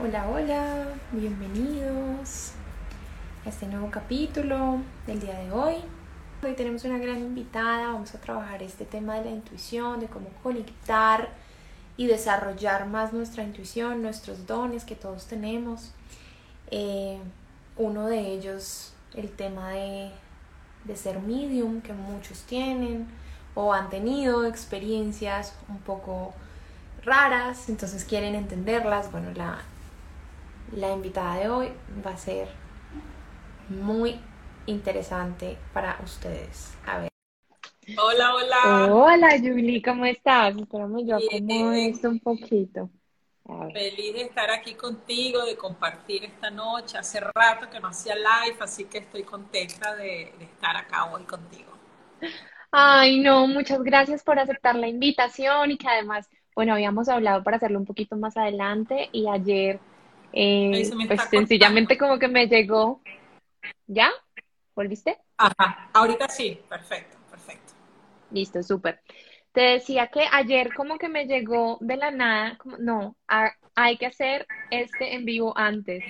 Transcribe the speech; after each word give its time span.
Hola, 0.00 0.26
hola, 0.26 0.86
bienvenidos 1.12 2.52
a 3.44 3.50
este 3.50 3.66
nuevo 3.66 3.90
capítulo 3.90 4.78
del 5.06 5.20
día 5.20 5.38
de 5.38 5.52
hoy. 5.52 5.74
Hoy 6.42 6.54
tenemos 6.54 6.84
una 6.84 6.96
gran 6.96 7.18
invitada, 7.18 7.88
vamos 7.88 8.14
a 8.14 8.18
trabajar 8.18 8.62
este 8.62 8.86
tema 8.86 9.16
de 9.16 9.26
la 9.26 9.30
intuición, 9.32 10.00
de 10.00 10.06
cómo 10.06 10.30
conectar 10.42 11.28
y 11.98 12.06
desarrollar 12.06 12.86
más 12.86 13.12
nuestra 13.12 13.44
intuición, 13.44 14.00
nuestros 14.00 14.46
dones 14.46 14.84
que 14.84 14.94
todos 14.94 15.26
tenemos. 15.26 15.92
Eh, 16.70 17.18
uno 17.76 18.06
de 18.06 18.32
ellos, 18.32 18.94
el 19.14 19.30
tema 19.30 19.72
de, 19.72 20.10
de 20.84 20.96
ser 20.96 21.20
medium, 21.20 21.82
que 21.82 21.92
muchos 21.92 22.40
tienen 22.44 23.06
o 23.54 23.74
han 23.74 23.90
tenido 23.90 24.46
experiencias 24.46 25.54
un 25.68 25.78
poco 25.80 26.32
raras, 27.04 27.68
entonces 27.68 28.06
quieren 28.06 28.34
entenderlas. 28.34 29.12
Bueno, 29.12 29.32
la, 29.34 29.58
la 30.72 30.92
invitada 30.92 31.36
de 31.36 31.48
hoy 31.48 31.68
va 32.04 32.12
a 32.12 32.16
ser 32.16 32.48
muy 33.68 34.18
interesante 34.66 35.56
para 35.72 35.98
ustedes. 36.04 36.74
A 36.86 36.98
ver. 36.98 37.08
Hola, 37.98 38.34
hola. 38.34 38.92
Hola, 38.92 39.38
Julie, 39.38 39.82
¿cómo 39.82 40.04
estás? 40.04 40.56
Espérame, 40.56 41.06
yo 41.06 41.16
acomodo 41.16 41.72
esto 41.72 42.08
un 42.08 42.20
poquito. 42.20 42.90
Feliz 43.72 44.14
de 44.14 44.22
estar 44.22 44.50
aquí 44.50 44.74
contigo, 44.74 45.44
de 45.44 45.56
compartir 45.56 46.24
esta 46.24 46.50
noche. 46.50 46.96
Hace 46.96 47.20
rato 47.20 47.68
que 47.70 47.80
no 47.80 47.88
hacía 47.88 48.14
live, 48.14 48.56
así 48.60 48.84
que 48.84 48.98
estoy 48.98 49.24
contenta 49.24 49.94
de, 49.96 50.32
de 50.38 50.44
estar 50.44 50.76
acá 50.76 51.12
hoy 51.12 51.24
contigo. 51.24 51.72
Ay, 52.70 53.20
no, 53.20 53.46
muchas 53.46 53.82
gracias 53.82 54.22
por 54.22 54.38
aceptar 54.38 54.76
la 54.76 54.88
invitación 54.88 55.70
y 55.70 55.78
que 55.78 55.88
además, 55.88 56.28
bueno, 56.54 56.72
habíamos 56.72 57.08
hablado 57.08 57.42
para 57.42 57.56
hacerlo 57.58 57.78
un 57.78 57.84
poquito 57.84 58.16
más 58.16 58.36
adelante 58.36 59.08
y 59.12 59.28
ayer 59.28 59.80
eh, 60.32 60.90
pues 61.06 61.22
sencillamente 61.30 61.98
como 61.98 62.18
que 62.18 62.28
me 62.28 62.46
llegó. 62.46 63.02
¿Ya? 63.86 64.10
¿Volviste? 64.74 65.18
Ajá, 65.36 65.90
ahorita 65.92 66.28
sí, 66.28 66.58
perfecto, 66.68 67.16
perfecto. 67.30 67.74
Listo, 68.30 68.62
súper. 68.62 69.00
Te 69.52 69.60
decía 69.60 70.08
que 70.08 70.24
ayer 70.32 70.72
como 70.74 70.96
que 70.96 71.08
me 71.08 71.26
llegó 71.26 71.78
de 71.80 71.96
la 71.96 72.10
nada, 72.10 72.56
como, 72.56 72.78
no, 72.78 73.16
hay 73.74 73.98
que 73.98 74.06
hacer 74.06 74.46
este 74.70 75.14
en 75.14 75.24
vivo 75.24 75.52
antes. 75.56 76.02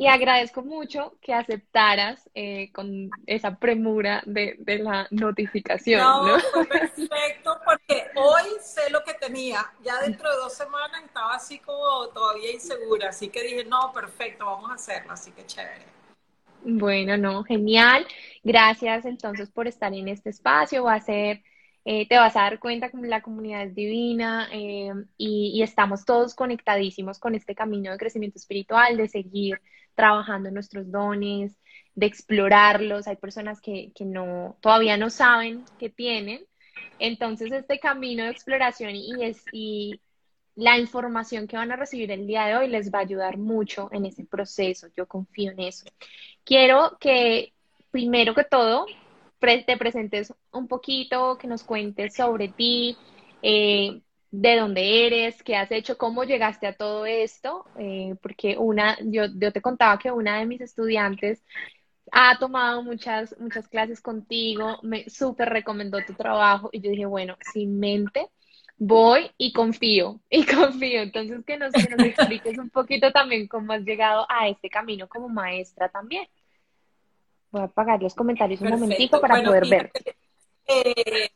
Y 0.00 0.06
agradezco 0.06 0.62
mucho 0.62 1.18
que 1.20 1.34
aceptaras 1.34 2.30
eh, 2.34 2.72
con 2.72 3.10
esa 3.26 3.56
premura 3.56 4.22
de, 4.24 4.56
la 4.82 5.06
notificación. 5.10 6.00
No, 6.00 6.40
fue 6.40 6.64
perfecto 6.64 7.60
porque 7.62 8.06
hoy 8.14 8.48
sé 8.62 8.88
lo 8.88 9.04
que 9.04 9.12
tenía. 9.12 9.70
Ya 9.82 10.00
dentro 10.00 10.30
de 10.30 10.36
dos 10.36 10.54
semanas 10.54 11.02
estaba 11.04 11.34
así 11.34 11.58
como 11.58 12.08
todavía 12.14 12.50
insegura. 12.50 13.10
Así 13.10 13.28
que 13.28 13.42
dije, 13.42 13.66
no, 13.66 13.92
perfecto, 13.92 14.46
vamos 14.46 14.70
a 14.70 14.74
hacerlo. 14.76 15.12
Así 15.12 15.32
que 15.32 15.44
chévere. 15.44 15.84
Bueno, 16.62 17.18
no, 17.18 17.44
genial. 17.44 18.06
Gracias 18.42 19.04
entonces 19.04 19.50
por 19.50 19.68
estar 19.68 19.92
en 19.92 20.08
este 20.08 20.30
espacio. 20.30 20.84
Va 20.84 20.94
a 20.94 21.00
ser 21.00 21.42
eh, 21.84 22.06
te 22.08 22.16
vas 22.16 22.36
a 22.36 22.42
dar 22.42 22.58
cuenta 22.58 22.90
que 22.90 22.98
la 22.98 23.22
comunidad 23.22 23.62
es 23.62 23.74
divina 23.74 24.48
eh, 24.52 24.92
y, 25.16 25.62
estamos 25.62 26.04
todos 26.04 26.34
conectadísimos 26.34 27.18
con 27.18 27.34
este 27.34 27.54
camino 27.54 27.90
de 27.90 27.98
crecimiento 27.98 28.38
espiritual, 28.38 28.96
de 28.96 29.08
seguir 29.08 29.60
trabajando 29.94 30.50
nuestros 30.50 30.90
dones, 30.90 31.56
de 31.94 32.06
explorarlos. 32.06 33.06
Hay 33.06 33.16
personas 33.16 33.60
que, 33.60 33.92
que 33.94 34.04
no, 34.04 34.56
todavía 34.60 34.96
no 34.96 35.10
saben 35.10 35.64
que 35.78 35.88
tienen. 35.88 36.44
Entonces, 36.98 37.50
este 37.52 37.78
camino 37.78 38.24
de 38.24 38.30
exploración 38.30 38.94
y, 38.94 39.24
es, 39.24 39.42
y 39.52 40.00
la 40.54 40.78
información 40.78 41.46
que 41.46 41.56
van 41.56 41.72
a 41.72 41.76
recibir 41.76 42.10
el 42.10 42.26
día 42.26 42.44
de 42.44 42.56
hoy 42.56 42.68
les 42.68 42.92
va 42.92 42.98
a 42.98 43.02
ayudar 43.02 43.38
mucho 43.38 43.88
en 43.92 44.04
ese 44.06 44.24
proceso. 44.24 44.88
Yo 44.96 45.06
confío 45.06 45.52
en 45.52 45.60
eso. 45.60 45.86
Quiero 46.44 46.98
que, 47.00 47.54
primero 47.90 48.34
que 48.34 48.44
todo, 48.44 48.86
te 49.40 49.76
presentes 49.76 50.34
un 50.52 50.68
poquito, 50.68 51.38
que 51.38 51.46
nos 51.46 51.64
cuentes 51.64 52.14
sobre 52.14 52.48
ti, 52.48 52.96
eh, 53.42 54.00
de 54.30 54.56
dónde 54.56 55.06
eres, 55.06 55.42
qué 55.42 55.56
has 55.56 55.70
hecho, 55.72 55.98
cómo 55.98 56.24
llegaste 56.24 56.66
a 56.66 56.76
todo 56.76 57.06
esto, 57.06 57.64
eh, 57.78 58.14
porque 58.22 58.56
una, 58.58 58.96
yo, 59.02 59.24
yo 59.34 59.52
te 59.52 59.60
contaba 59.60 59.98
que 59.98 60.12
una 60.12 60.38
de 60.38 60.46
mis 60.46 60.60
estudiantes 60.60 61.42
ha 62.12 62.38
tomado 62.38 62.82
muchas, 62.82 63.36
muchas 63.38 63.68
clases 63.68 64.00
contigo, 64.00 64.78
me 64.82 65.08
súper 65.08 65.48
recomendó 65.48 65.98
tu 66.04 66.14
trabajo 66.14 66.70
y 66.72 66.80
yo 66.80 66.90
dije, 66.90 67.06
bueno, 67.06 67.36
sin 67.52 67.78
mente, 67.78 68.28
voy 68.76 69.30
y 69.36 69.52
confío, 69.52 70.20
y 70.30 70.44
confío. 70.44 71.02
Entonces, 71.02 71.44
que 71.44 71.56
nos, 71.58 71.72
que 71.72 71.88
nos 71.96 72.06
expliques 72.06 72.58
un 72.58 72.70
poquito 72.70 73.12
también 73.12 73.48
cómo 73.48 73.72
has 73.72 73.82
llegado 73.82 74.26
a 74.28 74.48
este 74.48 74.68
camino 74.70 75.08
como 75.08 75.28
maestra 75.28 75.88
también. 75.88 76.26
Voy 77.50 77.62
a 77.62 77.64
apagar 77.64 78.00
los 78.02 78.14
comentarios 78.14 78.60
un 78.60 78.70
momentito 78.70 79.20
para 79.20 79.42
poder 79.42 79.68
ver. 79.68 79.92
Eh, 80.66 81.30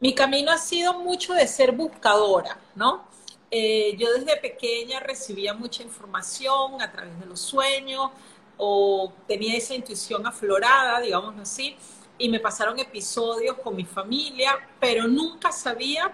mi 0.00 0.14
camino 0.14 0.50
ha 0.50 0.58
sido 0.58 0.98
mucho 1.00 1.32
de 1.32 1.46
ser 1.46 1.72
buscadora, 1.72 2.58
¿no? 2.74 3.08
Eh, 3.50 3.96
yo 3.96 4.12
desde 4.12 4.36
pequeña 4.36 5.00
recibía 5.00 5.54
mucha 5.54 5.82
información 5.82 6.80
a 6.80 6.92
través 6.92 7.18
de 7.18 7.26
los 7.26 7.40
sueños 7.40 8.10
o 8.56 9.12
tenía 9.26 9.56
esa 9.56 9.74
intuición 9.74 10.26
aflorada, 10.26 11.00
digamos 11.00 11.38
así, 11.38 11.76
y 12.18 12.28
me 12.28 12.38
pasaron 12.38 12.78
episodios 12.78 13.56
con 13.58 13.74
mi 13.74 13.84
familia, 13.84 14.52
pero 14.78 15.08
nunca 15.08 15.50
sabía 15.50 16.12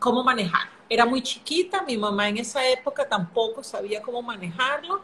cómo 0.00 0.24
manejar. 0.24 0.68
Era 0.88 1.06
muy 1.06 1.22
chiquita, 1.22 1.82
mi 1.82 1.96
mamá 1.96 2.28
en 2.28 2.38
esa 2.38 2.68
época 2.68 3.08
tampoco 3.08 3.62
sabía 3.62 4.02
cómo 4.02 4.20
manejarlo 4.20 5.00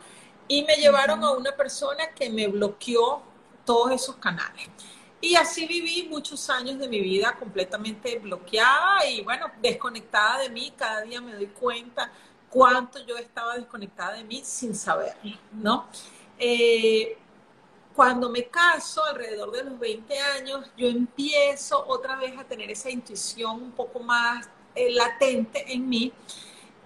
y 0.51 0.65
me 0.65 0.75
llevaron 0.75 1.23
a 1.23 1.31
una 1.31 1.53
persona 1.53 2.09
que 2.13 2.29
me 2.29 2.49
bloqueó 2.49 3.23
todos 3.65 3.93
esos 3.93 4.17
canales. 4.17 4.69
Y 5.21 5.37
así 5.37 5.65
viví 5.65 6.09
muchos 6.11 6.51
años 6.51 6.77
de 6.81 6.89
mi 6.89 7.01
vida 7.01 7.37
completamente 7.39 8.19
bloqueada 8.19 9.07
y 9.09 9.23
bueno, 9.23 9.47
desconectada 9.63 10.41
de 10.41 10.51
mí. 10.51 10.73
Cada 10.77 11.03
día 11.03 11.21
me 11.21 11.35
doy 11.35 11.47
cuenta 11.47 12.11
cuánto 12.49 12.99
yo 13.07 13.17
estaba 13.17 13.55
desconectada 13.55 14.15
de 14.15 14.25
mí 14.25 14.43
sin 14.45 14.75
saberlo, 14.75 15.37
¿no? 15.53 15.87
Eh, 16.37 17.17
cuando 17.95 18.29
me 18.29 18.49
caso, 18.49 19.05
alrededor 19.05 19.53
de 19.53 19.63
los 19.63 19.79
20 19.79 20.19
años, 20.19 20.67
yo 20.77 20.89
empiezo 20.89 21.85
otra 21.87 22.17
vez 22.17 22.37
a 22.37 22.43
tener 22.43 22.73
esa 22.73 22.91
intuición 22.91 23.63
un 23.63 23.71
poco 23.71 24.01
más 24.01 24.49
eh, 24.75 24.91
latente 24.91 25.73
en 25.73 25.89
mí 25.89 26.13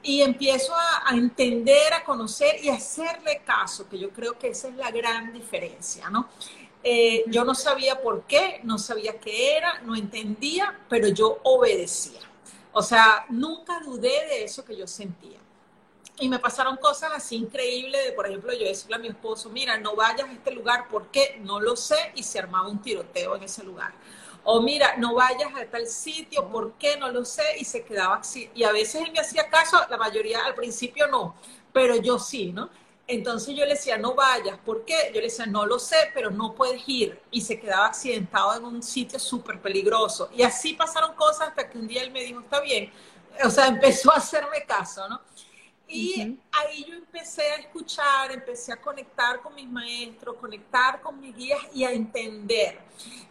y 0.05 0.21
empiezo 0.21 0.75
a, 0.75 1.15
entender, 1.15 1.95
a 1.95 2.05
conocer 2.05 2.63
y 2.63 2.69
a 2.69 2.75
hacerle 2.75 3.43
caso, 3.45 3.89
que 3.89 3.99
yo 3.99 4.11
creo 4.11 4.39
que 4.39 4.49
esa 4.49 4.69
es 4.69 4.77
la 4.77 4.91
gran 4.91 5.33
diferencia, 5.33 6.11
¿no? 6.11 6.29
Eh, 6.83 7.25
yo 7.29 7.45
no 7.45 7.55
sabía 7.55 8.03
por 8.03 8.25
qué, 8.25 8.61
no 8.63 8.79
sabía 8.79 9.19
qué 9.19 9.57
era, 9.57 9.81
no 9.81 9.97
entendía, 9.97 10.79
pero 10.91 11.09
yo 11.09 11.39
obedecía. 11.43 12.21
O 12.73 12.83
sea, 12.83 13.25
nunca 13.31 13.81
dudé 13.81 14.27
de 14.27 14.45
eso 14.45 14.63
que 14.63 14.77
yo 14.77 14.87
sentía. 14.87 15.39
Y 16.19 16.29
me 16.29 16.39
pasaron 16.39 16.77
cosas 16.77 17.13
así 17.15 17.37
increíbles, 17.37 18.05
de, 18.05 18.13
por 18.13 18.27
ejemplo, 18.27 18.53
yo 18.53 18.67
decirle 18.67 18.97
a 18.97 18.99
mi 18.99 19.09
esposo, 19.09 19.49
mira, 19.49 19.79
no 19.79 19.97
vayas 19.97 20.29
a 20.29 20.33
este 20.33 20.51
lugar, 20.51 20.87
¿por 20.89 21.07
qué? 21.07 21.41
No 21.43 21.61
lo 21.61 21.77
sé, 21.77 22.13
y 22.15 22.23
se 22.23 22.39
armaba 22.39 22.69
un 22.69 22.83
tiroteo 22.83 23.37
en 23.37 23.45
ese 23.45 23.65
lugar 23.65 23.95
o 24.45 24.61
mira, 24.61 24.97
no 24.99 25.15
vayas 25.15 25.55
a 25.55 25.65
tal 25.67 25.87
sitio, 25.87 26.49
¿por 26.49 26.75
qué? 26.75 26.97
No 26.97 27.11
lo 27.11 27.25
sé, 27.25 27.43
y 27.59 27.65
se 27.65 27.83
quedaba 27.85 28.17
así. 28.17 28.51
Y 28.55 28.65
a 28.65 28.73
veces 28.73 29.03
él 29.03 29.13
me 29.13 29.21
hacía 29.21 29.49
caso, 29.49 29.79
la 29.89 29.97
mayoría 29.97 30.45
al 30.45 30.55
principio 30.55 31.07
no, 31.09 31.35
pero 31.73 31.97
yo 31.97 32.19
sí, 32.19 32.53
¿no? 32.53 32.71
Entonces 33.07 33.55
yo 33.55 33.65
le 33.65 33.73
decía, 33.73 33.99
no 33.99 34.15
vayas, 34.15 34.59
¿por 34.65 34.85
qué? 34.85 35.11
Yo 35.13 35.21
le 35.21 35.27
decía, 35.27 35.45
no 35.47 35.67
lo 35.67 35.79
sé, 35.79 35.97
pero 36.15 36.31
no 36.31 36.55
puedes 36.55 36.83
ir. 36.87 37.21
Y 37.31 37.43
se 37.43 37.61
quedaba 37.61 37.87
accidentado 37.87 38.57
en 38.57 38.65
un 38.65 38.83
sitio 38.83 39.19
súper 39.19 39.61
peligroso. 39.61 40.31
Y 40.35 40.43
así 40.43 40.73
pasaron 40.73 41.15
cosas 41.15 41.49
hasta 41.49 41.69
que 41.69 41.77
un 41.79 41.87
día 41.87 42.03
él 42.03 42.11
me 42.11 42.23
dijo, 42.23 42.41
está 42.41 42.61
bien. 42.61 42.91
O 43.45 43.51
sea, 43.51 43.67
empezó 43.69 44.11
a 44.13 44.17
hacerme 44.17 44.65
caso, 44.67 45.07
¿no? 45.09 45.21
Y 45.87 46.39
ahí 46.51 46.85
yo 46.89 46.95
empecé 46.95 47.43
a 47.43 47.57
escuchar, 47.57 48.33
empecé 48.33 48.73
a 48.73 48.77
conectar 48.77 49.41
con 49.43 49.55
mis 49.55 49.69
maestros, 49.69 50.37
conectar 50.37 51.01
con 51.01 51.21
mis 51.21 51.37
guías 51.37 51.61
y 51.75 51.85
a 51.85 51.93
entender. 51.93 52.79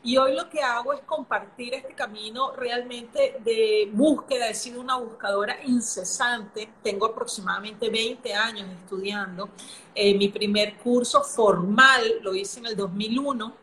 Y 0.03 0.17
hoy 0.17 0.35
lo 0.35 0.49
que 0.49 0.61
hago 0.61 0.93
es 0.93 1.01
compartir 1.01 1.73
este 1.73 1.93
camino 1.93 2.51
realmente 2.51 3.37
de 3.43 3.89
búsqueda. 3.91 4.49
He 4.49 4.53
sido 4.53 4.81
una 4.81 4.97
buscadora 4.97 5.63
incesante. 5.63 6.69
Tengo 6.83 7.07
aproximadamente 7.07 7.89
20 7.89 8.33
años 8.33 8.69
estudiando. 8.69 9.49
Eh, 9.95 10.15
mi 10.15 10.29
primer 10.29 10.77
curso 10.77 11.23
formal 11.23 12.19
lo 12.21 12.35
hice 12.35 12.59
en 12.59 12.67
el 12.67 12.75
2001 12.75 13.62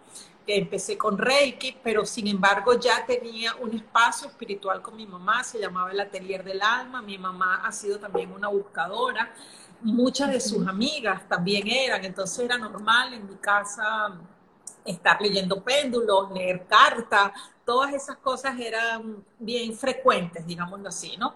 empecé 0.57 0.97
con 0.97 1.19
Reiki, 1.19 1.77
pero 1.83 2.05
sin 2.05 2.27
embargo 2.27 2.79
ya 2.79 3.05
tenía 3.07 3.55
un 3.57 3.75
espacio 3.75 4.29
espiritual 4.29 4.83
con 4.83 4.97
mi 4.97 5.07
mamá, 5.07 5.45
se 5.45 5.59
llamaba 5.59 5.93
el 5.93 6.01
Atelier 6.01 6.45
del 6.45 6.63
Alma, 6.63 7.03
mi 7.03 7.19
mamá 7.19 7.63
ha 7.65 7.73
sido 7.73 7.99
también 7.99 8.33
una 8.33 8.49
buscadora, 8.49 9.33
muchas 9.83 10.31
de 10.31 10.41
sus 10.41 10.67
amigas 10.67 11.29
también 11.29 11.67
eran, 11.69 12.05
entonces 12.05 12.39
era 12.45 12.59
normal 12.59 13.15
en 13.15 13.29
mi 13.29 13.37
casa 13.37 14.19
estar 14.85 15.21
leyendo 15.21 15.63
péndulos, 15.63 16.31
leer 16.33 16.67
cartas, 16.67 17.33
todas 17.65 17.93
esas 17.93 18.17
cosas 18.17 18.59
eran 18.59 19.25
bien 19.39 19.75
frecuentes, 19.75 20.47
digámoslo 20.47 20.89
así, 20.89 21.17
¿no? 21.17 21.35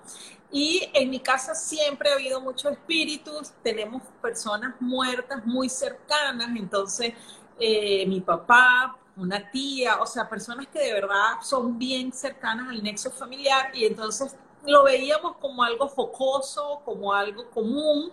Y 0.51 0.89
en 0.93 1.11
mi 1.11 1.21
casa 1.21 1.55
siempre 1.55 2.11
ha 2.11 2.15
habido 2.15 2.41
muchos 2.41 2.73
espíritus, 2.73 3.53
tenemos 3.63 4.03
personas 4.23 4.75
muertas 4.81 5.45
muy 5.45 5.69
cercanas, 5.69 6.49
entonces 6.57 7.13
eh, 7.59 8.05
mi 8.07 8.21
papá, 8.21 8.97
una 9.17 9.51
tía, 9.51 10.01
o 10.01 10.07
sea, 10.07 10.29
personas 10.29 10.67
que 10.69 10.79
de 10.79 10.93
verdad 10.93 11.41
son 11.43 11.79
bien 11.79 12.13
cercanas 12.13 12.69
al 12.69 12.83
nexo 12.83 13.11
familiar 13.11 13.71
y 13.75 13.85
entonces 13.85 14.35
lo 14.67 14.83
veíamos 14.83 15.37
como 15.37 15.63
algo 15.63 15.89
jocoso, 15.89 16.81
como 16.85 17.13
algo 17.13 17.49
común 17.51 18.13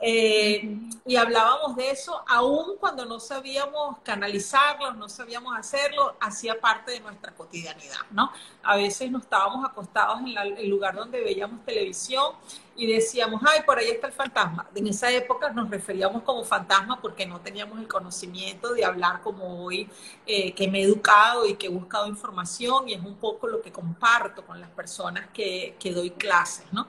eh, 0.00 0.78
y 1.06 1.16
hablábamos 1.16 1.76
de 1.76 1.90
eso, 1.90 2.22
aún 2.28 2.76
cuando 2.78 3.04
no 3.06 3.18
sabíamos 3.20 3.98
canalizarlo, 4.02 4.92
no 4.92 5.08
sabíamos 5.08 5.56
hacerlo, 5.56 6.16
hacía 6.20 6.60
parte 6.60 6.92
de 6.92 7.00
nuestra 7.00 7.32
cotidianidad, 7.32 8.00
¿no? 8.10 8.30
A 8.62 8.76
veces 8.76 9.10
nos 9.10 9.22
estábamos 9.22 9.64
acostados 9.64 10.20
en 10.20 10.36
el 10.36 10.68
lugar 10.68 10.96
donde 10.96 11.22
veíamos 11.22 11.64
televisión 11.64 12.34
y 12.76 12.86
decíamos, 12.86 13.40
ay, 13.46 13.62
por 13.64 13.78
ahí 13.78 13.88
está 13.88 14.08
el 14.08 14.12
fantasma. 14.12 14.68
En 14.74 14.86
esa 14.86 15.10
época 15.10 15.50
nos 15.50 15.70
referíamos 15.70 16.22
como 16.22 16.44
fantasma 16.44 17.00
porque 17.00 17.24
no 17.24 17.40
teníamos 17.40 17.78
el 17.78 17.88
conocimiento 17.88 18.74
de 18.74 18.84
hablar 18.84 19.22
como 19.22 19.64
hoy, 19.64 19.88
eh, 20.26 20.52
que 20.52 20.68
me 20.68 20.80
he 20.80 20.82
educado 20.82 21.46
y 21.46 21.54
que 21.54 21.66
he 21.66 21.70
buscado 21.70 22.06
información 22.06 22.88
y 22.88 22.94
es 22.94 23.00
un 23.00 23.16
poco 23.16 23.46
lo 23.46 23.62
que 23.62 23.72
comparto 23.72 24.44
con 24.44 24.60
las 24.60 24.70
personas 24.70 25.28
que, 25.32 25.76
que 25.78 25.92
doy 25.92 26.10
clases, 26.10 26.66
¿no? 26.72 26.88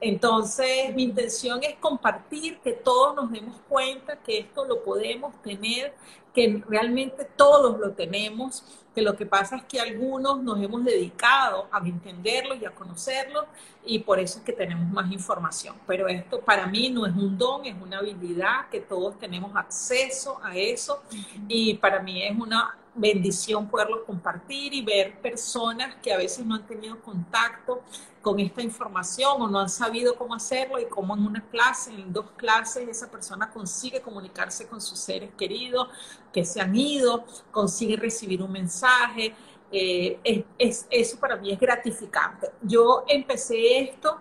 Entonces, 0.00 0.94
mi 0.94 1.04
intención 1.04 1.62
es 1.62 1.76
compartir, 1.76 2.58
que 2.58 2.72
todos 2.72 3.14
nos 3.14 3.30
demos 3.30 3.56
cuenta 3.68 4.16
que 4.16 4.38
esto 4.38 4.64
lo 4.64 4.82
podemos 4.82 5.40
tener, 5.42 5.94
que 6.34 6.62
realmente 6.68 7.26
todos 7.36 7.78
lo 7.78 7.92
tenemos, 7.92 8.64
que 8.94 9.02
lo 9.02 9.16
que 9.16 9.26
pasa 9.26 9.56
es 9.56 9.64
que 9.64 9.80
algunos 9.80 10.42
nos 10.42 10.62
hemos 10.62 10.84
dedicado 10.84 11.68
a 11.70 11.78
entenderlo 11.86 12.54
y 12.54 12.64
a 12.64 12.70
conocerlo 12.70 13.46
y 13.84 13.98
por 14.00 14.18
eso 14.20 14.38
es 14.38 14.44
que 14.44 14.52
tenemos 14.52 14.88
más 14.92 15.10
información. 15.10 15.76
Pero 15.86 16.08
esto 16.08 16.40
para 16.40 16.66
mí 16.66 16.90
no 16.90 17.06
es 17.06 17.14
un 17.14 17.36
don, 17.36 17.64
es 17.64 17.74
una 17.80 17.98
habilidad 17.98 18.68
que 18.70 18.80
todos 18.80 19.18
tenemos 19.18 19.54
acceso 19.56 20.40
a 20.42 20.56
eso 20.56 21.02
y 21.48 21.74
para 21.74 22.00
mí 22.00 22.22
es 22.22 22.36
una 22.38 22.76
bendición 22.94 23.68
poderlo 23.68 24.04
compartir 24.04 24.72
y 24.72 24.82
ver 24.82 25.18
personas 25.20 25.96
que 25.96 26.12
a 26.12 26.16
veces 26.16 26.46
no 26.46 26.54
han 26.54 26.66
tenido 26.66 27.00
contacto 27.00 27.82
con 28.24 28.40
esta 28.40 28.62
información 28.62 29.40
o 29.40 29.48
no 29.48 29.60
han 29.60 29.68
sabido 29.68 30.16
cómo 30.16 30.34
hacerlo 30.34 30.80
y 30.80 30.86
cómo 30.86 31.14
en 31.14 31.26
una 31.26 31.46
clase, 31.48 31.92
en 31.92 32.12
dos 32.12 32.30
clases, 32.36 32.88
esa 32.88 33.08
persona 33.08 33.50
consigue 33.50 34.00
comunicarse 34.00 34.66
con 34.66 34.80
sus 34.80 34.98
seres 34.98 35.30
queridos 35.36 35.88
que 36.32 36.44
se 36.44 36.60
han 36.60 36.74
ido, 36.74 37.24
consigue 37.52 37.96
recibir 37.96 38.42
un 38.42 38.50
mensaje. 38.50 39.34
Eh, 39.70 40.44
es, 40.58 40.86
eso 40.90 41.20
para 41.20 41.36
mí 41.36 41.52
es 41.52 41.60
gratificante. 41.60 42.50
Yo 42.62 43.04
empecé 43.06 43.78
esto, 43.80 44.18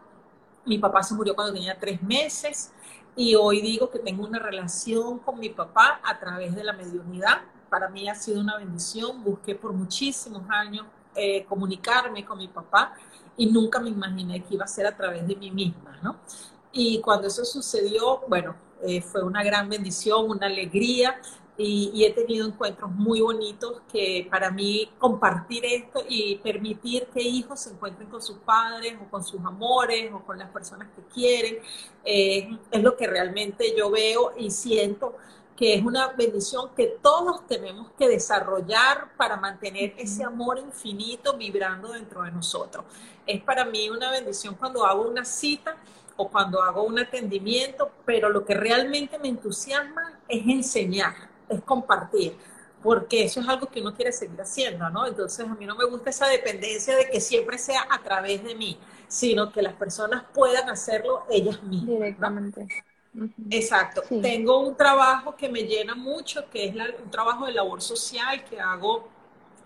mi 0.65 0.77
papá 0.77 1.01
se 1.01 1.15
murió 1.15 1.33
cuando 1.33 1.53
tenía 1.53 1.79
tres 1.79 2.01
meses 2.03 2.71
y 3.15 3.35
hoy 3.35 3.61
digo 3.61 3.89
que 3.89 3.99
tengo 3.99 4.27
una 4.27 4.39
relación 4.39 5.19
con 5.19 5.39
mi 5.39 5.49
papá 5.49 6.01
a 6.03 6.19
través 6.19 6.53
de 6.53 6.63
la 6.63 6.73
mediunidad 6.73 7.41
para 7.73 7.89
mí 7.89 8.07
ha 8.07 8.13
sido 8.13 8.39
una 8.39 8.57
bendición. 8.57 9.23
Busqué 9.23 9.55
por 9.55 9.73
muchísimos 9.73 10.43
años 10.47 10.85
eh, 11.15 11.43
comunicarme 11.45 12.23
con 12.23 12.37
mi 12.37 12.47
papá 12.47 12.93
y 13.37 13.47
nunca 13.47 13.79
me 13.79 13.89
imaginé 13.89 14.43
que 14.43 14.55
iba 14.55 14.65
a 14.65 14.67
ser 14.67 14.85
a 14.85 14.95
través 14.95 15.27
de 15.27 15.35
mí 15.35 15.51
misma, 15.51 15.99
¿no? 16.01 16.17
Y 16.71 17.01
cuando 17.01 17.27
eso 17.27 17.45
sucedió, 17.45 18.21
bueno, 18.27 18.55
eh, 18.81 19.01
fue 19.01 19.23
una 19.23 19.43
gran 19.43 19.69
bendición, 19.69 20.29
una 20.29 20.47
alegría 20.47 21.19
y, 21.55 21.91
y, 21.93 22.03
he 22.03 22.11
tenido 22.11 22.47
encuentros 22.47 22.91
muy 22.91 23.21
bonitos 23.21 23.81
que 23.91 24.27
para 24.29 24.49
mí 24.49 24.89
compartir 24.97 25.63
esto 25.65 26.03
y 26.09 26.37
permitir 26.37 27.05
que 27.13 27.21
hijos 27.21 27.59
se 27.61 27.69
encuentren 27.69 28.09
con 28.09 28.21
sus 28.23 28.37
padres 28.39 28.95
o 28.99 29.09
con 29.09 29.23
sus 29.23 29.39
amores 29.45 30.11
o 30.11 30.25
con 30.25 30.39
las 30.39 30.49
personas 30.49 30.89
que 30.95 31.03
quieren, 31.13 31.59
eh, 32.03 32.57
es 32.71 32.83
lo 32.83 32.97
que 32.97 33.05
realmente 33.05 33.75
yo 33.77 33.91
veo 33.91 34.33
y 34.35 34.49
siento 34.49 35.15
que 35.55 35.75
es 35.75 35.83
una 35.83 36.07
bendición 36.07 36.71
que 36.75 36.97
todos 37.01 37.45
tenemos 37.47 37.91
que 37.97 38.07
desarrollar 38.07 39.15
para 39.15 39.37
mantener 39.37 39.93
ese 39.97 40.23
amor 40.23 40.57
infinito 40.57 41.37
vibrando 41.37 41.89
dentro 41.89 42.23
de 42.23 42.31
nosotros. 42.31 42.85
Es 43.25 43.41
para 43.41 43.65
mí 43.65 43.89
una 43.89 44.11
bendición 44.11 44.55
cuando 44.55 44.85
hago 44.85 45.07
una 45.07 45.25
cita 45.25 45.75
o 46.17 46.29
cuando 46.29 46.61
hago 46.61 46.83
un 46.83 46.99
atendimiento, 46.99 47.91
pero 48.05 48.29
lo 48.29 48.45
que 48.45 48.53
realmente 48.53 49.17
me 49.19 49.29
entusiasma 49.29 50.19
es 50.27 50.45
enseñar, 50.47 51.13
es 51.49 51.61
compartir, 51.61 52.35
porque 52.81 53.23
eso 53.23 53.39
es 53.39 53.47
algo 53.47 53.67
que 53.67 53.81
uno 53.81 53.93
quiere 53.93 54.11
seguir 54.11 54.39
haciendo, 54.41 54.89
¿no? 54.89 55.07
Entonces 55.07 55.47
a 55.47 55.55
mí 55.55 55.65
no 55.65 55.75
me 55.75 55.85
gusta 55.85 56.09
esa 56.09 56.27
dependencia 56.27 56.95
de 56.95 57.09
que 57.09 57.19
siempre 57.19 57.57
sea 57.57 57.87
a 57.89 57.99
través 58.01 58.43
de 58.43 58.55
mí, 58.55 58.77
sino 59.07 59.51
que 59.51 59.61
las 59.61 59.73
personas 59.73 60.23
puedan 60.33 60.69
hacerlo 60.69 61.25
ellas 61.29 61.63
mismas. 61.63 61.87
Directamente. 61.87 62.67
Exacto. 63.49 64.01
Tengo 64.21 64.59
un 64.59 64.75
trabajo 64.75 65.35
que 65.35 65.47
me 65.47 65.63
llena 65.63 65.95
mucho, 65.95 66.49
que 66.49 66.65
es 66.65 66.75
un 67.03 67.11
trabajo 67.11 67.45
de 67.45 67.53
labor 67.53 67.81
social 67.81 68.43
que 68.43 68.59
hago 68.59 69.07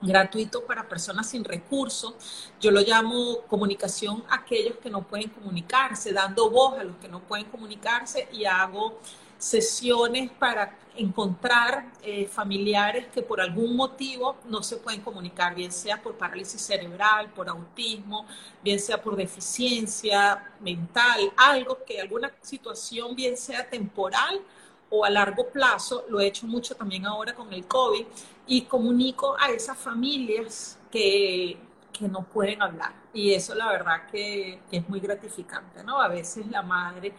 gratuito 0.02 0.66
para 0.66 0.88
personas 0.88 1.30
sin 1.30 1.44
recursos. 1.44 2.14
Yo 2.60 2.72
lo 2.72 2.82
llamo 2.82 3.42
comunicación 3.48 4.24
a 4.30 4.36
aquellos 4.36 4.78
que 4.78 4.90
no 4.90 5.04
pueden 5.04 5.30
comunicarse, 5.30 6.14
dando 6.14 6.50
voz 6.50 6.80
a 6.80 6.84
los 6.84 6.98
que 6.98 7.08
no 7.08 7.20
pueden 7.22 7.46
comunicarse 7.46 8.28
y 8.32 8.46
hago 8.46 9.00
sesiones 9.38 10.32
para 10.32 10.78
encontrar 10.96 11.92
eh, 12.02 12.28
familiares 12.28 13.06
que 13.14 13.22
por 13.22 13.40
algún 13.40 13.76
motivo 13.76 14.38
no 14.46 14.64
se 14.64 14.78
pueden 14.78 15.02
comunicar, 15.02 15.54
bien 15.54 15.72
sea 15.72 16.02
por 16.02 16.18
parálisis 16.18 16.60
cerebral, 16.60 17.30
por 17.34 17.48
autismo, 17.48 18.26
bien 18.64 18.80
sea 18.80 19.00
por 19.00 19.16
deficiencia 19.16 20.54
mental, 20.60 21.32
algo 21.38 21.84
que 21.86 22.02
alguna 22.02 22.32
situación, 22.42 23.16
bien 23.16 23.38
sea 23.38 23.70
temporal 23.70 24.42
o 24.90 25.06
a 25.06 25.10
largo 25.10 25.50
plazo, 25.50 26.06
lo 26.10 26.20
he 26.20 26.28
hecho 26.28 26.48
mucho 26.48 26.76
también 26.76 27.06
ahora 27.06 27.36
con 27.36 27.54
el 27.54 27.68
COVID, 27.68 28.06
y 28.48 28.64
comunico 28.64 29.36
a 29.40 29.50
esas 29.52 29.78
familias 29.78 30.80
que, 30.92 31.58
que 31.94 32.08
no 32.08 32.24
pueden 32.24 32.62
hablar. 32.62 32.94
Y 33.14 33.34
eso 33.34 33.56
la 33.56 33.70
verdad 33.72 34.08
que, 34.12 34.62
que 34.70 34.78
es 34.78 34.90
muy 34.90 35.00
gratificante, 35.00 35.84
¿no? 35.84 36.00
A 36.02 36.08
veces 36.08 36.48
la 36.48 36.62
madre 36.62 37.14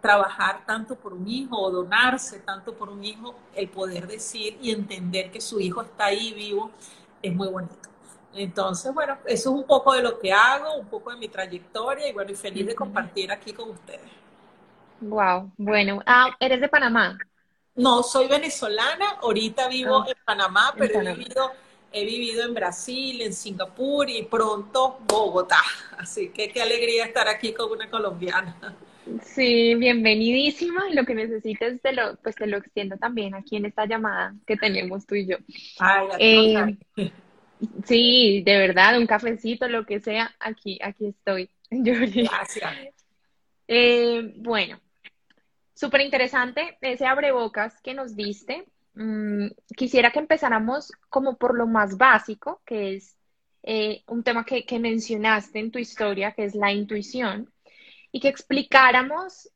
trabajar 0.00 0.64
tanto 0.66 0.96
por 0.96 1.12
un 1.12 1.26
hijo 1.28 1.58
o 1.60 1.70
donarse 1.70 2.40
tanto 2.40 2.74
por 2.74 2.88
un 2.88 3.04
hijo, 3.04 3.34
el 3.54 3.68
poder 3.68 4.06
decir 4.06 4.56
y 4.62 4.70
entender 4.70 5.30
que 5.30 5.40
su 5.40 5.58
hijo 5.60 5.82
está 5.82 6.06
ahí 6.06 6.32
vivo 6.34 6.70
es 7.22 7.34
muy 7.34 7.48
bonito. 7.48 7.88
Entonces, 8.32 8.92
bueno, 8.94 9.14
eso 9.24 9.50
es 9.50 9.56
un 9.56 9.64
poco 9.66 9.92
de 9.94 10.02
lo 10.02 10.18
que 10.18 10.32
hago, 10.32 10.76
un 10.76 10.86
poco 10.88 11.10
de 11.10 11.16
mi 11.16 11.28
trayectoria 11.28 12.08
y 12.08 12.12
bueno, 12.12 12.30
y 12.30 12.36
feliz 12.36 12.66
de 12.66 12.74
compartir 12.74 13.32
aquí 13.32 13.52
con 13.52 13.70
ustedes. 13.70 14.10
Wow, 15.00 15.52
bueno, 15.56 16.00
ah, 16.06 16.36
¿eres 16.40 16.60
de 16.60 16.68
Panamá? 16.68 17.18
No, 17.78 18.02
soy 18.02 18.28
venezolana, 18.28 19.18
ahorita 19.22 19.68
vivo 19.68 20.02
ah, 20.02 20.06
en 20.08 20.16
Panamá, 20.24 20.74
pero 20.76 21.00
he 21.00 21.14
vivido 21.14 21.52
he 21.92 22.04
vivido 22.04 22.44
en 22.44 22.54
Brasil, 22.54 23.20
en 23.22 23.32
Singapur 23.32 24.08
y 24.08 24.22
pronto 24.24 24.98
Bogotá. 25.06 25.62
Así 25.96 26.28
que 26.30 26.48
qué 26.50 26.62
alegría 26.62 27.06
estar 27.06 27.28
aquí 27.28 27.52
con 27.52 27.70
una 27.70 27.88
colombiana. 27.88 28.76
Sí, 29.22 29.74
bienvenidísima. 29.74 30.90
Lo 30.90 31.04
que 31.04 31.14
necesites 31.14 31.80
te 31.80 31.92
lo, 31.92 32.16
pues 32.16 32.36
te 32.36 32.46
lo 32.46 32.58
extiendo 32.58 32.96
también 32.98 33.34
aquí 33.34 33.56
en 33.56 33.64
esta 33.64 33.86
llamada 33.86 34.34
que 34.46 34.56
tenemos 34.56 35.06
tú 35.06 35.14
y 35.14 35.26
yo. 35.26 35.36
Eh, 36.18 36.76
sí, 37.84 38.42
de 38.44 38.58
verdad, 38.58 38.98
un 38.98 39.06
cafecito, 39.06 39.66
lo 39.68 39.86
que 39.86 40.00
sea, 40.00 40.34
aquí, 40.40 40.78
aquí 40.82 41.06
estoy. 41.06 41.50
Gracias. 41.70 42.74
Eh, 43.66 44.34
bueno, 44.36 44.78
súper 45.78 46.00
interesante 46.00 46.76
ese 46.80 47.06
abrebocas 47.06 47.80
que 47.80 47.94
nos 47.94 48.16
diste. 48.16 48.66
Mm, 48.94 49.48
quisiera 49.76 50.10
que 50.10 50.18
empezáramos 50.18 50.90
como 51.08 51.36
por 51.36 51.56
lo 51.56 51.68
más 51.68 51.96
básico, 51.96 52.60
que 52.66 52.96
es 52.96 53.16
eh, 53.62 54.02
un 54.08 54.24
tema 54.24 54.44
que, 54.44 54.66
que 54.66 54.80
mencionaste 54.80 55.60
en 55.60 55.70
tu 55.70 55.78
historia, 55.78 56.32
que 56.32 56.44
es 56.44 56.56
la 56.56 56.72
intuición 56.72 57.52
y 58.10 58.18
que 58.18 58.28
explicáramos, 58.28 59.50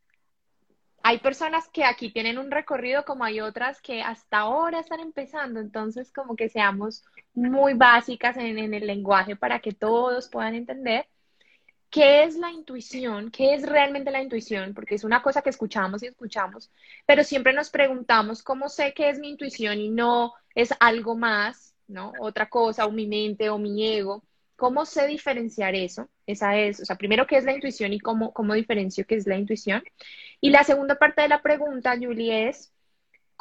hay 1.02 1.18
personas 1.18 1.68
que 1.72 1.84
aquí 1.84 2.12
tienen 2.12 2.38
un 2.38 2.52
recorrido 2.52 3.04
como 3.04 3.24
hay 3.24 3.40
otras 3.40 3.80
que 3.80 4.02
hasta 4.02 4.38
ahora 4.38 4.78
están 4.78 5.00
empezando, 5.00 5.58
entonces 5.58 6.12
como 6.12 6.36
que 6.36 6.48
seamos 6.48 7.04
muy 7.34 7.74
básicas 7.74 8.36
en, 8.36 8.58
el 8.58 8.86
lenguaje 8.86 9.34
para 9.34 9.58
que 9.58 9.72
todos 9.72 10.28
puedan 10.28 10.54
entender 10.54 11.08
qué 11.92 12.24
es 12.24 12.36
la 12.36 12.50
intuición, 12.50 13.30
qué 13.30 13.54
es 13.54 13.68
realmente 13.68 14.10
la 14.10 14.22
intuición, 14.22 14.74
porque 14.74 14.94
es 14.96 15.04
una 15.04 15.22
cosa 15.22 15.42
que 15.42 15.50
escuchamos 15.50 16.02
y 16.02 16.06
escuchamos, 16.06 16.70
pero 17.06 17.22
siempre 17.22 17.52
nos 17.52 17.70
preguntamos 17.70 18.42
cómo 18.42 18.70
sé 18.70 18.94
qué 18.94 19.10
es 19.10 19.18
mi 19.18 19.28
intuición 19.30 19.78
y 19.78 19.90
no 19.90 20.32
es 20.54 20.70
algo 20.80 21.16
más, 21.16 21.74
¿no? 21.88 22.12
Otra 22.20 22.48
cosa, 22.48 22.86
o 22.86 22.92
mi 22.92 23.06
mente 23.06 23.50
o 23.50 23.58
mi 23.58 23.86
ego. 23.86 24.24
¿Cómo 24.56 24.86
sé 24.86 25.06
diferenciar 25.06 25.74
eso? 25.74 26.08
Esa 26.26 26.56
es, 26.58 26.80
o 26.80 26.84
sea, 26.86 26.96
primero, 26.96 27.26
¿qué 27.26 27.36
es 27.36 27.44
la 27.44 27.52
intuición 27.52 27.92
y 27.92 28.00
cómo, 28.00 28.32
cómo 28.32 28.54
diferencio 28.54 29.04
qué 29.06 29.16
es 29.16 29.26
la 29.26 29.36
intuición? 29.36 29.82
Y 30.40 30.50
la 30.50 30.64
segunda 30.64 30.96
parte 30.98 31.20
de 31.22 31.28
la 31.28 31.42
pregunta, 31.42 31.96
Julie, 32.00 32.48
es, 32.48 32.71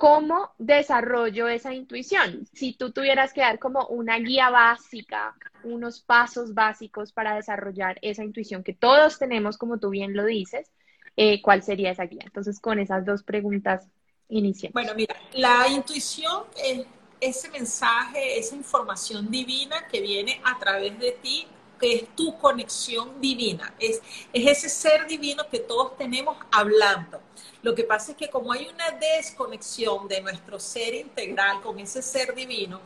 ¿cómo 0.02 0.50
desarrollo 0.58 1.48
esa 1.48 1.76
intuición? 1.76 2.48
Si 2.54 2.74
tú 2.74 2.92
tuvieras 2.92 3.34
que 3.34 3.42
dar 3.42 3.60
como 3.60 3.86
una 3.86 4.18
guía 4.18 4.50
básica, 4.50 5.36
unos 5.64 6.02
pasos 6.02 6.56
básicos 6.56 7.14
para 7.14 7.36
desarrollar 7.36 8.00
esa 8.02 8.24
intuición 8.24 8.64
que 8.64 8.74
todos 8.74 9.20
tenemos, 9.20 9.60
como 9.60 9.78
tú 9.78 9.92
bien 9.92 10.16
lo 10.16 10.26
dices, 10.26 10.72
eh, 11.18 11.40
¿cuál 11.44 11.62
sería 11.62 11.92
esa 11.92 12.06
guía? 12.06 12.24
Entonces, 12.26 12.60
con 12.60 12.80
esas 12.80 13.06
dos 13.06 13.22
preguntas 13.22 13.88
iniciamos. 14.28 14.74
Bueno, 14.74 14.94
mira, 14.96 15.16
la 15.34 15.68
intuición 15.68 16.46
es 16.58 16.84
ese 17.20 17.52
mensaje, 17.52 18.40
esa 18.40 18.56
información 18.56 19.30
divina 19.30 19.88
que 19.88 20.02
viene 20.02 20.42
a 20.44 20.58
través 20.58 20.98
de 20.98 21.12
ti 21.12 21.46
que 21.80 21.96
es 21.96 22.16
tu 22.16 22.38
conexión 22.38 23.20
divina, 23.20 23.74
es, 23.80 24.02
es 24.32 24.58
ese 24.58 24.70
ser 24.70 25.08
divino 25.08 25.44
que 25.50 25.60
todos 25.60 25.98
tenemos 25.98 26.38
hablando. 26.52 27.20
Lo 27.62 27.76
que 27.76 27.84
pasa 27.84 28.12
es 28.12 28.18
que 28.18 28.30
como 28.30 28.52
hay 28.52 28.68
una 28.68 28.92
desconexión 28.92 30.08
de 30.08 30.22
nuestro 30.22 30.60
ser 30.60 30.96
integral 30.96 31.62
con 31.62 31.80
ese 31.80 32.02
ser 32.02 32.34
divino, 32.34 32.82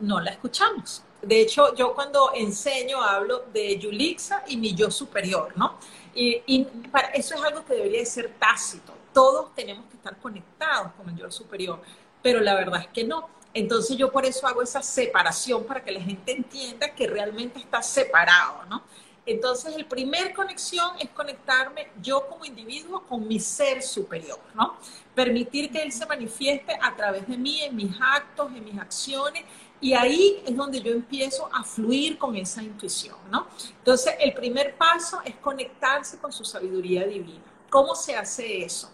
no 0.00 0.20
la 0.20 0.30
escuchamos. 0.30 1.02
De 1.22 1.40
hecho, 1.40 1.74
yo 1.74 1.94
cuando 1.94 2.32
enseño 2.34 3.02
hablo 3.02 3.44
de 3.52 3.78
Yulixa 3.78 4.42
y 4.48 4.56
mi 4.56 4.74
yo 4.74 4.90
superior, 4.90 5.52
¿no? 5.56 5.78
Y, 6.14 6.64
para, 6.90 7.08
eso 7.08 7.34
es 7.34 7.42
algo 7.42 7.64
que 7.64 7.74
debería 7.74 8.00
de 8.00 8.06
ser 8.06 8.34
tácito. 8.38 8.92
Todos 9.12 9.54
tenemos 9.54 9.84
que 9.86 9.96
estar 9.96 10.16
conectados 10.18 10.92
con 10.94 11.08
el 11.10 11.16
yo 11.16 11.30
superior, 11.30 11.80
pero 12.22 12.40
la 12.40 12.54
verdad 12.54 12.80
es 12.80 12.88
que 12.88 13.04
no. 13.04 13.28
Entonces 13.52 13.96
yo 13.96 14.10
por 14.10 14.24
eso 14.24 14.46
hago 14.46 14.62
esa 14.62 14.82
separación 14.82 15.64
para 15.64 15.84
que 15.84 15.92
la 15.92 16.00
gente 16.00 16.32
entienda 16.32 16.94
que 16.94 17.06
realmente 17.06 17.58
está 17.58 17.82
separado, 17.82 18.64
¿no? 18.66 18.82
Entonces, 19.30 19.76
el 19.76 19.86
primer 19.86 20.34
conexión 20.34 20.90
es 20.98 21.08
conectarme 21.10 21.88
yo 22.02 22.26
como 22.26 22.44
individuo 22.44 23.04
con 23.06 23.28
mi 23.28 23.38
ser 23.38 23.80
superior, 23.80 24.40
¿no? 24.54 24.76
Permitir 25.14 25.70
que 25.70 25.80
él 25.80 25.92
se 25.92 26.04
manifieste 26.04 26.76
a 26.82 26.96
través 26.96 27.28
de 27.28 27.38
mí, 27.38 27.62
en 27.62 27.76
mis 27.76 27.94
actos, 28.00 28.50
en 28.52 28.64
mis 28.64 28.76
acciones, 28.76 29.44
y 29.80 29.92
ahí 29.94 30.42
es 30.44 30.56
donde 30.56 30.82
yo 30.82 30.90
empiezo 30.90 31.48
a 31.54 31.62
fluir 31.62 32.18
con 32.18 32.34
esa 32.34 32.60
intuición, 32.60 33.16
¿no? 33.30 33.46
Entonces, 33.78 34.14
el 34.18 34.34
primer 34.34 34.74
paso 34.76 35.20
es 35.24 35.36
conectarse 35.36 36.18
con 36.18 36.32
su 36.32 36.44
sabiduría 36.44 37.06
divina. 37.06 37.44
¿Cómo 37.70 37.94
se 37.94 38.16
hace 38.16 38.64
eso? 38.64 38.90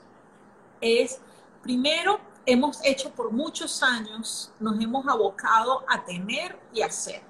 Es 0.82 1.18
primero 1.62 2.20
hemos 2.44 2.84
hecho 2.84 3.10
por 3.10 3.32
muchos 3.32 3.82
años, 3.82 4.52
nos 4.60 4.78
hemos 4.78 5.08
abocado 5.08 5.82
a 5.88 6.04
tener 6.04 6.58
y 6.74 6.82
hacer. 6.82 7.22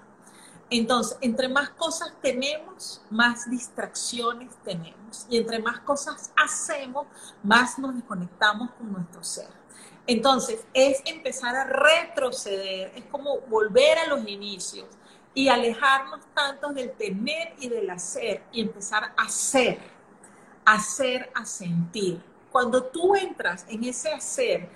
Entonces, 0.68 1.16
entre 1.20 1.48
más 1.48 1.70
cosas 1.70 2.12
tenemos, 2.20 3.00
más 3.10 3.48
distracciones 3.48 4.50
tenemos. 4.64 5.26
Y 5.30 5.36
entre 5.36 5.60
más 5.60 5.80
cosas 5.80 6.32
hacemos, 6.36 7.06
más 7.42 7.78
nos 7.78 7.94
desconectamos 7.94 8.70
con 8.72 8.92
nuestro 8.92 9.22
ser. 9.22 9.48
Entonces, 10.08 10.64
es 10.74 11.02
empezar 11.04 11.54
a 11.54 11.64
retroceder, 11.64 12.92
es 12.96 13.04
como 13.06 13.40
volver 13.42 13.98
a 13.98 14.06
los 14.08 14.26
inicios 14.26 14.86
y 15.34 15.48
alejarnos 15.48 16.20
tanto 16.34 16.72
del 16.72 16.92
tener 16.92 17.54
y 17.58 17.68
del 17.68 17.90
hacer 17.90 18.42
y 18.52 18.60
empezar 18.60 19.12
a 19.16 19.22
hacer, 19.22 19.78
hacer, 20.64 21.30
a 21.34 21.44
sentir. 21.44 22.20
Cuando 22.50 22.82
tú 22.84 23.14
entras 23.14 23.66
en 23.68 23.84
ese 23.84 24.12
hacer, 24.12 24.68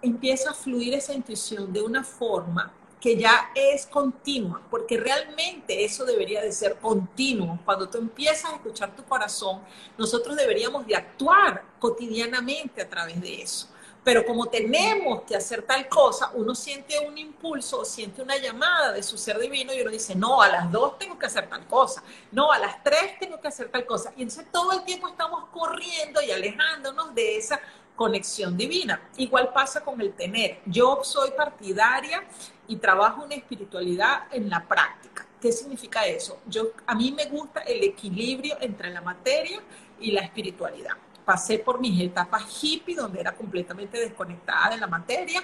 empieza 0.00 0.50
a 0.50 0.54
fluir 0.54 0.94
esa 0.94 1.12
intuición 1.12 1.72
de 1.72 1.82
una 1.82 2.02
forma 2.02 2.72
que 3.00 3.16
ya 3.16 3.50
es 3.54 3.86
continua, 3.86 4.60
porque 4.70 4.98
realmente 4.98 5.84
eso 5.84 6.04
debería 6.04 6.42
de 6.42 6.52
ser 6.52 6.76
continuo. 6.76 7.58
Cuando 7.64 7.88
tú 7.88 7.98
empiezas 7.98 8.52
a 8.52 8.56
escuchar 8.56 8.94
tu 8.94 9.02
corazón, 9.04 9.62
nosotros 9.96 10.36
deberíamos 10.36 10.86
de 10.86 10.96
actuar 10.96 11.64
cotidianamente 11.78 12.82
a 12.82 12.88
través 12.88 13.20
de 13.20 13.40
eso. 13.42 13.68
Pero 14.02 14.24
como 14.24 14.46
tenemos 14.46 15.22
que 15.22 15.36
hacer 15.36 15.62
tal 15.62 15.86
cosa, 15.88 16.30
uno 16.34 16.54
siente 16.54 16.98
un 17.06 17.18
impulso, 17.18 17.84
siente 17.84 18.22
una 18.22 18.36
llamada 18.38 18.92
de 18.92 19.02
su 19.02 19.18
ser 19.18 19.38
divino 19.38 19.74
y 19.74 19.82
uno 19.82 19.90
dice, 19.90 20.14
no, 20.14 20.40
a 20.40 20.48
las 20.48 20.72
dos 20.72 20.98
tengo 20.98 21.18
que 21.18 21.26
hacer 21.26 21.48
tal 21.50 21.66
cosa, 21.66 22.02
no, 22.32 22.50
a 22.50 22.58
las 22.58 22.82
tres 22.82 23.18
tengo 23.18 23.38
que 23.40 23.48
hacer 23.48 23.68
tal 23.68 23.84
cosa. 23.84 24.12
Y 24.16 24.22
entonces 24.22 24.50
todo 24.50 24.72
el 24.72 24.84
tiempo 24.84 25.06
estamos 25.06 25.44
corriendo 25.50 26.22
y 26.22 26.30
alejándonos 26.30 27.14
de 27.14 27.36
esa 27.36 27.60
conexión 28.00 28.56
divina. 28.56 28.98
Igual 29.18 29.52
pasa 29.52 29.84
con 29.84 30.00
el 30.00 30.14
tener. 30.14 30.60
Yo 30.64 31.00
soy 31.02 31.32
partidaria 31.32 32.24
y 32.66 32.76
trabajo 32.76 33.24
una 33.24 33.34
espiritualidad 33.34 34.22
en 34.32 34.48
la 34.48 34.66
práctica. 34.66 35.26
¿Qué 35.38 35.52
significa 35.52 36.06
eso? 36.06 36.40
Yo, 36.46 36.68
a 36.86 36.94
mí 36.94 37.12
me 37.12 37.26
gusta 37.26 37.60
el 37.60 37.84
equilibrio 37.84 38.56
entre 38.62 38.88
la 38.88 39.02
materia 39.02 39.60
y 40.00 40.12
la 40.12 40.22
espiritualidad. 40.22 40.92
Pasé 41.26 41.58
por 41.58 41.78
mis 41.78 42.00
etapas 42.00 42.44
hippie, 42.62 42.96
donde 42.96 43.20
era 43.20 43.34
completamente 43.34 44.00
desconectada 44.00 44.70
de 44.70 44.78
la 44.78 44.86
materia. 44.86 45.42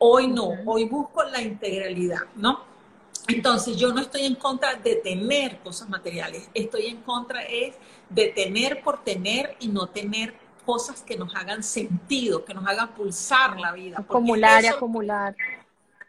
Hoy 0.00 0.26
no, 0.26 0.48
hoy 0.66 0.86
busco 0.86 1.22
la 1.22 1.40
integralidad, 1.40 2.22
¿no? 2.34 2.64
Entonces, 3.28 3.76
yo 3.76 3.92
no 3.92 4.00
estoy 4.00 4.24
en 4.24 4.34
contra 4.34 4.74
de 4.74 4.96
tener 4.96 5.60
cosas 5.60 5.88
materiales, 5.88 6.50
estoy 6.52 6.86
en 6.86 7.02
contra 7.02 7.42
es 7.42 7.76
de 8.08 8.26
tener 8.26 8.82
por 8.82 9.04
tener 9.04 9.56
y 9.60 9.68
no 9.68 9.86
tener 9.86 10.41
cosas 10.64 11.02
que 11.02 11.16
nos 11.16 11.34
hagan 11.34 11.62
sentido, 11.62 12.44
que 12.44 12.54
nos 12.54 12.66
hagan 12.66 12.94
pulsar 12.94 13.58
la 13.58 13.72
vida. 13.72 13.96
Acumular 13.98 14.64
y 14.64 14.66
acumular. 14.68 15.36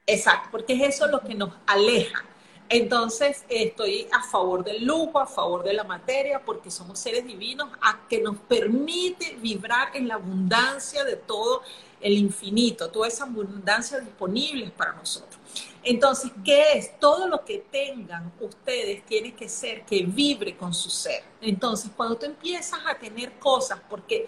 Exacto, 0.06 0.50
porque 0.52 0.74
es 0.74 0.96
eso 0.96 1.08
lo 1.08 1.22
que 1.22 1.36
nos 1.36 1.52
aleja. 1.66 2.24
Entonces, 2.70 3.44
estoy 3.50 4.08
a 4.12 4.24
favor 4.24 4.64
del 4.64 4.86
lujo, 4.86 5.20
a 5.20 5.28
favor 5.28 5.64
de 5.64 5.74
la 5.74 5.84
materia, 5.84 6.42
porque 6.44 6.72
somos 6.72 6.98
seres 6.98 7.26
divinos, 7.26 7.70
a 7.82 8.08
que 8.08 8.22
nos 8.22 8.38
permite 8.38 9.36
vibrar 9.40 9.96
en 9.96 10.08
la 10.08 10.16
abundancia 10.16 11.04
de 11.04 11.16
todo 11.16 11.62
el 12.02 12.18
infinito, 12.18 12.90
toda 12.90 13.08
esa 13.08 13.26
abundancia 13.26 14.00
disponible 14.00 14.72
para 14.76 14.94
nosotros. 14.94 15.40
Entonces, 15.84 16.32
¿qué 16.44 16.74
es? 16.74 16.98
Todo 17.00 17.28
lo 17.28 17.44
que 17.44 17.60
tengan 17.70 18.32
ustedes 18.40 19.06
tiene 19.06 19.36
que 19.36 19.50
ser 19.50 19.86
que 19.86 20.04
vibre 20.04 20.56
con 20.56 20.74
su 20.74 20.90
ser. 20.90 21.24
Entonces, 21.42 21.92
cuando 21.96 22.16
tú 22.16 22.26
empiezas 22.26 22.80
a 22.88 22.96
tener 22.96 23.34
cosas, 23.34 23.80
porque 23.90 24.28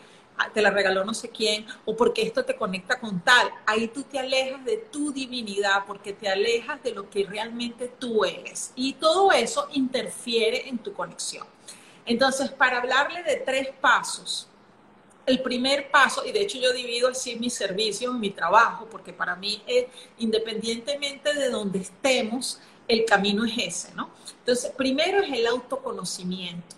te 0.53 0.61
la 0.61 0.69
regaló 0.69 1.03
no 1.03 1.13
sé 1.13 1.29
quién, 1.29 1.65
o 1.85 1.95
porque 1.95 2.21
esto 2.21 2.43
te 2.43 2.55
conecta 2.55 2.99
con 2.99 3.21
tal. 3.21 3.49
Ahí 3.65 3.87
tú 3.87 4.03
te 4.03 4.19
alejas 4.19 4.63
de 4.65 4.77
tu 4.77 5.11
divinidad, 5.11 5.85
porque 5.85 6.13
te 6.13 6.27
alejas 6.27 6.81
de 6.83 6.91
lo 6.91 7.09
que 7.09 7.25
realmente 7.25 7.91
tú 7.99 8.25
eres. 8.25 8.71
Y 8.75 8.93
todo 8.93 9.31
eso 9.31 9.67
interfiere 9.73 10.67
en 10.67 10.77
tu 10.77 10.93
conexión. 10.93 11.47
Entonces, 12.05 12.51
para 12.51 12.77
hablarle 12.77 13.23
de 13.23 13.37
tres 13.37 13.69
pasos, 13.81 14.47
el 15.25 15.41
primer 15.41 15.89
paso, 15.89 16.23
y 16.23 16.31
de 16.31 16.41
hecho 16.41 16.59
yo 16.59 16.71
divido 16.71 17.09
así 17.09 17.35
mis 17.37 17.53
servicios, 17.53 18.13
mi 18.13 18.29
trabajo, 18.29 18.87
porque 18.91 19.11
para 19.11 19.35
mí, 19.35 19.61
es, 19.65 19.87
independientemente 20.19 21.33
de 21.33 21.49
donde 21.49 21.79
estemos, 21.79 22.59
el 22.87 23.05
camino 23.05 23.43
es 23.45 23.57
ese, 23.57 23.95
¿no? 23.95 24.11
Entonces, 24.39 24.71
primero 24.77 25.23
es 25.23 25.33
el 25.33 25.47
autoconocimiento 25.47 26.75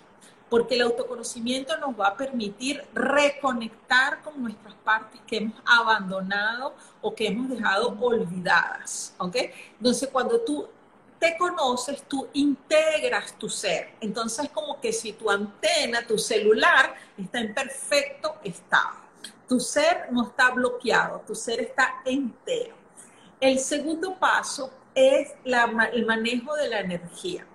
porque 0.50 0.76
el 0.76 0.82
autoconocimiento 0.82 1.78
nos 1.78 2.00
va 2.00 2.08
a 2.10 2.18
permitir 2.18 2.84
reconectar 2.94 4.22
con 4.22 4.42
nuestras 4.42 4.74
partes 4.76 5.20
que 5.28 5.38
hemos 5.38 5.62
abandonado 5.66 6.76
o 7.02 7.14
que 7.14 7.28
hemos 7.28 7.50
dejado 7.50 7.98
olvidadas, 8.00 9.14
¿ok? 9.18 9.36
Entonces, 9.78 10.10
cuando 10.12 10.40
tú 10.42 10.68
te 11.20 11.38
conoces, 11.38 12.04
tú 12.04 12.28
integras 12.34 13.34
tu 13.38 13.50
ser. 13.50 13.96
Entonces, 14.00 14.46
es 14.46 14.52
como 14.52 14.80
que 14.80 14.94
si 14.94 15.14
tu 15.14 15.30
antena, 15.30 16.06
tu 16.06 16.18
celular, 16.18 16.96
está 17.18 17.40
en 17.40 17.54
perfecto 17.54 18.36
estado. 18.44 19.08
Tu 19.48 19.60
ser 19.60 20.08
no 20.12 20.28
está 20.28 20.52
bloqueado, 20.52 21.22
tu 21.26 21.34
ser 21.34 21.62
está 21.62 22.02
entero. 22.06 22.76
El 23.40 23.60
segundo 23.60 24.18
paso 24.18 24.72
es 24.94 25.34
el 25.44 26.06
manejo 26.06 26.56
de 26.56 26.70
la 26.70 26.80
energía. 26.80 27.46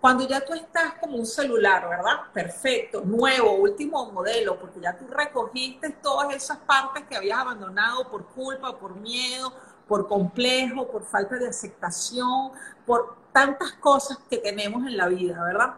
Cuando 0.00 0.26
ya 0.26 0.42
tú 0.44 0.54
estás 0.54 0.94
como 0.94 1.16
un 1.16 1.26
celular, 1.26 1.86
¿verdad? 1.86 2.32
Perfecto, 2.32 3.02
nuevo, 3.02 3.52
último 3.52 4.10
modelo, 4.10 4.58
porque 4.58 4.80
ya 4.80 4.96
tú 4.96 5.06
recogiste 5.06 5.90
todas 5.90 6.34
esas 6.34 6.56
partes 6.58 7.04
que 7.06 7.16
habías 7.16 7.38
abandonado 7.38 8.08
por 8.10 8.24
culpa, 8.28 8.78
por 8.78 8.96
miedo, 8.96 9.52
por 9.86 10.08
complejo, 10.08 10.88
por 10.88 11.04
falta 11.04 11.36
de 11.36 11.48
aceptación, 11.48 12.52
por 12.86 13.16
tantas 13.30 13.72
cosas 13.72 14.18
que 14.30 14.38
tenemos 14.38 14.86
en 14.86 14.96
la 14.96 15.08
vida, 15.08 15.42
¿verdad? 15.44 15.74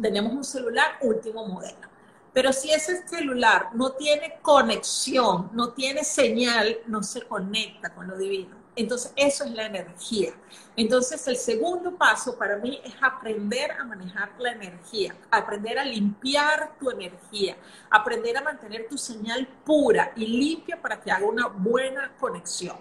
Tenemos 0.00 0.32
un 0.32 0.44
celular 0.44 0.98
último 1.02 1.46
modelo. 1.46 1.88
Pero 2.32 2.52
si 2.52 2.72
ese 2.72 3.06
celular 3.06 3.68
no 3.74 3.92
tiene 3.92 4.40
conexión, 4.42 5.50
no 5.52 5.72
tiene 5.72 6.02
señal, 6.02 6.78
no 6.86 7.02
se 7.02 7.22
conecta 7.22 7.94
con 7.94 8.08
lo 8.08 8.18
divino. 8.18 8.65
Entonces, 8.76 9.10
eso 9.16 9.44
es 9.44 9.52
la 9.52 9.64
energía. 9.64 10.34
Entonces, 10.76 11.26
el 11.26 11.36
segundo 11.36 11.96
paso 11.96 12.36
para 12.36 12.58
mí 12.58 12.78
es 12.84 12.92
aprender 13.00 13.72
a 13.72 13.84
manejar 13.84 14.32
la 14.38 14.52
energía, 14.52 15.16
aprender 15.30 15.78
a 15.78 15.84
limpiar 15.84 16.76
tu 16.78 16.90
energía, 16.90 17.56
aprender 17.90 18.36
a 18.36 18.42
mantener 18.42 18.86
tu 18.86 18.98
señal 18.98 19.48
pura 19.64 20.12
y 20.14 20.26
limpia 20.26 20.80
para 20.80 21.00
que 21.00 21.10
haga 21.10 21.24
una 21.24 21.46
buena 21.46 22.12
conexión. 22.20 22.76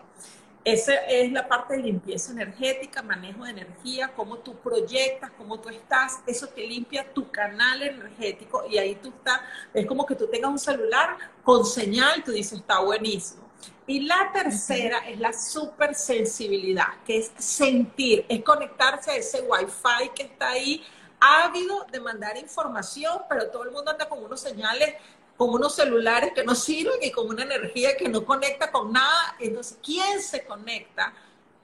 Esa 0.66 0.96
es 1.06 1.32
la 1.32 1.48
parte 1.48 1.78
de 1.78 1.84
limpieza 1.84 2.34
energética, 2.34 3.02
manejo 3.02 3.46
de 3.46 3.52
energía, 3.52 4.12
cómo 4.14 4.40
tú 4.40 4.56
proyectas, 4.56 5.32
cómo 5.38 5.60
tú 5.62 5.70
estás, 5.70 6.20
eso 6.26 6.48
te 6.48 6.68
limpia 6.68 7.14
tu 7.14 7.32
canal 7.32 7.84
energético 7.84 8.66
y 8.68 8.80
ahí 8.80 8.96
tú 8.96 9.10
estás, 9.10 9.40
es 9.74 9.86
como 9.86 10.06
que 10.06 10.16
tú 10.16 10.28
tengas 10.28 10.52
un 10.52 10.60
celular 10.60 11.18
con 11.44 11.64
señal, 11.64 12.24
tú 12.24 12.32
dices, 12.32 12.60
está 12.60 12.80
buenísimo 12.80 13.45
Y 13.88 14.02
la 14.02 14.32
tercera 14.34 15.08
es 15.08 15.20
la 15.20 15.34
supersensibilidad, 15.34 17.04
que 17.06 17.20
es 17.20 17.32
sentir, 17.38 18.26
es 18.28 18.44
conectarse 18.44 19.12
a 19.12 19.16
ese 19.16 19.42
wifi 19.42 20.10
que 20.16 20.24
está 20.24 20.50
ahí, 20.50 20.84
ávido 21.20 21.86
de 21.92 22.00
mandar 22.00 22.38
información, 22.38 23.22
pero 23.30 23.50
todo 23.50 23.64
el 23.64 23.72
mundo 23.72 23.92
anda 23.92 24.10
con 24.10 24.24
unos 24.24 24.42
señales, 24.42 24.96
con 25.38 25.50
unos 25.50 25.76
celulares 25.76 26.32
que 26.34 26.44
no 26.44 26.56
sirven 26.56 27.00
y 27.02 27.12
con 27.12 27.28
una 27.28 27.44
energía 27.44 27.96
que 27.98 28.10
no 28.10 28.26
conecta 28.26 28.72
con 28.72 28.92
nada. 28.92 29.36
Entonces, 29.40 29.78
¿quién 29.84 30.22
se 30.22 30.46
conecta? 30.46 31.14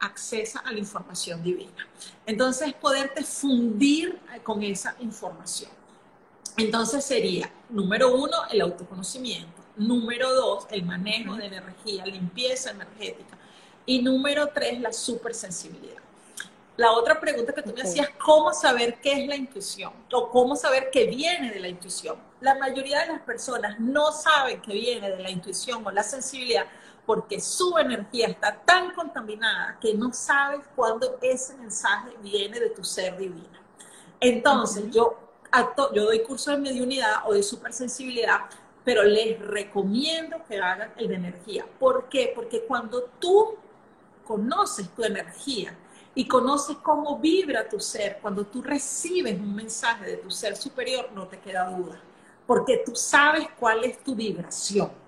accesa 0.02 0.62
a 0.62 0.72
la 0.72 0.80
información 0.80 1.44
divina. 1.44 1.88
Entonces, 2.26 2.74
poderte 2.74 3.24
fundir 3.24 4.20
con 4.44 4.64
esa 4.64 4.96
información. 5.00 5.70
Entonces 6.58 7.06
sería, 7.06 7.52
número 7.70 8.14
uno, 8.14 8.36
el 8.52 8.62
autoconocimiento. 8.62 9.61
Número 9.76 10.34
dos, 10.34 10.68
el 10.72 10.84
manejo 10.84 11.36
de 11.36 11.48
energía, 11.48 12.06
limpieza 12.06 12.72
energética. 12.72 13.38
Y 13.86 14.02
número 14.02 14.48
tres, 14.48 14.80
la 14.80 14.94
supersensibilidad. 14.94 16.02
La 16.78 16.94
otra 16.94 17.20
pregunta 17.20 17.54
que 17.54 17.62
tú 17.62 17.74
me 17.74 17.82
hacías, 17.82 18.10
¿cómo 18.18 18.54
saber 18.54 19.00
qué 19.02 19.14
es 19.14 19.28
la 19.28 19.36
intuición? 19.36 19.92
O 20.12 20.30
cómo 20.30 20.56
saber 20.56 20.90
qué 20.92 21.06
viene 21.06 21.52
de 21.52 21.60
la 21.60 21.68
intuición. 21.68 22.18
La 22.40 22.56
mayoría 22.56 23.02
de 23.02 23.08
las 23.08 23.22
personas 23.22 23.80
no 23.80 24.12
saben 24.12 24.62
que 24.62 24.74
viene 24.74 25.12
de 25.12 25.22
la 25.22 25.30
intuición 25.30 25.86
o 25.86 25.92
la 25.92 26.04
sensibilidad 26.04 26.66
porque 27.06 27.42
su 27.42 27.78
energía 27.78 28.28
está 28.28 28.56
tan 28.56 28.94
contaminada 28.94 29.78
que 29.82 29.94
no 29.94 30.14
sabes 30.14 30.62
cuándo 30.76 31.18
ese 31.22 31.56
mensaje 31.56 32.12
viene 32.22 32.60
de 32.60 32.70
tu 32.70 32.84
ser 32.84 33.18
divino. 33.18 33.60
Entonces, 34.20 34.86
yo, 34.92 35.18
yo 35.94 36.06
doy 36.06 36.22
curso 36.24 36.52
de 36.52 36.58
mediunidad 36.58 37.24
o 37.26 37.34
de 37.34 37.44
supersensibilidad, 37.44 38.42
pero 38.84 39.04
les 39.04 39.40
recomiendo 39.40 40.38
que 40.48 40.58
hagan 40.58 40.94
el 40.98 41.08
de 41.08 41.16
energía. 41.16 41.66
¿Por 41.80 42.10
qué? 42.10 42.32
Porque 42.36 42.64
cuando 42.64 43.04
tú 43.20 43.56
conoces 44.26 44.90
tu 44.90 45.04
energía 45.04 45.78
y 46.16 46.28
conoces 46.28 46.78
cómo 46.78 47.20
vibra 47.20 47.68
tu 47.70 47.80
ser, 47.80 48.20
cuando 48.22 48.46
tú 48.46 48.62
recibes 48.62 49.40
un 49.40 49.56
mensaje 49.56 50.06
de 50.06 50.18
tu 50.18 50.32
ser 50.32 50.56
superior, 50.56 51.10
no 51.14 51.28
te 51.28 51.40
queda 51.40 51.70
duda, 51.70 52.02
porque 52.48 52.82
tú 52.86 52.96
sabes 52.96 53.48
cuál 53.60 53.84
es 53.84 54.04
tu 54.04 54.16
vibración 54.16 55.02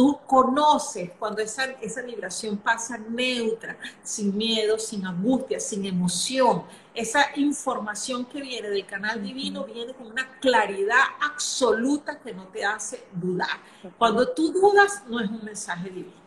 tú 0.00 0.18
conoces 0.26 1.10
cuando 1.18 1.42
esa, 1.42 1.64
esa 1.82 2.00
vibración 2.00 2.56
pasa 2.56 2.96
neutra, 2.96 3.76
sin 4.02 4.34
miedo, 4.34 4.78
sin 4.78 5.06
angustia, 5.06 5.60
sin 5.60 5.84
emoción. 5.84 6.62
Esa 6.94 7.30
información 7.36 8.24
que 8.24 8.40
viene 8.40 8.68
del 8.68 8.84
canal 8.84 9.22
divino 9.22 9.64
viene 9.64 9.94
con 9.94 10.08
una 10.08 10.38
claridad 10.40 11.04
absoluta 11.20 12.18
que 12.18 12.34
no 12.34 12.48
te 12.48 12.64
hace 12.64 13.06
dudar. 13.12 13.58
Cuando 13.96 14.32
tú 14.34 14.52
dudas, 14.52 15.04
no 15.06 15.20
es 15.20 15.30
un 15.30 15.44
mensaje 15.44 15.88
divino. 15.88 16.20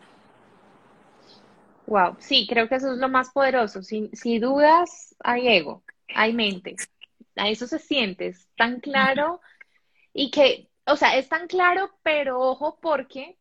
Wow, 1.86 2.16
sí, 2.18 2.46
creo 2.48 2.68
que 2.68 2.76
eso 2.76 2.92
es 2.92 2.98
lo 2.98 3.08
más 3.08 3.30
poderoso. 3.30 3.82
Si, 3.82 4.10
si 4.14 4.38
dudas, 4.38 5.14
hay 5.20 5.48
ego, 5.48 5.84
hay 6.14 6.32
mente. 6.32 6.76
A 7.36 7.48
eso 7.50 7.66
se 7.66 7.78
siente, 7.78 8.28
es 8.28 8.48
tan 8.56 8.80
claro 8.80 9.40
y 10.12 10.30
que, 10.30 10.70
o 10.86 10.96
sea, 10.96 11.16
es 11.16 11.28
tan 11.28 11.46
claro, 11.48 11.90
pero 12.02 12.40
ojo 12.40 12.78
porque 12.80 13.36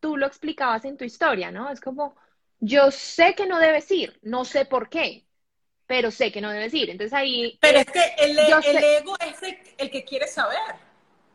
tú 0.00 0.16
lo 0.16 0.26
explicabas 0.26 0.84
en 0.84 0.96
tu 0.96 1.04
historia, 1.04 1.50
¿no? 1.50 1.70
Es 1.70 1.80
como, 1.80 2.16
yo 2.60 2.90
sé 2.90 3.34
que 3.34 3.46
no 3.46 3.58
debes 3.58 3.90
ir, 3.90 4.18
no 4.22 4.44
sé 4.44 4.66
por 4.66 4.88
qué, 4.88 5.26
pero 5.90 6.12
sé 6.12 6.30
que 6.30 6.40
no 6.40 6.50
debes 6.50 6.72
ir. 6.72 6.88
Entonces 6.88 7.12
ahí... 7.12 7.58
Pero 7.60 7.80
es 7.80 7.86
que 7.86 8.14
el, 8.18 8.38
ego 8.38 9.16
es 9.18 9.42
el, 9.76 9.90
que 9.90 10.04
quiere 10.04 10.28
saber. 10.28 10.76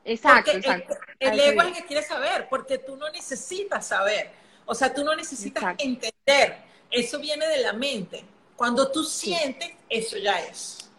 Exacto, 0.05 0.51
exacto. 0.51 0.95
El, 1.19 1.37
ego 1.37 1.61
es 1.63 1.67
el 1.67 1.73
que 1.73 1.83
quiere 1.83 2.03
saber, 2.03 2.47
porque 2.49 2.77
tú 2.77 2.95
no 2.95 3.09
necesitas 3.09 3.85
saber. 3.85 4.31
O 4.65 4.73
sea, 4.73 4.93
tú 4.93 5.03
no 5.03 5.13
necesitas 5.13 5.75
entender. 5.77 6.55
Eso 6.89 7.19
viene 7.19 7.45
de 7.45 7.63
la 7.63 7.73
mente. 7.73 8.23
Cuando 8.55 8.89
tú 8.89 9.03
sientes, 9.03 9.73
eso 9.89 10.17
ya 10.19 10.39
es. 10.39 10.89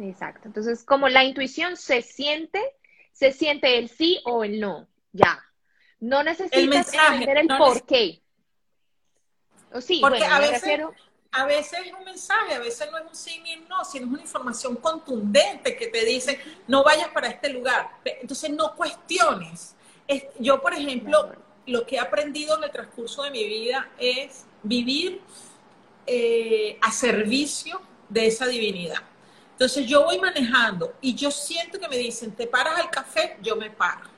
Exacto. 0.00 0.48
Entonces, 0.48 0.82
como 0.82 1.08
la 1.08 1.22
intuición 1.22 1.76
se 1.76 2.02
siente, 2.02 2.60
se 3.12 3.30
siente 3.30 3.78
el 3.78 3.90
sí 3.90 4.20
o 4.24 4.42
el 4.42 4.58
no. 4.58 4.88
Ya. 5.12 5.40
No 6.00 6.24
necesitas 6.24 6.92
entender 6.92 7.38
el 7.38 7.46
por 7.46 7.86
qué. 7.86 8.22
O 9.72 9.80
sí, 9.80 10.00
Porque 10.00 10.24
a, 10.24 10.40
veces, 10.40 10.80
a 11.32 11.46
veces 11.46 11.80
es 11.86 11.92
un 11.92 12.04
mensaje, 12.04 12.54
a 12.54 12.58
veces 12.58 12.88
no 12.90 12.98
es 12.98 13.04
un 13.06 13.14
sí 13.14 13.40
ni 13.42 13.56
un 13.56 13.66
no, 13.66 13.84
sino 13.84 14.06
es 14.06 14.12
una 14.12 14.20
información 14.20 14.76
contundente 14.76 15.74
que 15.76 15.86
te 15.86 16.04
dice, 16.04 16.38
no 16.68 16.84
vayas 16.84 17.08
para 17.08 17.28
este 17.28 17.48
lugar. 17.48 17.90
Entonces 18.04 18.50
no 18.50 18.76
cuestiones. 18.76 19.74
Yo, 20.38 20.60
por 20.60 20.74
ejemplo, 20.74 21.32
lo 21.66 21.86
que 21.86 21.96
he 21.96 21.98
aprendido 21.98 22.58
en 22.58 22.64
el 22.64 22.70
transcurso 22.70 23.22
de 23.22 23.30
mi 23.30 23.44
vida 23.44 23.90
es 23.98 24.44
vivir 24.62 25.22
eh, 26.06 26.78
a 26.82 26.92
servicio 26.92 27.80
de 28.10 28.26
esa 28.26 28.46
divinidad. 28.46 29.02
Entonces 29.52 29.86
yo 29.86 30.04
voy 30.04 30.18
manejando 30.18 30.94
y 31.00 31.14
yo 31.14 31.30
siento 31.30 31.78
que 31.78 31.88
me 31.88 31.96
dicen, 31.96 32.32
te 32.32 32.46
paras 32.46 32.78
al 32.78 32.90
café, 32.90 33.38
yo 33.40 33.56
me 33.56 33.70
paro. 33.70 34.10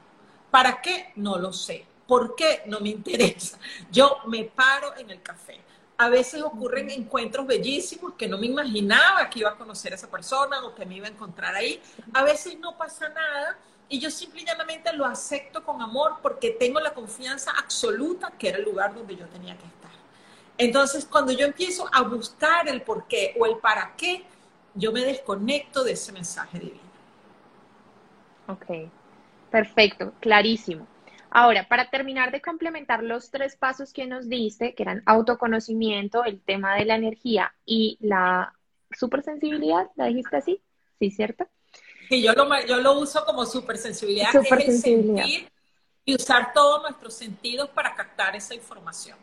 ¿Para 0.51 0.81
qué? 0.81 1.13
No 1.15 1.39
lo 1.39 1.53
sé. 1.53 1.85
¿Por 2.09 2.35
qué? 2.35 2.63
No 2.67 2.81
me 2.81 2.89
interesa. 2.91 3.59
Yo 3.93 4.19
me 4.27 4.45
paro 4.45 4.97
en 4.97 5.11
el 5.11 5.23
café. 5.23 5.61
A 5.97 6.09
veces 6.09 6.43
ocurren 6.43 6.91
encuentros 6.91 7.47
bellísimos 7.47 8.15
que 8.15 8.29
no 8.29 8.37
me 8.37 8.47
imaginaba 8.47 9.31
que 9.31 9.41
iba 9.41 9.51
a 9.51 9.57
conocer 9.57 9.93
a 9.93 9.97
esa 9.97 10.11
persona 10.11 10.65
o 10.65 10.75
que 10.75 10.85
me 10.85 10.97
iba 10.97 11.07
a 11.07 11.11
encontrar 11.11 11.55
ahí. 11.55 11.81
A 12.13 12.25
veces 12.25 12.59
no 12.59 12.77
pasa 12.77 13.09
nada 13.09 13.57
y 13.89 14.01
yo 14.01 14.11
simplemente 14.11 14.93
lo 14.93 15.05
acepto 15.05 15.63
con 15.63 15.81
amor 15.81 16.17
porque 16.21 16.51
tengo 16.51 16.81
la 16.81 16.93
confianza 16.93 17.53
absoluta 17.53 18.33
que 18.33 18.49
era 18.49 18.59
el 18.59 18.65
lugar 18.65 18.95
donde 18.95 19.17
yo 19.17 19.27
tenía 19.29 19.57
que 19.57 19.67
estar. 19.67 19.91
Entonces, 20.57 21.05
cuando 21.05 21.33
yo 21.33 21.47
empiezo 21.47 21.89
a 21.93 22.03
buscar 22.03 22.69
el 22.69 22.83
por 22.83 23.07
qué 23.07 23.35
o 23.39 23.47
el 23.47 23.59
para 23.59 23.95
qué, 23.97 24.25
yo 24.75 24.93
me 24.93 25.05
desconecto 25.05 25.85
de 25.85 25.93
ese 25.93 26.13
mensaje 26.13 26.59
divino. 26.59 26.81
Ok. 28.49 28.91
Perfecto, 29.51 30.13
clarísimo. 30.21 30.87
Ahora, 31.37 31.67
para 31.67 31.91
terminar 31.91 32.31
de 32.31 32.41
complementar 32.41 33.03
los 33.03 33.33
tres 33.33 33.57
pasos 33.57 33.93
que 33.93 34.07
nos 34.07 34.29
diste, 34.29 34.73
que 34.77 34.85
eran 34.85 35.03
autoconocimiento, 35.05 36.25
el 36.25 36.41
tema 36.41 36.77
de 36.77 36.85
la 36.85 36.95
energía 36.95 37.53
y 37.67 37.99
la 38.01 38.55
supersensibilidad, 38.97 39.91
¿la 39.97 40.07
dijiste 40.07 40.37
así? 40.37 40.63
Sí, 41.01 41.11
¿cierto? 41.11 41.49
Sí, 42.09 42.23
yo 42.23 42.35
lo, 42.35 42.49
yo 42.67 42.77
lo 42.77 43.01
uso 43.01 43.25
como 43.25 43.45
supersensibilidad, 43.47 44.31
supersensibilidad. 44.31 45.27
Es 45.27 45.51
y 46.05 46.15
usar 46.15 46.53
todos 46.53 46.83
nuestros 46.83 47.15
sentidos 47.15 47.69
para 47.71 47.97
captar 47.97 48.37
esa 48.37 48.55
información. 48.55 49.19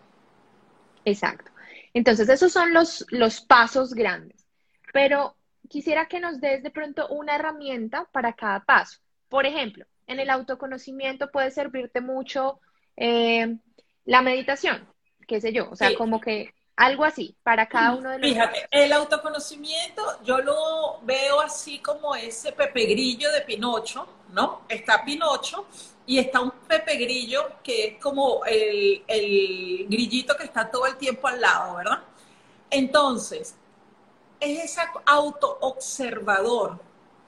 Exacto. 1.06 1.50
Entonces, 1.93 2.28
esos 2.28 2.52
son 2.52 2.74
los, 2.74 3.06
los 3.10 3.39
pasos 3.39 3.93
grandes. 3.93 4.45
Pero 4.91 5.38
quisiera 5.69 6.08
que 6.10 6.19
nos 6.19 6.41
des 6.41 6.62
de 6.62 6.71
pronto 6.71 7.08
una 7.08 7.36
herramienta 7.36 8.10
para 8.12 8.34
cada 8.34 8.65
paso. 8.65 9.00
Por 9.30 9.45
ejemplo, 9.45 9.86
en 10.12 10.19
el 10.19 10.30
autoconocimiento 10.30 11.32
puede 11.32 11.52
servirte 11.52 12.02
mucho 12.02 12.60
eh, 12.97 13.58
la 14.06 14.21
meditación, 14.21 14.88
qué 15.28 15.41
sé 15.41 15.54
yo, 15.54 15.69
o 15.69 15.76
sea, 15.76 15.95
como 15.95 16.19
que 16.19 16.54
algo 16.76 17.04
así 17.06 17.36
para 17.43 17.67
cada 17.67 17.95
uno 17.95 18.10
de 18.10 18.19
los. 18.19 18.30
Fíjate, 18.30 18.67
el 18.71 18.91
autoconocimiento 18.93 20.02
yo 20.24 20.39
lo 20.39 21.00
veo 21.04 21.41
así 21.41 21.80
como 21.80 22.15
ese 22.15 22.52
Pepe 22.52 22.86
Grillo 22.86 23.32
de 23.32 23.41
Pinocho, 23.41 24.08
¿no? 24.34 24.62
Está 24.67 25.04
Pinocho 25.04 25.67
y 26.06 26.17
está 26.17 26.41
un 26.41 26.52
Pepe 26.52 26.95
Grillo 26.95 27.58
que 27.63 27.88
es 27.88 27.97
como 27.97 28.43
el, 28.45 29.04
el 29.08 29.86
grillito 29.88 30.36
que 30.36 30.45
está 30.45 30.69
todo 30.69 30.88
el 30.88 30.97
tiempo 30.97 31.28
al 31.28 31.39
lado, 31.39 31.76
¿verdad? 31.76 32.00
Entonces, 32.69 33.56
es 34.39 34.63
ese 34.63 34.82
auto 35.06 35.58
observador 35.62 36.80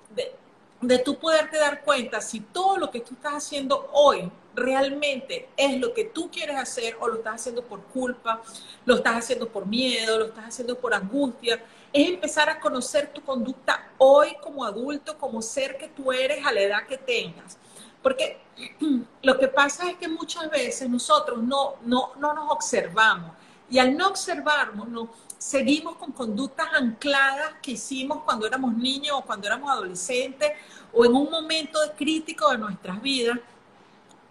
de 0.09 0.35
de 0.83 0.99
tú 0.99 1.17
poderte 1.17 1.57
dar 1.57 1.81
cuenta 1.81 2.19
si 2.21 2.41
todo 2.41 2.77
lo 2.77 2.91
que 2.91 2.99
tú 2.99 3.13
estás 3.13 3.33
haciendo 3.33 3.89
hoy 3.93 4.29
realmente 4.53 5.49
es 5.55 5.79
lo 5.79 5.93
que 5.93 6.05
tú 6.05 6.29
quieres 6.29 6.57
hacer 6.57 6.97
o 6.99 7.07
lo 7.07 7.15
estás 7.15 7.35
haciendo 7.35 7.63
por 7.63 7.81
culpa, 7.85 8.41
lo 8.85 8.95
estás 8.95 9.15
haciendo 9.15 9.47
por 9.47 9.65
miedo, 9.65 10.19
lo 10.19 10.25
estás 10.25 10.45
haciendo 10.45 10.77
por 10.77 10.93
angustia, 10.93 11.63
es 11.91 12.09
empezar 12.09 12.49
a 12.49 12.59
conocer 12.59 13.11
tu 13.13 13.21
conducta 13.21 13.91
hoy 13.97 14.35
como 14.41 14.65
adulto, 14.65 15.17
como 15.17 15.41
ser 15.41 15.77
que 15.77 15.87
tú 15.87 16.11
eres 16.11 16.45
a 16.45 16.51
la 16.51 16.61
edad 16.61 16.85
que 16.85 16.97
tengas. 16.97 17.57
Porque 18.01 18.41
lo 19.21 19.39
que 19.39 19.47
pasa 19.47 19.89
es 19.89 19.97
que 19.97 20.07
muchas 20.07 20.49
veces 20.49 20.89
nosotros 20.89 21.41
no, 21.41 21.75
no, 21.83 22.11
no 22.17 22.33
nos 22.33 22.51
observamos 22.51 23.31
y 23.69 23.79
al 23.79 23.95
no 23.97 24.09
observarnos, 24.09 24.87
no, 24.87 25.09
seguimos 25.43 25.97
con 25.97 26.13
conductas 26.13 26.67
ancladas 26.71 27.55
que 27.61 27.71
hicimos 27.71 28.23
cuando 28.23 28.47
éramos 28.47 28.73
niños 28.77 29.17
o 29.17 29.21
cuando 29.25 29.45
éramos 29.45 29.69
adolescentes 29.69 30.53
o 30.93 31.03
en 31.03 31.13
un 31.13 31.29
momento 31.29 31.77
crítico 31.97 32.49
de 32.49 32.57
nuestras 32.57 33.01
vidas 33.01 33.37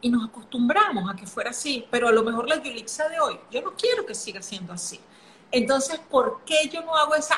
y 0.01 0.09
nos 0.09 0.25
acostumbramos 0.25 1.11
a 1.11 1.15
que 1.15 1.27
fuera 1.27 1.51
así, 1.51 1.87
pero 1.91 2.09
a 2.09 2.13
lo 2.13 2.23
mejor 2.23 2.49
la 2.49 2.63
Yulixa 2.63 3.11
de 3.11 3.21
hoy, 3.21 3.39
yo 3.51 3.61
no 3.61 3.75
quiero 3.75 4.07
que 4.07 4.15
siga 4.15 4.41
siendo 4.41 4.73
así. 4.73 4.99
Entonces, 5.51 6.01
¿por 6.01 6.41
qué 6.47 6.71
yo 6.73 6.81
no 6.81 6.97
hago 6.97 7.15
esa 7.15 7.35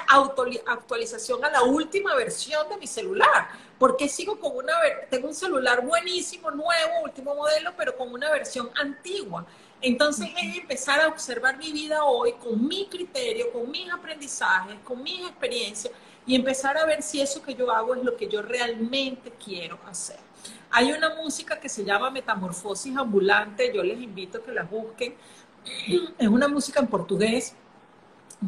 actualización 0.67 1.45
a 1.45 1.51
la 1.51 1.65
última 1.65 2.15
versión 2.15 2.69
de 2.69 2.77
mi 2.77 2.87
celular? 2.87 3.49
¿Por 3.77 3.97
qué 3.97 4.09
sigo 4.09 4.39
con 4.39 4.57
una, 4.57 4.73
tengo 5.11 5.27
un 5.27 5.35
celular 5.35 5.85
buenísimo, 5.85 6.53
nuevo, 6.53 7.03
último 7.03 7.35
modelo, 7.35 7.73
pero 7.77 7.97
con 7.97 8.13
una 8.13 8.31
versión 8.31 8.71
antigua? 8.81 9.45
Entonces 9.81 10.29
es 10.37 10.57
empezar 10.57 11.01
a 11.01 11.09
observar 11.09 11.59
mi 11.59 11.73
vida 11.73 12.05
hoy 12.05 12.33
con 12.33 12.67
mi 12.67 12.87
criterio, 12.87 13.53
con 13.53 13.71
mis 13.71 13.91
aprendizajes, 13.93 14.77
con 14.85 15.03
mis 15.03 15.21
experiencias 15.21 15.93
y 16.27 16.35
empezar 16.35 16.79
a 16.79 16.87
ver 16.87 17.03
si 17.03 17.21
eso 17.21 17.43
que 17.43 17.55
yo 17.55 17.71
hago 17.71 17.95
es 17.95 18.03
lo 18.03 18.17
que 18.17 18.29
yo 18.29 18.41
realmente 18.43 19.33
quiero 19.43 19.79
hacer. 19.87 20.19
Hay 20.71 20.91
una 20.93 21.15
música 21.15 21.61
que 21.61 21.69
se 21.69 21.85
llama 21.85 22.11
Metamorfosis 22.11 22.97
Ambulante, 22.97 23.73
yo 23.75 23.83
les 23.83 24.01
invito 24.01 24.39
a 24.39 24.43
que 24.43 24.53
la 24.53 24.65
busquen. 24.65 25.15
Es 26.19 26.29
una 26.29 26.49
música 26.49 26.81
en 26.81 26.89
portugués, 26.89 27.55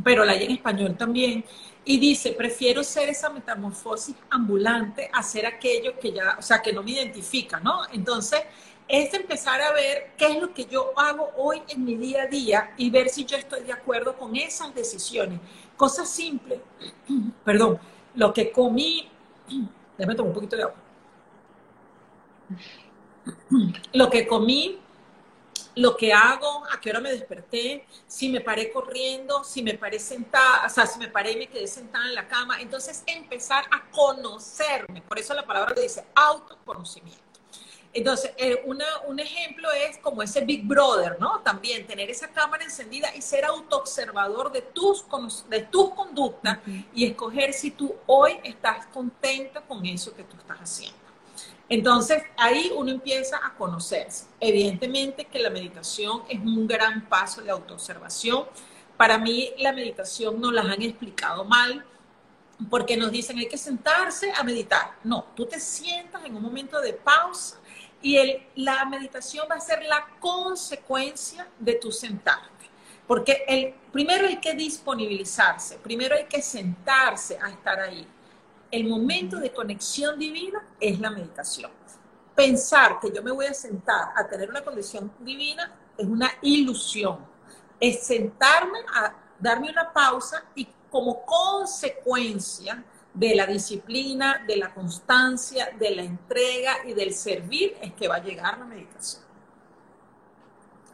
pero 0.02 0.24
la 0.24 0.32
hay 0.32 0.44
en 0.44 0.50
español 0.52 0.96
también. 0.96 1.44
Y 1.84 1.98
dice, 1.98 2.32
prefiero 2.32 2.82
ser 2.82 3.08
esa 3.08 3.30
metamorfosis 3.30 4.16
ambulante 4.30 5.08
a 5.12 5.22
ser 5.22 5.46
aquello 5.46 5.98
que 6.00 6.12
ya, 6.12 6.36
o 6.36 6.42
sea, 6.42 6.60
que 6.60 6.72
no 6.72 6.82
me 6.82 6.90
identifica, 6.90 7.60
¿no? 7.60 7.82
Entonces, 7.92 8.40
es 8.88 9.12
empezar 9.14 9.60
a 9.60 9.72
ver 9.72 10.12
qué 10.16 10.26
es 10.26 10.40
lo 10.40 10.52
que 10.54 10.64
yo 10.66 10.92
hago 10.96 11.30
hoy 11.36 11.62
en 11.68 11.84
mi 11.84 11.96
día 11.96 12.22
a 12.22 12.26
día 12.26 12.74
y 12.76 12.90
ver 12.90 13.08
si 13.08 13.24
yo 13.24 13.36
estoy 13.36 13.62
de 13.62 13.72
acuerdo 13.72 14.16
con 14.16 14.36
esas 14.36 14.74
decisiones. 14.74 15.40
Cosas 15.76 16.08
simples, 16.08 16.60
perdón, 17.44 17.78
lo 18.14 18.32
que 18.32 18.52
comí, 18.52 19.08
déjame 19.98 20.14
tomar 20.14 20.28
un 20.28 20.34
poquito 20.34 20.56
de 20.56 20.62
agua. 20.62 20.76
Lo 23.92 24.08
que 24.08 24.24
comí, 24.24 24.78
lo 25.76 25.96
que 25.96 26.12
hago, 26.12 26.64
a 26.72 26.80
qué 26.80 26.90
hora 26.90 27.00
me 27.00 27.10
desperté, 27.10 27.86
si 28.06 28.30
me 28.30 28.40
paré 28.40 28.70
corriendo, 28.72 29.44
si 29.44 29.62
me 29.62 29.74
paré 29.74 29.98
sentada, 29.98 30.64
o 30.64 30.68
sea, 30.70 30.86
si 30.86 30.98
me 30.98 31.08
paré 31.08 31.32
y 31.32 31.36
me 31.36 31.48
quedé 31.48 31.66
sentada 31.66 32.06
en 32.06 32.14
la 32.14 32.26
cama. 32.28 32.60
Entonces, 32.60 33.02
empezar 33.06 33.64
a 33.70 33.90
conocerme. 33.90 35.02
Por 35.02 35.18
eso 35.18 35.34
la 35.34 35.44
palabra 35.44 35.74
dice 35.80 36.04
autoconocimiento. 36.14 37.25
Entonces, 37.96 38.32
eh, 38.36 38.62
un 39.06 39.18
ejemplo 39.18 39.70
es 39.72 39.96
como 39.96 40.22
ese 40.22 40.42
Big 40.42 40.66
Brother, 40.66 41.18
¿no? 41.18 41.40
También 41.40 41.86
tener 41.86 42.10
esa 42.10 42.28
cámara 42.28 42.62
encendida 42.62 43.08
y 43.16 43.22
ser 43.22 43.46
autoobservador 43.46 44.52
de 44.52 44.60
tus, 44.60 45.06
de 45.48 45.60
tus 45.62 45.94
conductas 45.94 46.58
y 46.94 47.06
escoger 47.06 47.54
si 47.54 47.70
tú 47.70 47.94
hoy 48.04 48.38
estás 48.44 48.84
contenta 48.88 49.62
con 49.62 49.86
eso 49.86 50.14
que 50.14 50.24
tú 50.24 50.36
estás 50.36 50.58
haciendo. 50.58 50.98
Entonces, 51.70 52.22
ahí 52.36 52.70
uno 52.76 52.90
empieza 52.90 53.38
a 53.42 53.54
conocerse. 53.54 54.26
Evidentemente 54.40 55.24
que 55.24 55.38
la 55.38 55.48
meditación 55.48 56.22
es 56.28 56.38
un 56.38 56.66
gran 56.66 57.08
paso 57.08 57.40
de 57.40 57.50
autoobservación. 57.50 58.44
Para 58.98 59.16
mí, 59.16 59.54
la 59.56 59.72
meditación 59.72 60.38
nos 60.38 60.52
las 60.52 60.66
han 60.66 60.82
explicado 60.82 61.46
mal 61.46 61.82
porque 62.68 62.98
nos 62.98 63.10
dicen 63.10 63.38
hay 63.38 63.48
que 63.48 63.56
sentarse 63.56 64.32
a 64.32 64.42
meditar. 64.42 64.96
No, 65.02 65.28
tú 65.34 65.46
te 65.46 65.58
sientas 65.58 66.22
en 66.26 66.36
un 66.36 66.42
momento 66.42 66.78
de 66.82 66.92
pausa 66.92 67.58
y 68.06 68.62
la 68.62 68.84
meditación 68.84 69.48
va 69.50 69.56
a 69.56 69.60
ser 69.60 69.82
la 69.82 70.06
consecuencia 70.20 71.48
de 71.58 71.74
tu 71.74 71.90
sentarte. 71.90 72.70
Porque 73.04 73.44
el, 73.48 73.74
primero 73.90 74.28
hay 74.28 74.36
que 74.36 74.54
disponibilizarse, 74.54 75.78
primero 75.78 76.14
hay 76.14 76.26
que 76.26 76.40
sentarse 76.40 77.36
a 77.36 77.48
estar 77.48 77.80
ahí. 77.80 78.06
El 78.70 78.84
momento 78.84 79.38
de 79.38 79.52
conexión 79.52 80.20
divina 80.20 80.64
es 80.78 81.00
la 81.00 81.10
meditación. 81.10 81.72
Pensar 82.32 83.00
que 83.00 83.10
yo 83.12 83.24
me 83.24 83.32
voy 83.32 83.46
a 83.46 83.54
sentar 83.54 84.10
a 84.14 84.24
tener 84.28 84.50
una 84.50 84.62
condición 84.62 85.10
divina 85.18 85.74
es 85.98 86.06
una 86.06 86.30
ilusión. 86.42 87.18
Es 87.80 88.06
sentarme 88.06 88.78
a 88.94 89.14
darme 89.40 89.68
una 89.68 89.92
pausa 89.92 90.44
y 90.54 90.68
como 90.88 91.24
consecuencia 91.24 92.84
de 93.16 93.34
la 93.34 93.46
disciplina, 93.46 94.44
de 94.46 94.56
la 94.56 94.74
constancia, 94.74 95.70
de 95.78 95.90
la 95.90 96.02
entrega 96.02 96.76
y 96.84 96.92
del 96.92 97.14
servir 97.14 97.74
es 97.80 97.94
que 97.94 98.08
va 98.08 98.16
a 98.16 98.22
llegar 98.22 98.58
la 98.58 98.66
meditación. 98.66 99.24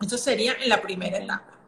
Eso 0.01 0.17
sería 0.17 0.53
en 0.53 0.69
la 0.69 0.81
primera 0.81 1.19
etapa. 1.19 1.59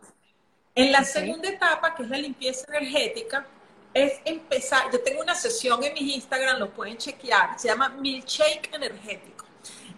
En 0.76 0.92
la 0.92 1.04
segunda 1.04 1.48
etapa, 1.48 1.94
que 1.94 2.04
es 2.04 2.08
la 2.08 2.18
limpieza 2.18 2.64
energética, 2.68 3.46
es 3.92 4.20
empezar, 4.24 4.90
yo 4.92 5.00
tengo 5.00 5.22
una 5.22 5.34
sesión 5.34 5.82
en 5.82 5.92
mi 5.92 6.14
Instagram, 6.14 6.58
lo 6.60 6.70
pueden 6.70 6.98
chequear, 6.98 7.58
se 7.58 7.68
llama 7.68 7.88
milkshake 7.88 8.70
energético. 8.72 9.44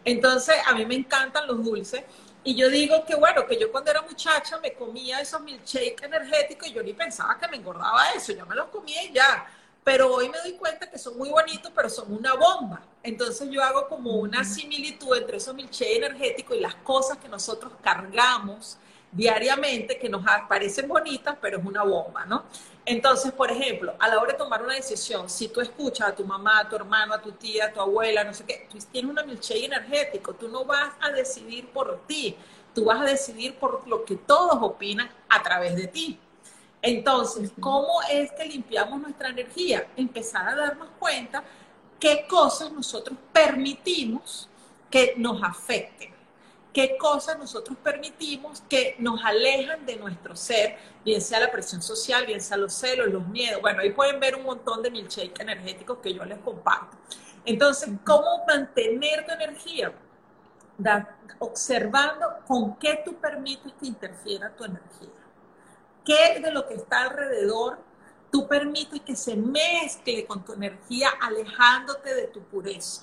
Entonces, 0.05 0.57
a 0.67 0.75
mí 0.75 0.87
me 0.87 0.95
encantan 0.95 1.47
los 1.47 1.63
dulces 1.63 2.03
y 2.45 2.55
yo 2.55 2.71
digo 2.71 3.05
que 3.05 3.15
bueno, 3.15 3.47
que 3.47 3.59
yo 3.59 3.71
cuando 3.71 3.91
era 3.91 4.01
muchacha 4.03 4.59
me 4.61 4.73
comía 4.73 5.21
esos 5.21 5.41
milkshake 5.43 6.03
energéticos 6.03 6.69
y 6.69 6.73
yo 6.73 6.83
ni 6.83 6.95
pensaba 6.95 7.39
que 7.39 7.49
me 7.49 7.57
engordaba 7.57 8.13
eso, 8.13 8.33
yo 8.33 8.47
me 8.47 8.55
los 8.55 8.69
comía 8.69 9.03
y 9.05 9.13
ya 9.13 9.47
pero 9.87 10.13
hoy 10.13 10.29
me 10.29 10.39
doy 10.39 10.55
cuenta 10.55 10.91
que 10.91 10.99
son 10.99 11.17
muy 11.17 11.29
bonitos, 11.29 11.71
pero 11.73 11.89
son 11.89 12.13
una 12.13 12.35
bomba. 12.35 12.83
Entonces 13.05 13.49
yo 13.53 13.63
hago 13.63 13.87
como 13.87 14.17
una 14.17 14.43
similitud 14.43 15.17
entre 15.17 15.37
esos 15.37 15.55
milkshakes 15.55 15.99
energéticos 15.99 16.57
y 16.57 16.61
las 16.61 16.75
cosas 16.75 17.19
que 17.19 17.29
nosotros 17.29 17.73
cargamos 17.85 18.79
diariamente, 19.13 19.97
que 19.97 20.09
nos 20.09 20.25
parecen 20.49 20.89
bonitas, 20.89 21.37
pero 21.41 21.61
es 21.61 21.65
una 21.65 21.85
bomba, 21.85 22.27
¿no? 22.27 22.47
Entonces, 22.85 23.31
por 23.31 23.49
ejemplo, 23.49 23.95
a 24.01 24.09
la 24.09 24.19
hora 24.19 24.33
de 24.33 24.39
tomar 24.39 24.61
una 24.61 24.75
decisión, 24.75 25.31
si 25.31 25.47
tú 25.47 25.61
escuchas 25.61 26.09
a 26.09 26.17
tu 26.17 26.25
mamá, 26.25 26.59
a 26.59 26.69
tu 26.69 26.75
hermano, 26.75 27.15
a 27.15 27.23
tu 27.23 27.31
tía, 27.31 27.67
a 27.67 27.73
tu 27.73 27.81
abuela, 27.81 28.25
no 28.25 28.35
sé 28.35 28.43
qué, 28.45 28.67
tú 28.69 28.79
tienes 28.91 29.09
una 29.09 29.23
milkshake 29.23 29.67
energético, 29.67 30.35
tú 30.35 30.49
no 30.49 30.65
vas 30.65 30.95
a 31.01 31.11
decidir 31.11 31.69
por 31.69 32.01
ti, 32.09 32.37
tú 32.75 32.87
vas 32.87 33.03
a 33.03 33.05
decidir 33.05 33.55
por 33.55 33.87
lo 33.87 34.05
que 34.05 34.17
todos 34.17 34.59
opinan 34.61 35.09
a 35.29 35.45
través 35.45 35.77
de 35.77 35.87
ti. 35.87 36.19
Entonces, 36.83 37.53
¿cómo 37.59 38.01
es 38.11 38.31
que 38.33 38.45
limpiamos 38.45 39.01
nuestra 39.01 39.31
energía? 39.31 39.89
Empezar 39.97 40.49
a 40.49 40.55
darnos 40.55 40.89
cuenta 40.99 41.43
qué 41.99 42.27
cosas 42.29 42.73
nosotros 42.73 43.19
permitimos 43.33 44.49
que 44.91 45.15
nos 45.17 45.43
afecten, 45.43 46.15
qué 46.73 46.97
cosas 46.97 47.39
nosotros 47.39 47.77
permitimos 47.83 48.63
que 48.69 48.95
nos 48.99 49.21
alejan 49.25 49.85
de 49.85 49.97
nuestro 49.97 50.37
ser, 50.37 50.77
bien 51.05 51.21
sea 51.21 51.41
la 51.41 51.51
presión 51.51 51.83
social, 51.83 52.27
bien 52.27 52.41
sea 52.41 52.57
los 52.57 52.75
celos, 52.75 53.09
los 53.09 53.27
miedos. 53.29 53.61
Bueno, 53.61 53.81
ahí 53.81 53.93
pueden 53.93 54.21
ver 54.21 54.37
un 54.37 54.45
montón 54.45 54.83
de 54.83 54.91
milkshakes 54.91 55.41
energéticos 55.41 55.99
que 55.99 56.15
yo 56.15 56.25
les 56.25 56.39
comparto. 56.39 56.97
Entonces, 57.45 57.89
¿cómo 58.05 58.45
mantener 58.47 59.25
tu 59.27 59.33
energía? 59.33 59.93
observando 61.39 62.27
con 62.47 62.77
qué 62.77 63.01
tú 63.03 63.15
permites 63.15 63.73
que 63.81 63.87
interfiera 63.87 64.55
tu 64.55 64.65
energía 64.65 65.09
qué 66.07 66.41
de 66.41 66.51
lo 66.51 66.67
que 66.67 66.75
está 66.75 67.03
alrededor 67.03 67.79
tú 68.31 68.47
permites 68.49 69.01
que 69.01 69.17
se 69.17 69.37
mezcle 69.37 70.27
con 70.27 70.45
tu 70.45 70.53
energía 70.53 71.09
alejándote 71.21 72.15
de 72.15 72.27
tu 72.29 72.41
pureza. 72.41 73.03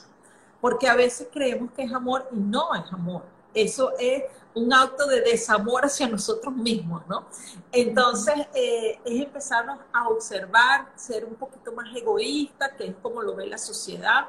Porque 0.62 0.88
a 0.88 0.96
veces 0.96 1.28
creemos 1.32 1.72
que 1.74 1.84
es 1.84 1.94
amor 1.94 2.28
y 2.32 2.38
no 2.38 2.74
es 2.76 2.92
amor. 2.94 3.24
Eso 3.54 3.94
es 4.00 4.24
un 4.56 4.74
acto 4.74 5.08
de 5.08 5.22
desamor 5.22 5.86
hacia 5.86 6.08
nosotros 6.08 6.54
mismos, 6.54 7.02
¿no? 7.08 7.26
Entonces, 7.72 8.36
eh, 8.54 9.00
es 9.04 9.22
empezarnos 9.22 9.80
a 9.92 10.08
observar, 10.10 10.92
ser 10.96 11.26
un 11.26 11.36
poquito 11.36 11.72
más 11.74 11.94
egoísta, 11.96 12.76
que 12.76 12.88
es 12.88 12.96
como 13.02 13.22
lo 13.22 13.36
ve 13.36 13.48
la 13.48 13.58
sociedad, 13.58 14.28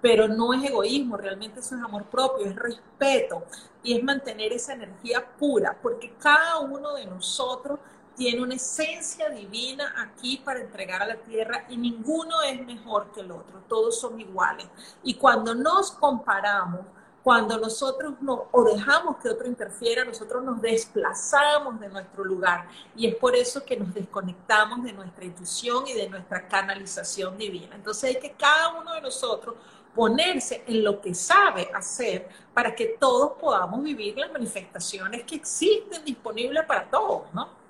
pero 0.00 0.28
no 0.28 0.52
es 0.52 0.62
egoísmo, 0.62 1.16
realmente 1.16 1.60
eso 1.60 1.76
es 1.76 1.82
amor 1.82 2.04
propio, 2.04 2.46
es 2.46 2.54
respeto 2.54 3.44
y 3.82 3.96
es 3.96 4.04
mantener 4.04 4.52
esa 4.52 4.74
energía 4.74 5.26
pura, 5.38 5.78
porque 5.82 6.14
cada 6.18 6.58
uno 6.58 6.94
de 6.94 7.06
nosotros 7.06 7.78
tiene 8.16 8.42
una 8.42 8.54
esencia 8.54 9.28
divina 9.28 9.94
aquí 9.98 10.40
para 10.44 10.60
entregar 10.60 11.02
a 11.02 11.06
la 11.06 11.16
tierra 11.16 11.66
y 11.68 11.76
ninguno 11.76 12.42
es 12.42 12.64
mejor 12.64 13.12
que 13.12 13.20
el 13.20 13.32
otro, 13.32 13.62
todos 13.68 14.00
son 14.00 14.20
iguales. 14.20 14.66
Y 15.02 15.14
cuando 15.14 15.54
nos 15.54 15.92
comparamos, 15.92 16.80
cuando 17.24 17.56
nosotros 17.56 18.14
no, 18.20 18.48
o 18.52 18.64
dejamos 18.64 19.16
que 19.16 19.30
otro 19.30 19.46
interfiera, 19.46 20.04
nosotros 20.04 20.44
nos 20.44 20.60
desplazamos 20.60 21.80
de 21.80 21.88
nuestro 21.88 22.22
lugar. 22.22 22.68
Y 22.94 23.06
es 23.06 23.14
por 23.14 23.34
eso 23.34 23.64
que 23.64 23.78
nos 23.78 23.94
desconectamos 23.94 24.84
de 24.84 24.92
nuestra 24.92 25.24
intuición 25.24 25.86
y 25.86 25.94
de 25.94 26.08
nuestra 26.10 26.46
canalización 26.46 27.38
divina. 27.38 27.74
Entonces 27.76 28.14
hay 28.14 28.20
que 28.20 28.32
cada 28.32 28.78
uno 28.78 28.92
de 28.92 29.00
nosotros 29.00 29.56
ponerse 29.94 30.64
en 30.66 30.84
lo 30.84 31.00
que 31.00 31.14
sabe 31.14 31.70
hacer 31.74 32.28
para 32.52 32.74
que 32.74 32.96
todos 33.00 33.32
podamos 33.40 33.82
vivir 33.82 34.18
las 34.18 34.30
manifestaciones 34.30 35.24
que 35.24 35.36
existen 35.36 36.04
disponibles 36.04 36.64
para 36.66 36.90
todos, 36.90 37.32
¿no? 37.32 37.63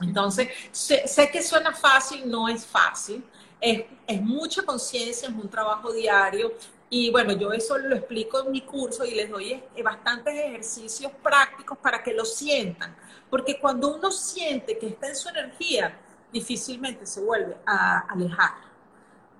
Entonces, 0.00 0.48
sé, 0.72 1.30
que 1.30 1.42
suena 1.42 1.72
fácil, 1.72 2.28
no 2.30 2.48
es 2.48 2.64
fácil. 2.66 3.24
Es, 3.60 3.84
mucha 4.22 4.62
conciencia, 4.62 5.28
es 5.28 5.34
un 5.34 5.48
trabajo 5.48 5.92
diario. 5.92 6.52
Y 6.88 7.10
bueno, 7.10 7.32
yo 7.32 7.52
eso 7.52 7.78
lo 7.78 7.96
explico 7.96 8.44
en 8.44 8.50
mi 8.50 8.62
curso 8.62 9.04
y 9.04 9.14
les 9.14 9.30
doy 9.30 9.62
bastantes 9.84 10.34
ejercicios 10.34 11.12
prácticos 11.22 11.78
para 11.78 12.02
que 12.02 12.12
lo 12.12 12.24
sientan. 12.24 12.96
Porque 13.28 13.60
cuando 13.60 13.94
uno 13.94 14.10
siente 14.10 14.76
que 14.76 14.88
está 14.88 15.08
en 15.08 15.16
su 15.16 15.28
energía, 15.28 15.96
difícilmente 16.32 17.06
se 17.06 17.20
vuelve 17.20 17.56
a 17.66 18.00
alejar. 18.08 18.54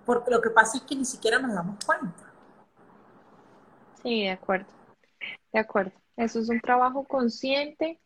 Porque 0.04 0.30
lo 0.30 0.40
que 0.40 0.50
pasa 0.50 0.78
es 0.78 0.84
que 0.84 0.94
ni 0.94 1.04
siquiera 1.04 1.38
nos 1.38 1.54
damos 1.54 1.84
cuenta. 1.84 2.32
Sí, 4.02 4.22
de 4.22 4.30
acuerdo. 4.30 4.66
De 5.52 5.58
acuerdo. 5.58 5.92
Eso 6.16 6.38
es 6.38 6.48
un 6.48 6.60
trabajo 6.60 7.04
consciente 7.04 8.00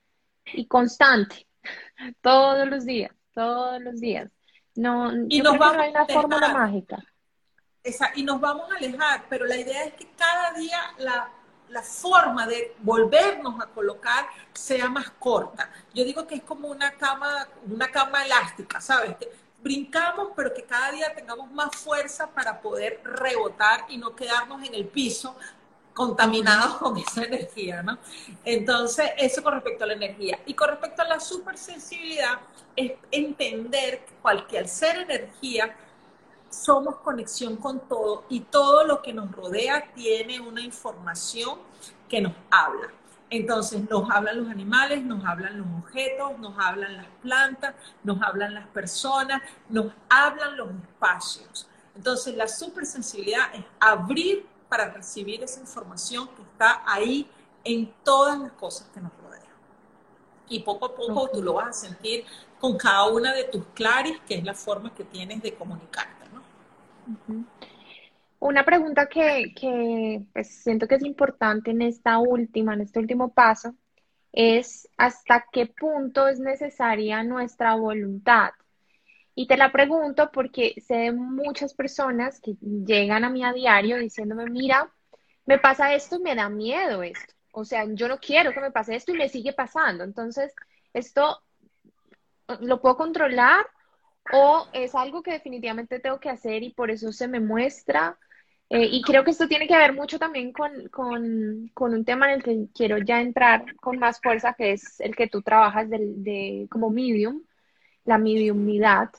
y 0.52 0.66
constante. 0.66 1.46
Todos 2.20 2.66
los 2.68 2.85
días, 2.85 3.12
todos 3.35 3.81
los 3.83 4.00
días. 4.00 4.31
No, 4.77 5.11
y 5.29 5.40
nos 5.40 5.59
vamos 5.59 5.77
no 5.77 5.83
hay 5.83 5.90
una 5.90 6.07
fórmula 6.07 6.48
mágica. 6.48 6.98
Esa, 7.83 8.11
y 8.14 8.22
nos 8.22 8.40
vamos 8.40 8.70
a 8.72 8.77
alejar, 8.77 9.24
pero 9.29 9.44
la 9.44 9.57
idea 9.57 9.85
es 9.85 9.94
que 9.94 10.09
cada 10.16 10.53
día 10.53 10.79
la, 10.98 11.31
la 11.68 11.83
forma 11.83 12.46
de 12.46 12.74
volvernos 12.79 13.61
a 13.61 13.66
colocar 13.66 14.27
sea 14.53 14.88
más 14.88 15.11
corta. 15.11 15.70
Yo 15.92 16.05
digo 16.05 16.27
que 16.27 16.37
es 16.37 16.42
como 16.42 16.68
una 16.68 16.92
cama, 16.92 17.46
una 17.66 17.88
cama 17.88 18.24
elástica, 18.24 18.81
¿sabes? 18.81 19.16
brincamos, 19.64 20.29
pero 20.37 20.53
que 20.53 20.62
cada 20.62 20.92
día 20.92 21.14
tengamos 21.14 21.50
más 21.50 21.74
fuerza 21.74 22.31
para 22.31 22.61
poder 22.61 23.00
rebotar 23.03 23.87
y 23.88 23.96
no 23.96 24.14
quedarnos 24.14 24.62
en 24.62 24.74
el 24.74 24.87
piso 24.87 25.35
contaminados 25.94 26.74
con 26.78 26.98
esa 26.98 27.22
energía, 27.22 27.83
¿no? 27.83 27.98
Entonces, 28.44 29.11
eso 29.16 29.42
con 29.42 29.54
respecto 29.54 29.85
a 29.85 29.87
la 29.87 29.94
energía. 29.94 30.38
Y 30.44 30.54
con 30.54 30.68
respecto 30.68 31.02
a 31.02 31.07
la 31.07 31.20
supersensibilidad, 31.20 32.40
es 32.76 32.92
entender 33.11 34.04
que 34.04 34.12
cualquier 34.20 34.68
ser 34.68 34.96
energía 34.96 35.74
somos 36.50 36.96
conexión 36.96 37.57
con 37.57 37.80
todo 37.88 38.24
y 38.28 38.40
todo 38.40 38.85
lo 38.85 39.02
que 39.02 39.12
nos 39.12 39.30
rodea 39.33 39.92
tiene 39.94 40.40
una 40.40 40.61
información 40.61 41.59
que 42.09 42.20
nos 42.20 42.33
habla. 42.50 42.92
Entonces 43.30 43.88
nos 43.88 44.09
hablan 44.11 44.38
los 44.42 44.48
animales, 44.48 45.02
nos 45.02 45.24
hablan 45.24 45.59
los 45.59 45.66
objetos, 45.83 46.38
nos 46.38 46.54
hablan 46.59 46.96
las 46.96 47.07
plantas, 47.22 47.74
nos 48.04 48.22
hablan 48.22 48.54
las 48.54 48.68
personas, 48.68 49.42
nos 49.68 49.92
hablan 50.09 50.57
los 50.57 50.70
espacios. 50.70 51.68
Entonces 51.96 52.37
la 52.37 52.46
supersensibilidad 52.46 53.54
es 53.54 53.64
abrir 53.80 54.46
para 54.74 54.90
recibir 54.90 55.40
esa 55.40 55.60
información 55.60 56.26
que 56.34 56.42
está 56.42 56.82
ahí 56.84 57.28
en 57.62 57.92
todas 58.02 58.37
las 58.40 58.50
cosas 58.54 58.88
que 58.92 59.00
nos 59.00 59.12
rodean. 59.22 59.44
Y 60.48 60.64
poco 60.64 60.87
a 60.87 60.96
poco 60.96 61.30
tú 61.32 61.40
lo 61.44 61.52
vas 61.52 61.68
a 61.68 61.87
sentir 61.87 62.24
con 62.58 62.76
cada 62.76 63.06
una 63.06 63.32
de 63.32 63.44
tus 63.44 63.64
claris, 63.66 64.18
que 64.26 64.34
es 64.34 64.42
la 64.42 64.52
forma 64.52 64.92
que 64.92 65.04
tienes 65.04 65.40
de 65.42 65.54
comunicarte. 65.54 66.24
¿no? 66.32 67.44
Una 68.40 68.64
pregunta 68.64 69.06
que, 69.06 70.24
pues, 70.32 70.62
siento 70.64 70.88
que 70.88 70.96
es 70.96 71.04
importante 71.04 71.70
en 71.70 71.80
esta 71.80 72.18
última, 72.18 72.74
en 72.74 72.80
este 72.80 72.98
último 72.98 73.32
paso, 73.32 73.76
es 74.32 74.88
hasta 74.96 75.46
qué 75.52 75.66
punto 75.66 76.26
es 76.26 76.40
necesaria 76.40 77.22
nuestra 77.22 77.76
voluntad. 77.76 78.50
Y 79.35 79.47
te 79.47 79.57
la 79.57 79.73
pregunto 79.73 80.31
porque 80.33 80.75
sé 80.81 80.94
de 80.94 81.12
muchas 81.12 81.75
personas 81.75 82.40
que 82.40 82.55
llegan 82.61 83.25
a 83.25 83.31
mí 83.31 83.44
a 83.44 83.53
diario 83.53 83.99
diciéndome, 83.99 84.47
mira, 84.47 84.92
me 85.47 85.59
pasa 85.59 85.94
esto 85.94 86.16
y 86.16 86.20
me 86.20 86.35
da 86.35 86.49
miedo 86.49 87.03
esto. 87.03 87.35
O 87.53 87.64
sea, 87.64 87.85
yo 87.88 88.09
no 88.09 88.18
quiero 88.18 88.53
que 88.53 88.61
me 88.61 88.70
pase 88.70 88.97
esto 88.97 89.12
y 89.12 89.18
me 89.18 89.29
sigue 89.29 89.53
pasando. 89.53 90.05
Entonces, 90.05 90.55
esto 90.92 91.40
lo 92.61 92.81
puedo 92.81 92.97
controlar 92.97 93.66
o 94.33 94.66
es 94.73 94.94
algo 94.94 95.23
que 95.23 95.33
definitivamente 95.33 96.01
tengo 96.01 96.18
que 96.18 96.31
hacer 96.31 96.62
y 96.62 96.73
por 96.73 96.90
eso 96.90 97.12
se 97.12 97.29
me 97.29 97.40
muestra. 97.40 98.18
Eh, 98.70 98.88
y 98.90 99.03
creo 99.03 99.25
que 99.25 99.31
esto 99.31 99.47
tiene 99.47 99.68
que 99.68 99.77
ver 99.77 99.92
mucho 99.92 100.18
también 100.18 100.53
con, 100.53 101.70
un 101.77 102.05
tema 102.05 102.33
en 102.33 102.37
el 102.37 102.42
que 102.42 102.66
quiero 102.75 102.99
ya 102.99 103.20
entrar 103.20 103.77
con 103.77 103.99
más 103.99 104.20
fuerza, 104.20 104.55
que 104.55 104.73
es 104.73 105.01
el 105.01 105.14
que 105.14 105.29
tú 105.29 105.42
trabajas 105.42 105.88
de, 105.90 106.66
como 106.70 106.90
medium, 106.90 107.42
la 108.05 108.18
mediumnidad. 108.18 109.11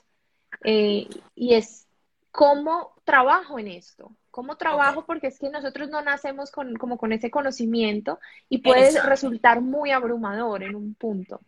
Eh, 0.64 1.08
y 1.34 1.54
es 1.54 1.86
cómo 2.30 2.94
trabajo 3.04 3.58
en 3.58 3.68
esto, 3.68 4.12
cómo 4.30 4.56
trabajo, 4.56 5.06
porque 5.06 5.28
es 5.28 5.38
que 5.38 5.48
nosotros 5.48 5.88
no 5.88 6.02
nacemos 6.02 6.50
con, 6.50 6.76
como 6.76 6.98
con 6.98 7.12
ese 7.12 7.30
conocimiento 7.30 8.18
y 8.48 8.58
puede 8.58 9.00
resultar 9.02 9.62
muy 9.62 9.90
abrumador 9.90 10.62
en 10.62 10.74
un 10.74 10.94
punto. 10.94 11.40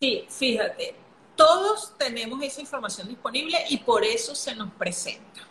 Sí, 0.00 0.26
fíjate, 0.28 0.96
todos 1.36 1.96
tenemos 1.96 2.42
esa 2.42 2.60
información 2.60 3.08
disponible 3.08 3.58
y 3.68 3.78
por 3.78 4.04
eso 4.04 4.34
se 4.34 4.54
nos 4.54 4.72
presenta, 4.72 5.42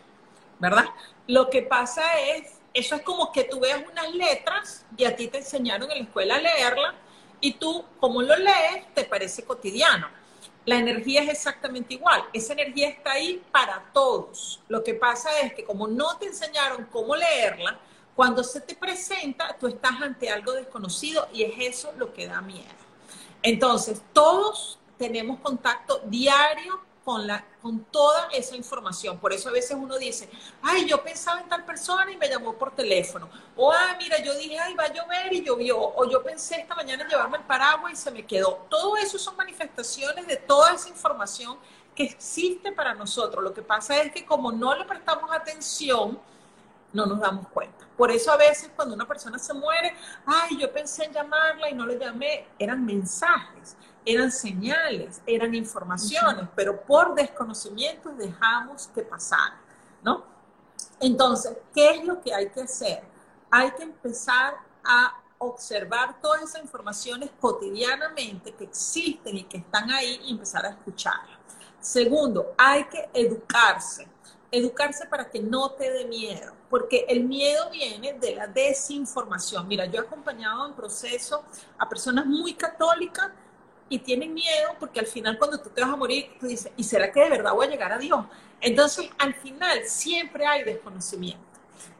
¿verdad? 0.58 0.86
Lo 1.26 1.48
que 1.48 1.62
pasa 1.62 2.02
es, 2.20 2.60
eso 2.74 2.96
es 2.96 3.02
como 3.02 3.32
que 3.32 3.44
tú 3.44 3.60
veas 3.60 3.82
unas 3.90 4.14
letras 4.14 4.84
y 4.96 5.04
a 5.04 5.16
ti 5.16 5.28
te 5.28 5.38
enseñaron 5.38 5.90
en 5.90 5.98
la 5.98 6.04
escuela 6.04 6.36
a 6.36 6.40
leerla 6.40 6.94
y 7.40 7.54
tú, 7.54 7.84
como 7.98 8.20
lo 8.22 8.36
lees, 8.36 8.92
te 8.94 9.04
parece 9.04 9.44
cotidiano. 9.44 10.19
La 10.66 10.76
energía 10.76 11.22
es 11.22 11.30
exactamente 11.30 11.94
igual. 11.94 12.22
Esa 12.32 12.52
energía 12.52 12.88
está 12.88 13.12
ahí 13.12 13.42
para 13.50 13.90
todos. 13.92 14.60
Lo 14.68 14.84
que 14.84 14.94
pasa 14.94 15.40
es 15.40 15.54
que 15.54 15.64
como 15.64 15.88
no 15.88 16.16
te 16.18 16.26
enseñaron 16.26 16.86
cómo 16.92 17.16
leerla, 17.16 17.78
cuando 18.14 18.44
se 18.44 18.60
te 18.60 18.74
presenta, 18.74 19.56
tú 19.58 19.66
estás 19.66 19.92
ante 20.02 20.28
algo 20.28 20.52
desconocido 20.52 21.28
y 21.32 21.42
es 21.42 21.54
eso 21.58 21.92
lo 21.96 22.12
que 22.12 22.26
da 22.26 22.40
miedo. 22.42 22.66
Entonces, 23.42 24.02
todos 24.12 24.78
tenemos 24.98 25.40
contacto 25.40 26.02
diario 26.04 26.80
con, 27.10 27.26
la, 27.26 27.44
con 27.60 27.80
toda 27.86 28.28
esa 28.30 28.54
información. 28.54 29.18
Por 29.18 29.32
eso 29.32 29.48
a 29.48 29.52
veces 29.52 29.76
uno 29.76 29.98
dice, 29.98 30.30
ay, 30.62 30.86
yo 30.86 31.02
pensaba 31.02 31.40
en 31.40 31.48
tal 31.48 31.64
persona 31.64 32.08
y 32.12 32.16
me 32.16 32.28
llamó 32.28 32.52
por 32.52 32.72
teléfono. 32.72 33.28
O, 33.56 33.72
ah, 33.72 33.96
mira, 33.98 34.22
yo 34.22 34.32
dije, 34.36 34.56
ay, 34.60 34.74
va 34.74 34.84
a 34.84 34.92
llover 34.92 35.32
y 35.32 35.42
llovió. 35.42 35.76
O 35.76 36.08
yo 36.08 36.22
pensé 36.22 36.60
esta 36.60 36.76
mañana 36.76 37.02
en 37.02 37.08
llevarme 37.08 37.38
el 37.38 37.42
paraguas 37.42 37.94
y 37.94 37.96
se 37.96 38.12
me 38.12 38.24
quedó. 38.24 38.64
Todo 38.68 38.96
eso 38.96 39.18
son 39.18 39.36
manifestaciones 39.36 40.24
de 40.28 40.36
toda 40.36 40.72
esa 40.72 40.88
información 40.88 41.58
que 41.96 42.04
existe 42.04 42.70
para 42.70 42.94
nosotros. 42.94 43.42
Lo 43.42 43.52
que 43.52 43.62
pasa 43.62 44.00
es 44.00 44.12
que 44.12 44.24
como 44.24 44.52
no 44.52 44.76
le 44.76 44.84
prestamos 44.84 45.32
atención, 45.32 46.16
no 46.92 47.06
nos 47.06 47.18
damos 47.18 47.48
cuenta. 47.48 47.86
Por 47.96 48.12
eso 48.12 48.30
a 48.30 48.36
veces 48.36 48.70
cuando 48.76 48.94
una 48.94 49.06
persona 49.06 49.36
se 49.36 49.52
muere, 49.52 49.96
ay, 50.26 50.58
yo 50.58 50.72
pensé 50.72 51.06
en 51.06 51.12
llamarla 51.12 51.70
y 51.70 51.74
no 51.74 51.86
le 51.86 51.98
llamé, 51.98 52.46
eran 52.56 52.86
mensajes, 52.86 53.76
eran 54.04 54.32
señales, 54.32 55.20
eran 55.26 55.54
informaciones, 55.54 56.48
pero 56.54 56.82
por 56.82 57.14
desconocimiento 57.14 58.10
dejamos 58.10 58.88
que 58.88 59.02
pasara, 59.02 59.60
¿no? 60.02 60.24
Entonces, 61.00 61.56
¿qué 61.74 61.90
es 61.90 62.04
lo 62.04 62.20
que 62.20 62.34
hay 62.34 62.50
que 62.50 62.62
hacer? 62.62 63.02
Hay 63.50 63.70
que 63.72 63.82
empezar 63.82 64.54
a 64.84 65.16
observar 65.38 66.20
todas 66.20 66.42
esas 66.42 66.62
informaciones 66.62 67.30
cotidianamente 67.40 68.52
que 68.54 68.64
existen 68.64 69.38
y 69.38 69.44
que 69.44 69.58
están 69.58 69.90
ahí 69.90 70.20
y 70.24 70.32
empezar 70.32 70.66
a 70.66 70.70
escucharlas. 70.70 71.38
Segundo, 71.80 72.54
hay 72.58 72.84
que 72.84 73.08
educarse 73.14 74.06
educarse 74.50 75.06
para 75.06 75.30
que 75.30 75.40
no 75.40 75.70
te 75.72 75.90
dé 75.90 76.04
miedo, 76.06 76.52
porque 76.68 77.06
el 77.08 77.24
miedo 77.24 77.70
viene 77.70 78.14
de 78.14 78.34
la 78.34 78.46
desinformación. 78.46 79.66
Mira, 79.68 79.86
yo 79.86 80.00
he 80.00 80.04
acompañado 80.04 80.66
en 80.66 80.74
proceso 80.74 81.44
a 81.78 81.88
personas 81.88 82.26
muy 82.26 82.54
católicas 82.54 83.30
y 83.90 83.98
tienen 83.98 84.32
miedo 84.32 84.70
porque 84.78 85.00
al 85.00 85.06
final 85.06 85.36
cuando 85.36 85.60
tú 85.60 85.68
te 85.68 85.82
vas 85.82 85.90
a 85.90 85.96
morir, 85.96 86.30
tú 86.38 86.46
dices, 86.46 86.72
¿y 86.76 86.84
será 86.84 87.12
que 87.12 87.20
de 87.20 87.28
verdad 87.28 87.52
voy 87.52 87.66
a 87.66 87.70
llegar 87.70 87.92
a 87.92 87.98
Dios? 87.98 88.24
Entonces, 88.60 89.10
al 89.18 89.34
final 89.34 89.84
siempre 89.84 90.46
hay 90.46 90.62
desconocimiento. 90.62 91.44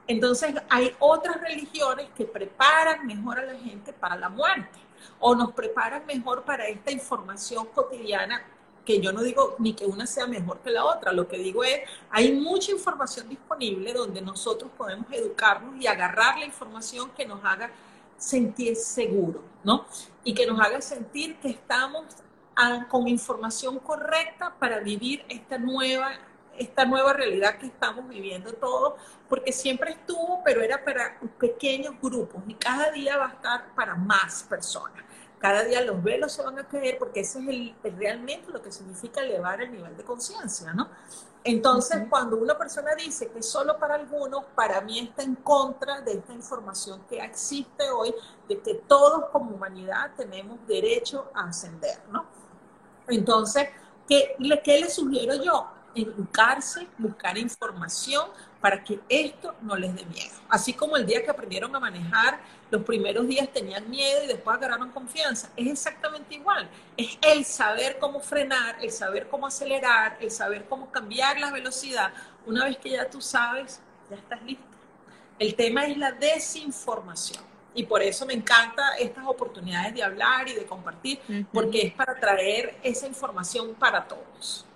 Entonces, 0.07 0.55
hay 0.69 0.95
otras 1.01 1.41
religiones 1.41 2.07
que 2.17 2.25
preparan 2.25 3.07
mejor 3.07 3.41
a 3.41 3.45
la 3.45 3.59
gente 3.59 3.93
para 3.93 4.17
la 4.17 4.29
muerte 4.29 4.79
o 5.19 5.35
nos 5.35 5.53
preparan 5.53 6.07
mejor 6.07 6.45
para 6.45 6.67
esta 6.69 6.93
información 6.93 7.67
cotidiana 7.75 8.43
que 8.85 9.01
yo 9.01 9.13
no 9.13 9.23
digo 9.23 9.57
ni 9.59 9.75
que 9.75 9.85
una 9.85 10.07
sea 10.07 10.27
mejor 10.27 10.61
que 10.61 10.71
la 10.71 10.85
otra, 10.85 11.13
lo 11.13 11.29
que 11.29 11.39
digo 11.39 11.63
es, 11.65 11.81
hay 12.11 12.33
mucha 12.33 12.73
información 12.73 13.29
disponible 13.29 13.93
donde 13.93 14.23
nosotros 14.23 14.71
podemos 14.77 15.07
educarnos 15.13 15.81
y 15.81 15.87
agarrar 15.87 16.39
la 16.39 16.47
información 16.47 17.11
que 17.17 17.27
nos 17.27 17.45
haga 17.45 17.71
sentir 18.21 18.77
seguro, 18.77 19.43
¿no? 19.65 19.87
Y 20.23 20.35
que 20.35 20.47
nos 20.47 20.61
haga 20.61 20.81
sentir 20.81 21.37
que 21.41 21.49
estamos 21.49 22.05
ah, 22.55 22.87
con 22.89 23.09
información 23.09 23.79
correcta 23.79 24.55
para 24.59 24.79
vivir 24.79 25.25
esta 25.29 25.59
nueva 25.59 26.13
esta 26.59 26.85
nueva 26.85 27.15
realidad 27.15 27.57
que 27.57 27.67
estamos 27.67 28.07
viviendo 28.07 28.53
todos, 28.53 29.01
porque 29.31 29.51
siempre 29.51 29.93
estuvo, 29.93 30.43
pero 30.45 30.61
era 30.61 30.85
para 30.85 31.19
pequeños 31.39 31.95
grupos 32.03 32.43
y 32.47 32.55
cada 32.55 32.91
día 32.91 33.17
va 33.17 33.29
a 33.29 33.33
estar 33.33 33.75
para 33.75 33.95
más 33.95 34.43
personas 34.43 35.03
cada 35.41 35.65
día 35.65 35.81
los 35.81 36.03
velos 36.03 36.33
se 36.33 36.43
van 36.43 36.59
a 36.59 36.69
caer 36.69 36.99
porque 36.99 37.21
eso 37.21 37.39
es 37.39 37.49
el, 37.49 37.75
realmente 37.97 38.53
lo 38.53 38.61
que 38.61 38.71
significa 38.71 39.23
elevar 39.23 39.63
el 39.63 39.73
nivel 39.73 39.97
de 39.97 40.05
conciencia, 40.05 40.75
¿no? 40.75 40.89
Entonces, 41.43 42.03
cuando 42.11 42.37
una 42.37 42.59
persona 42.59 42.95
dice 42.95 43.29
que 43.29 43.43
solo 43.43 43.79
para 43.79 43.95
algunos, 43.95 44.45
para 44.55 44.83
mí 44.83 44.99
está 44.99 45.23
en 45.23 45.37
contra 45.37 46.03
de 46.03 46.13
esta 46.13 46.35
información 46.35 47.01
que 47.09 47.19
existe 47.19 47.89
hoy, 47.91 48.15
de 48.47 48.61
que 48.61 48.75
todos 48.75 49.31
como 49.31 49.55
humanidad 49.55 50.13
tenemos 50.15 50.59
derecho 50.67 51.31
a 51.33 51.49
ascender, 51.49 52.03
¿no? 52.11 52.27
Entonces, 53.09 53.69
¿qué, 54.07 54.37
qué 54.63 54.81
le 54.81 54.91
sugiero 54.91 55.43
yo? 55.43 55.67
Educarse, 55.95 56.87
buscar 56.99 57.39
información 57.39 58.29
para 58.61 58.85
que 58.85 59.01
esto 59.09 59.55
no 59.63 59.77
les 59.77 59.95
dé 59.95 60.05
miedo. 60.05 60.35
Así 60.49 60.75
como 60.75 60.97
el 60.97 61.07
día 61.07 61.23
que 61.25 61.31
aprendieron 61.31 61.75
a 61.75 61.81
manejar 61.81 62.41
los 62.71 62.83
primeros 62.85 63.27
días 63.27 63.49
tenían 63.53 63.89
miedo 63.89 64.25
y 64.25 64.27
después 64.27 64.57
agarraron 64.57 64.91
confianza. 64.91 65.51
Es 65.57 65.67
exactamente 65.67 66.35
igual. 66.35 66.69
Es 66.97 67.19
el 67.23 67.45
saber 67.45 67.99
cómo 67.99 68.21
frenar, 68.21 68.77
el 68.83 68.91
saber 68.91 69.29
cómo 69.29 69.47
acelerar, 69.47 70.19
el 70.21 70.31
saber 70.31 70.67
cómo 70.69 70.91
cambiar 70.91 71.41
la 71.41 71.51
velocidad. 71.51 72.13
Una 72.47 72.65
vez 72.65 72.77
que 72.77 72.91
ya 72.91 73.09
tú 73.09 73.21
sabes, 73.21 73.81
ya 74.11 74.17
estás 74.17 74.43
listo. 74.43 74.65
El 75.39 75.55
tema 75.55 75.87
es 75.87 75.97
la 75.97 76.13
desinformación. 76.13 77.43
Y 77.73 77.85
por 77.85 78.03
eso 78.03 78.27
me 78.27 78.35
encanta 78.35 78.97
estas 78.99 79.25
oportunidades 79.27 79.95
de 79.95 80.03
hablar 80.03 80.49
y 80.49 80.55
de 80.55 80.67
compartir, 80.67 81.21
porque 81.53 81.83
es 81.87 81.95
para 81.95 82.19
traer 82.19 82.77
esa 82.83 83.07
información 83.07 83.75
para 83.75 84.07
todos. 84.07 84.67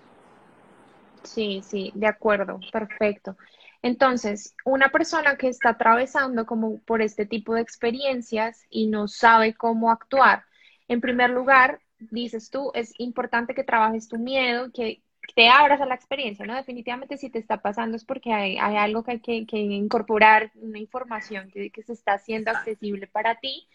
Sí, 1.25 1.63
sí, 1.67 1.91
de 1.95 2.07
acuerdo, 2.07 2.61
perfecto. 2.71 3.37
Entonces, 3.85 4.57
una 4.65 4.89
persona 4.89 5.37
que 5.37 5.49
está 5.49 5.69
atravesando 5.69 6.47
como 6.47 6.79
por 6.85 7.03
este 7.03 7.27
tipo 7.27 7.53
de 7.53 7.61
experiencias 7.61 8.65
y 8.71 8.87
no 8.87 9.09
sabe 9.09 9.53
cómo 9.53 9.91
actuar, 9.91 10.45
en 10.89 11.03
primer 11.03 11.29
lugar, 11.29 11.83
dices 11.99 12.49
tú, 12.49 12.71
es 12.73 12.95
importante 12.97 13.55
que 13.55 13.63
trabajes 13.63 14.09
tu 14.09 14.19
miedo, 14.19 14.73
que 14.73 15.03
te 15.35 15.51
abras 15.51 15.83
a 15.83 15.87
la 15.87 15.97
experiencia, 15.97 16.47
¿no? 16.47 16.55
Definitivamente 16.55 17.19
si 17.19 17.29
te 17.29 17.39
está 17.39 17.61
pasando 17.61 17.99
es 17.99 18.07
porque 18.07 18.33
hay, 18.33 18.57
algo 18.57 19.05
que 19.05 19.11
hay 19.11 19.45
que, 19.45 19.59
incorporar, 19.59 20.51
una 20.55 20.79
información 20.79 21.51
que, 21.51 21.71
se 21.85 21.93
está 21.93 22.15
haciendo 22.15 22.53
accesible 22.53 23.07
para 23.07 23.35
ti, 23.35 23.69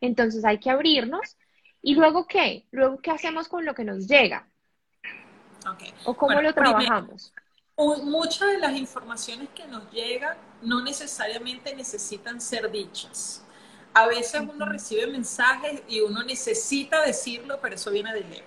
entonces 0.00 0.44
hay 0.44 0.60
que 0.60 0.70
abrirnos. 0.70 1.36
¿Y 1.82 1.96
luego 1.96 2.28
qué? 2.28 2.66
Luego, 2.70 2.98
¿qué 2.98 3.10
hacemos 3.10 3.48
con 3.48 3.64
lo 3.64 3.74
que 3.74 3.82
nos 3.82 4.06
llega? 4.06 4.46
¿O 6.04 6.16
cómo 6.16 6.40
lo 6.40 6.54
trabajamos? 6.54 7.32
Muchas 7.78 8.52
de 8.52 8.58
las 8.58 8.74
informaciones 8.74 9.50
que 9.54 9.66
nos 9.66 9.90
llegan 9.90 10.36
no 10.62 10.82
necesariamente 10.82 11.74
necesitan 11.74 12.40
ser 12.40 12.70
dichas. 12.70 13.44
A 13.92 14.06
veces 14.06 14.40
uno 14.40 14.64
recibe 14.64 15.06
mensajes 15.06 15.82
y 15.86 16.00
uno 16.00 16.22
necesita 16.22 17.02
decirlo, 17.02 17.58
pero 17.60 17.74
eso 17.74 17.90
viene 17.90 18.14
del 18.14 18.32
ego. 18.32 18.46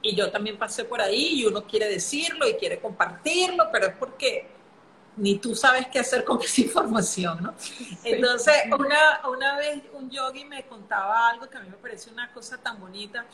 Y 0.00 0.14
yo 0.14 0.30
también 0.30 0.58
pasé 0.58 0.84
por 0.84 1.00
ahí 1.00 1.40
y 1.40 1.46
uno 1.46 1.66
quiere 1.66 1.88
decirlo 1.88 2.48
y 2.48 2.54
quiere 2.54 2.80
compartirlo, 2.80 3.68
pero 3.70 3.86
es 3.86 3.96
porque 3.96 4.48
ni 5.16 5.38
tú 5.38 5.54
sabes 5.54 5.86
qué 5.88 5.98
hacer 5.98 6.24
con 6.24 6.40
esa 6.42 6.62
información, 6.62 7.42
¿no? 7.42 7.54
Entonces, 8.02 8.54
una, 8.78 9.28
una 9.28 9.56
vez 9.58 9.82
un 9.92 10.10
yogi 10.10 10.44
me 10.46 10.66
contaba 10.66 11.28
algo 11.28 11.48
que 11.48 11.58
a 11.58 11.60
mí 11.60 11.68
me 11.68 11.76
parece 11.76 12.10
una 12.10 12.32
cosa 12.32 12.56
tan 12.56 12.80
bonita 12.80 13.26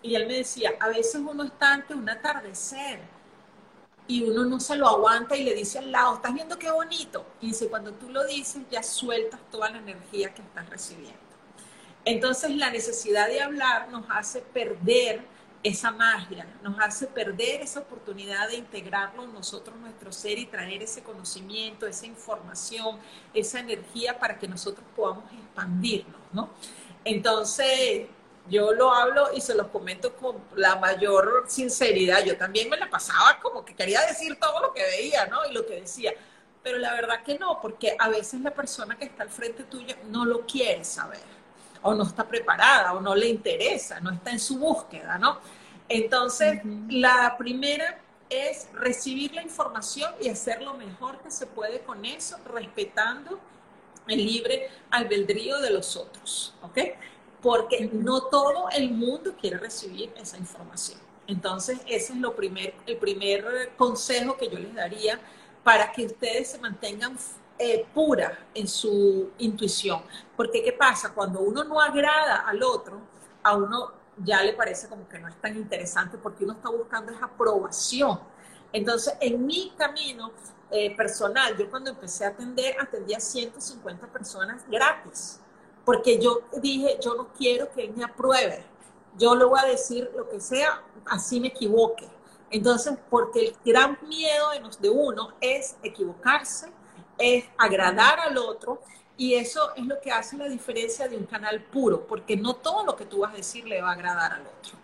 y 0.00 0.14
él 0.14 0.26
me 0.28 0.34
decía, 0.34 0.74
a 0.78 0.88
veces 0.88 1.16
uno 1.16 1.42
está 1.42 1.74
ante 1.74 1.94
un 1.94 2.08
atardecer 2.08 3.15
y 4.08 4.22
uno 4.22 4.44
no 4.44 4.60
se 4.60 4.76
lo 4.76 4.88
aguanta 4.88 5.36
y 5.36 5.42
le 5.42 5.54
dice 5.54 5.78
al 5.78 5.90
lado, 5.90 6.16
¿estás 6.16 6.32
viendo 6.32 6.58
qué 6.58 6.70
bonito? 6.70 7.26
Y 7.40 7.48
dice, 7.48 7.68
cuando 7.68 7.92
tú 7.92 8.08
lo 8.10 8.24
dices, 8.24 8.62
ya 8.70 8.82
sueltas 8.82 9.40
toda 9.50 9.70
la 9.70 9.78
energía 9.78 10.32
que 10.32 10.42
estás 10.42 10.68
recibiendo. 10.70 11.18
Entonces, 12.04 12.54
la 12.54 12.70
necesidad 12.70 13.26
de 13.26 13.40
hablar 13.40 13.88
nos 13.90 14.04
hace 14.10 14.40
perder 14.40 15.24
esa 15.64 15.90
magia, 15.90 16.46
nos 16.62 16.78
hace 16.78 17.08
perder 17.08 17.62
esa 17.62 17.80
oportunidad 17.80 18.48
de 18.48 18.56
integrarlo 18.56 19.24
en 19.24 19.32
nosotros, 19.32 19.76
nuestro 19.78 20.12
ser 20.12 20.38
y 20.38 20.46
traer 20.46 20.82
ese 20.84 21.02
conocimiento, 21.02 21.88
esa 21.88 22.06
información, 22.06 23.00
esa 23.34 23.58
energía 23.58 24.20
para 24.20 24.38
que 24.38 24.46
nosotros 24.46 24.86
podamos 24.94 25.24
expandirnos, 25.32 26.20
¿no? 26.32 26.50
Entonces, 27.04 28.06
yo 28.48 28.72
lo 28.72 28.92
hablo 28.92 29.30
y 29.34 29.40
se 29.40 29.54
lo 29.54 29.70
comento 29.70 30.14
con 30.16 30.36
la 30.54 30.76
mayor 30.76 31.44
sinceridad. 31.48 32.24
Yo 32.24 32.36
también 32.36 32.68
me 32.68 32.76
la 32.76 32.88
pasaba 32.88 33.38
como 33.40 33.64
que 33.64 33.74
quería 33.74 34.02
decir 34.02 34.38
todo 34.38 34.60
lo 34.60 34.72
que 34.72 34.82
veía, 34.82 35.26
¿no? 35.26 35.44
Y 35.48 35.52
lo 35.52 35.66
que 35.66 35.80
decía. 35.80 36.12
Pero 36.62 36.78
la 36.78 36.94
verdad 36.94 37.22
que 37.22 37.38
no, 37.38 37.60
porque 37.60 37.96
a 37.98 38.08
veces 38.08 38.40
la 38.40 38.52
persona 38.52 38.96
que 38.96 39.04
está 39.04 39.22
al 39.22 39.30
frente 39.30 39.64
tuyo 39.64 39.94
no 40.06 40.24
lo 40.24 40.46
quiere 40.46 40.84
saber, 40.84 41.20
o 41.82 41.94
no 41.94 42.02
está 42.02 42.26
preparada, 42.26 42.92
o 42.92 43.00
no 43.00 43.14
le 43.14 43.28
interesa, 43.28 44.00
no 44.00 44.10
está 44.10 44.32
en 44.32 44.40
su 44.40 44.58
búsqueda, 44.58 45.16
¿no? 45.18 45.38
Entonces, 45.88 46.60
la 46.88 47.36
primera 47.38 48.00
es 48.28 48.68
recibir 48.72 49.32
la 49.34 49.42
información 49.42 50.12
y 50.20 50.28
hacer 50.28 50.60
lo 50.62 50.74
mejor 50.74 51.18
que 51.20 51.30
se 51.30 51.46
puede 51.46 51.80
con 51.82 52.04
eso, 52.04 52.36
respetando 52.52 53.38
el 54.08 54.24
libre 54.24 54.68
albedrío 54.90 55.60
de 55.60 55.70
los 55.70 55.96
otros, 55.96 56.54
¿ok? 56.62 56.78
Porque 57.42 57.90
no 57.92 58.22
todo 58.22 58.68
el 58.70 58.90
mundo 58.90 59.34
quiere 59.40 59.58
recibir 59.58 60.12
esa 60.16 60.36
información. 60.38 60.98
Entonces, 61.26 61.78
ese 61.86 62.12
es 62.12 62.18
lo 62.18 62.34
primer, 62.34 62.74
el 62.86 62.96
primer 62.98 63.72
consejo 63.76 64.36
que 64.36 64.48
yo 64.48 64.58
les 64.58 64.74
daría 64.74 65.20
para 65.64 65.90
que 65.92 66.06
ustedes 66.06 66.50
se 66.50 66.58
mantengan 66.58 67.16
eh, 67.58 67.86
pura 67.92 68.46
en 68.54 68.68
su 68.68 69.30
intuición. 69.38 70.02
Porque, 70.36 70.62
¿qué 70.62 70.72
pasa? 70.72 71.12
Cuando 71.12 71.40
uno 71.40 71.64
no 71.64 71.80
agrada 71.80 72.46
al 72.46 72.62
otro, 72.62 73.00
a 73.42 73.56
uno 73.56 73.92
ya 74.18 74.42
le 74.42 74.52
parece 74.52 74.88
como 74.88 75.08
que 75.08 75.18
no 75.18 75.28
es 75.28 75.36
tan 75.40 75.56
interesante 75.56 76.16
porque 76.18 76.44
uno 76.44 76.54
está 76.54 76.70
buscando 76.70 77.12
esa 77.12 77.26
aprobación. 77.26 78.20
Entonces, 78.72 79.14
en 79.20 79.44
mi 79.44 79.72
camino 79.76 80.32
eh, 80.70 80.96
personal, 80.96 81.56
yo 81.56 81.68
cuando 81.70 81.90
empecé 81.90 82.24
a 82.24 82.28
atender, 82.28 82.76
atendía 82.80 83.20
150 83.20 84.06
personas 84.08 84.64
gratis 84.68 85.40
porque 85.86 86.18
yo 86.18 86.40
dije, 86.60 86.98
yo 87.00 87.14
no 87.14 87.28
quiero 87.32 87.70
que 87.70 87.84
él 87.84 87.94
me 87.94 88.02
apruebe, 88.02 88.64
yo 89.16 89.36
le 89.36 89.44
voy 89.44 89.60
a 89.62 89.68
decir 89.68 90.10
lo 90.16 90.28
que 90.28 90.40
sea, 90.40 90.82
así 91.06 91.38
me 91.38 91.48
equivoque. 91.48 92.08
Entonces, 92.50 92.98
porque 93.08 93.46
el 93.46 93.56
gran 93.64 93.96
miedo 94.06 94.48
de, 94.80 94.90
uno 94.90 95.34
es 95.40 95.76
equivocarse, 95.84 96.72
es 97.16 97.44
agradar 97.56 98.18
al 98.18 98.36
otro, 98.36 98.82
y 99.16 99.34
eso 99.34 99.74
es 99.76 99.86
lo 99.86 100.00
que 100.00 100.10
hace 100.10 100.36
la 100.36 100.48
diferencia 100.48 101.08
de 101.08 101.16
un 101.16 101.24
canal 101.24 101.62
puro, 101.62 102.04
porque 102.04 102.36
no 102.36 102.56
todo 102.56 102.84
lo 102.84 102.96
que 102.96 103.06
tú 103.06 103.20
vas 103.20 103.32
a 103.32 103.36
decir 103.36 103.64
le 103.64 103.80
va 103.80 103.90
a 103.90 103.92
agradar 103.92 104.32
al 104.32 104.42
otro. 104.42 104.76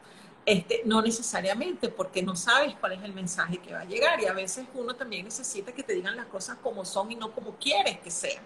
Este, 0.46 0.82
no 0.84 1.02
necesariamente, 1.02 1.88
porque 1.88 2.22
no 2.22 2.36
sabes 2.36 2.74
cuál 2.80 2.92
es 2.92 3.02
el 3.02 3.12
mensaje 3.12 3.58
que 3.58 3.74
va 3.74 3.80
a 3.80 3.84
llegar 3.84 4.20
y 4.20 4.26
a 4.26 4.32
veces 4.32 4.66
uno 4.74 4.94
también 4.94 5.24
necesita 5.24 5.72
que 5.72 5.82
te 5.82 5.94
digan 5.94 6.16
las 6.16 6.26
cosas 6.26 6.58
como 6.62 6.84
son 6.84 7.10
y 7.10 7.16
no 7.16 7.32
como 7.32 7.56
quieres 7.56 7.98
que 7.98 8.10
sean. 8.10 8.42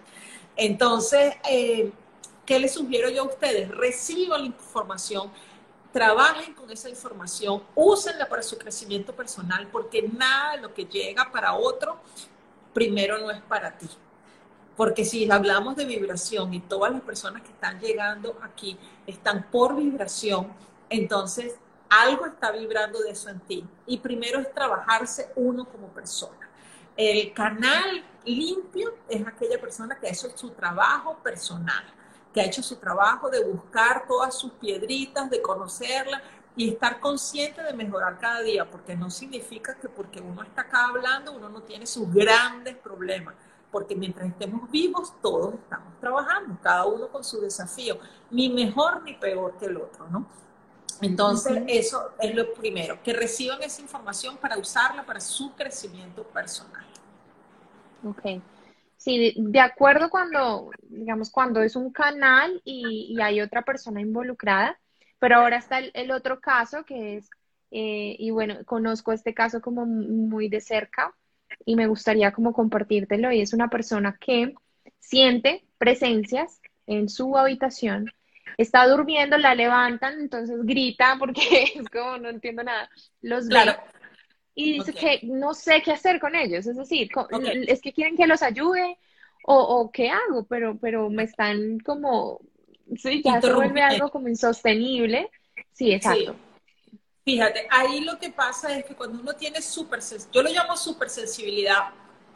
Entonces, 0.55 1.35
eh, 1.49 1.91
¿Qué 2.47 2.59
les 2.59 2.75
sugiero 2.75 3.09
yo 3.09 3.23
a 3.23 3.25
ustedes? 3.25 3.67
Reciban 3.67 4.39
la 4.39 4.47
información, 4.47 5.29
trabajen 5.91 6.53
con 6.53 6.71
esa 6.71 6.87
información, 6.87 7.61
úsenla 7.75 8.29
para 8.29 8.41
su 8.41 8.57
crecimiento 8.57 9.13
personal, 9.13 9.67
porque 9.69 10.03
nada 10.03 10.55
de 10.55 10.61
lo 10.61 10.73
que 10.73 10.85
llega 10.85 11.29
para 11.29 11.55
otro, 11.55 11.99
primero 12.73 13.17
no 13.17 13.31
es 13.31 13.41
para 13.41 13.77
ti. 13.77 13.89
Porque 14.77 15.03
si 15.03 15.29
hablamos 15.29 15.75
de 15.75 15.83
vibración 15.83 16.53
y 16.53 16.61
todas 16.61 16.93
las 16.93 17.01
personas 17.01 17.41
que 17.41 17.49
están 17.49 17.81
llegando 17.81 18.39
aquí 18.41 18.79
están 19.05 19.51
por 19.51 19.75
vibración, 19.75 20.47
entonces 20.89 21.55
algo 21.89 22.27
está 22.27 22.51
vibrando 22.51 22.99
de 23.01 23.09
eso 23.09 23.27
en 23.27 23.41
ti. 23.41 23.65
Y 23.85 23.97
primero 23.97 24.39
es 24.39 24.53
trabajarse 24.53 25.33
uno 25.35 25.65
como 25.65 25.89
persona. 25.89 26.49
El 26.95 27.33
canal 27.33 28.05
limpio 28.23 28.95
es 29.09 29.27
aquella 29.27 29.59
persona 29.59 29.99
que 29.99 30.07
ha 30.07 30.11
hecho 30.11 30.29
su 30.33 30.51
trabajo 30.51 31.17
personal 31.21 31.83
que 32.37 32.41
ha 32.41 32.45
hecho 32.45 32.61
su 32.61 32.75
trabajo 32.75 33.31
de 33.31 33.43
buscar 33.43 34.05
todas 34.07 34.37
sus 34.37 34.51
piedritas, 34.51 35.27
de 35.27 35.41
conocerla 35.41 36.21
y 36.55 36.69
estar 36.69 36.99
consciente 36.99 37.63
de 37.63 37.73
mejorar 37.73 38.19
cada 38.19 38.41
día, 38.41 38.69
porque 38.69 38.95
no 38.95 39.09
significa 39.09 39.73
que 39.73 39.89
porque 39.89 40.21
uno 40.21 40.43
está 40.43 40.61
acá 40.61 40.85
hablando, 40.85 41.31
uno 41.31 41.49
no 41.49 41.63
tiene 41.63 41.87
sus 41.87 42.13
grandes 42.13 42.75
problemas, 42.75 43.33
porque 43.71 43.95
mientras 43.95 44.27
estemos 44.27 44.69
vivos, 44.69 45.13
todos 45.19 45.55
estamos 45.55 45.99
trabajando, 45.99 46.55
cada 46.61 46.85
uno 46.85 47.07
con 47.07 47.23
su 47.23 47.41
desafío, 47.41 47.97
ni 48.29 48.49
mejor 48.49 49.01
ni 49.01 49.15
peor 49.15 49.57
que 49.57 49.65
el 49.65 49.77
otro, 49.77 50.07
¿no? 50.07 50.27
Entonces, 51.01 51.63
eso 51.65 52.11
es 52.19 52.35
lo 52.35 52.53
primero, 52.53 53.01
que 53.01 53.13
reciban 53.13 53.63
esa 53.63 53.81
información 53.81 54.37
para 54.37 54.59
usarla 54.59 55.03
para 55.03 55.19
su 55.19 55.55
crecimiento 55.55 56.21
personal. 56.21 56.85
Ok. 58.07 58.43
Sí, 59.07 59.35
de 59.37 59.61
acuerdo 59.61 60.09
cuando, 60.09 60.69
digamos, 60.81 61.31
cuando 61.31 61.61
es 61.61 61.77
un 61.77 61.93
canal 61.93 62.61
y, 62.65 63.17
hay 63.21 63.39
otra 63.39 63.61
persona 63.61 64.01
involucrada, 64.01 64.77
pero 65.17 65.37
ahora 65.37 65.55
está 65.55 65.79
el, 65.79 66.11
otro 66.11 66.41
caso 66.41 66.83
que 66.83 67.15
es, 67.15 67.29
eh, 67.71 68.17
y 68.19 68.31
bueno, 68.31 68.65
conozco 68.65 69.13
este 69.13 69.33
caso 69.33 69.61
como 69.61 69.85
muy 69.85 70.49
de 70.49 70.59
cerca 70.59 71.15
y 71.65 71.77
me 71.77 71.87
gustaría 71.87 72.33
como 72.33 72.51
compartírtelo, 72.51 73.31
y 73.31 73.39
es 73.39 73.53
una 73.53 73.69
persona 73.69 74.17
que 74.19 74.53
siente 74.99 75.63
presencias 75.77 76.59
en 76.85 77.07
su 77.07 77.37
habitación, 77.37 78.11
está 78.57 78.85
durmiendo, 78.89 79.37
la 79.37 79.55
levantan, 79.55 80.19
entonces 80.19 80.65
grita 80.65 81.15
porque 81.17 81.39
es 81.75 81.87
como 81.87 82.17
no 82.17 82.27
entiendo 82.27 82.61
nada, 82.61 82.89
los 83.21 83.47
ve 83.47 83.73
y 84.57 84.73
dice 84.73 84.91
que 84.91 85.19
no 85.21 85.53
sé 85.53 85.83
qué 85.83 85.91
hacer 85.91 86.19
con 86.19 86.33
ellos, 86.33 86.65
es 86.65 86.75
decir, 86.75 87.11
es 87.67 87.79
que 87.79 87.93
quieren 87.93 88.17
que 88.17 88.25
los 88.25 88.41
ayude 88.41 88.97
o, 89.43 89.91
qué 89.93 90.09
hago, 90.09 90.45
pero, 90.49 90.77
pero 90.79 91.11
me 91.11 91.23
están 91.23 91.79
como, 91.79 92.41
sí, 92.97 93.21
ya 93.23 93.39
se 93.39 93.53
vuelve 93.53 93.81
algo 93.81 94.09
como 94.09 94.27
insostenible. 94.27 95.29
Sí, 95.73 95.93
exacto. 95.93 96.35
Fíjate, 97.23 97.67
ahí 97.69 98.01
lo 98.01 98.17
que 98.17 98.31
pasa 98.31 98.75
es 98.75 98.83
que 98.85 98.95
cuando 98.95 99.21
uno 99.21 99.33
tiene 99.33 99.61
súper, 99.61 99.99
yo 100.31 100.41
lo 100.41 100.49
llamo 100.49 100.75
súper 100.75 101.11
sensibilidad, 101.11 101.89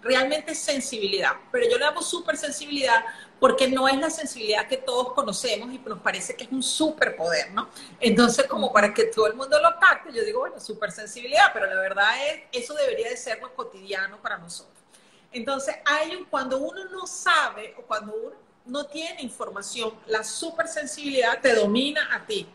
realmente 0.04 0.54
sensibilidad, 0.54 1.34
pero 1.52 1.68
yo 1.68 1.80
le 1.80 1.86
llamo 1.86 2.04
súper 2.04 2.38
sensibilidad 2.38 3.04
porque 3.42 3.68
no 3.68 3.88
es 3.88 3.98
la 3.98 4.12
sensibilidad 4.12 4.68
que 4.68 4.78
todos 4.78 5.14
conocemos 5.14 5.74
y 5.74 5.80
nos 5.80 6.00
parece 6.00 6.36
que 6.36 6.44
es 6.44 6.52
un 6.52 6.62
superpoder, 6.62 7.52
¿no? 7.54 7.70
Entonces, 8.00 8.46
como 8.46 8.72
para 8.72 8.94
que 8.94 9.06
todo 9.06 9.26
el 9.26 9.34
mundo 9.34 9.60
lo 9.60 9.80
capte, 9.80 10.14
yo 10.14 10.24
digo, 10.24 10.42
bueno, 10.42 10.60
súper 10.60 10.92
sensibilidad, 10.92 11.46
pero 11.52 11.66
la 11.66 11.82
verdad 11.82 12.14
es, 12.28 12.44
eso 12.52 12.76
debería 12.76 13.10
de 13.10 13.18
ser 13.18 13.42
lo 13.42 13.52
cotidiano 13.56 14.22
para 14.22 14.38
nosotros. 14.38 14.78
Entonces, 15.32 15.76
hay, 15.86 16.24
cuando 16.30 16.60
uno 16.60 16.86
no 16.86 17.08
sabe 17.08 17.74
o 17.80 17.82
cuando 17.82 18.14
uno 18.14 18.36
no 18.68 18.86
tiene 18.86 19.24
información, 19.24 19.92
la 20.06 20.24
supersensibilidad 20.24 21.42
te 21.42 21.56
domina 21.56 22.10
a 22.14 22.24
ti 22.24 22.48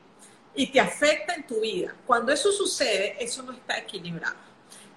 y 0.54 0.68
te 0.68 0.78
afecta 0.78 1.34
en 1.34 1.48
tu 1.48 1.62
vida. 1.62 1.96
Cuando 2.06 2.30
eso 2.30 2.52
sucede, 2.52 3.16
eso 3.18 3.42
no 3.42 3.50
está 3.50 3.76
equilibrado. 3.76 4.36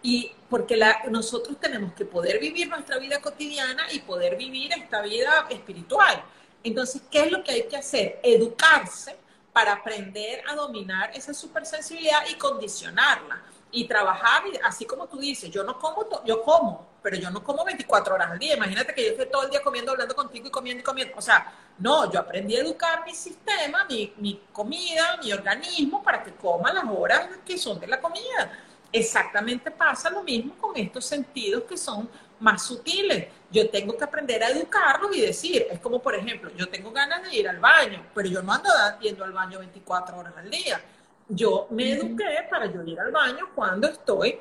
Y 0.02 0.32
porque 0.50 0.78
la, 0.78 1.04
nosotros 1.10 1.58
tenemos 1.60 1.94
que 1.94 2.06
poder 2.06 2.40
vivir 2.40 2.70
nuestra 2.70 2.98
vida 2.98 3.20
cotidiana 3.22 3.84
y 3.92 4.00
poder 4.00 4.38
vivir 4.38 4.72
esta 4.74 5.02
vida 5.02 5.48
espiritual. 5.50 6.24
Entonces, 6.64 7.02
¿qué 7.10 7.22
es 7.22 7.32
lo 7.32 7.44
que 7.44 7.52
hay 7.52 7.68
que 7.68 7.78
hacer? 7.78 8.20
Educarse 8.24 9.16
para 9.54 9.74
aprender 9.74 10.42
a 10.48 10.56
dominar 10.56 11.12
esa 11.14 11.34
supersensibilidad 11.34 12.22
y 12.30 12.36
condicionarla 12.36 13.42
y 13.72 13.88
trabajar, 13.88 14.44
así 14.64 14.86
como 14.86 15.08
tú 15.08 15.20
dices, 15.20 15.52
yo 15.52 15.64
no 15.64 15.78
como, 15.78 16.24
yo 16.26 16.42
como, 16.42 16.88
pero 17.04 17.18
yo 17.18 17.30
no 17.30 17.44
como 17.44 17.64
24 17.64 18.16
horas 18.16 18.32
al 18.32 18.40
día. 18.40 18.56
Imagínate 18.56 18.94
que 18.94 19.06
yo 19.06 19.12
estoy 19.12 19.28
todo 19.28 19.44
el 19.44 19.50
día 19.50 19.62
comiendo, 19.62 19.92
hablando 19.92 20.16
contigo 20.16 20.48
y 20.48 20.52
comiendo 20.52 20.82
y 20.82 20.84
comiendo. 20.84 21.14
O 21.18 21.22
sea, 21.22 21.54
no, 21.78 22.12
yo 22.12 22.20
aprendí 22.20 22.56
a 22.56 22.62
educar 22.62 23.06
mi 23.06 23.14
sistema, 23.14 23.86
mi, 23.86 24.14
mi 24.18 24.42
comida, 24.52 25.18
mi 25.24 25.32
organismo 25.32 26.02
para 26.02 26.24
que 26.24 26.34
coma 26.34 26.74
las 26.74 26.86
horas 26.86 27.30
que 27.46 27.58
son 27.58 27.80
de 27.80 27.88
la 27.88 28.02
comida. 28.02 28.52
Exactamente 28.92 29.70
pasa 29.70 30.10
lo 30.10 30.24
mismo 30.24 30.56
con 30.56 30.76
estos 30.76 31.06
sentidos 31.06 31.64
que 31.64 31.78
son 31.78 32.10
más 32.40 32.66
sutiles. 32.66 33.28
Yo 33.52 33.70
tengo 33.70 33.96
que 33.96 34.04
aprender 34.04 34.44
a 34.44 34.50
educarlos 34.50 35.16
y 35.16 35.22
decir, 35.22 35.68
es 35.70 35.80
como 35.80 36.02
por 36.02 36.16
ejemplo, 36.16 36.52
yo 36.56 36.68
tengo 36.70 36.92
ganas 36.92 37.24
de 37.24 37.36
ir 37.36 37.48
al 37.48 37.60
baño, 37.60 38.06
pero 38.14 38.30
yo 38.30 38.42
no 38.42 38.54
ando 38.54 38.70
yendo 39.02 39.24
al 39.24 39.32
baño 39.32 39.60
24 39.60 40.18
horas 40.18 40.34
al 40.38 40.50
día. 40.50 40.82
Yo 41.28 41.68
me 41.70 41.92
eduqué 41.92 42.48
para 42.50 42.66
yo 42.66 42.84
ir 42.84 43.00
al 43.00 43.12
baño 43.12 43.50
cuando 43.54 43.88
estoy 43.88 44.40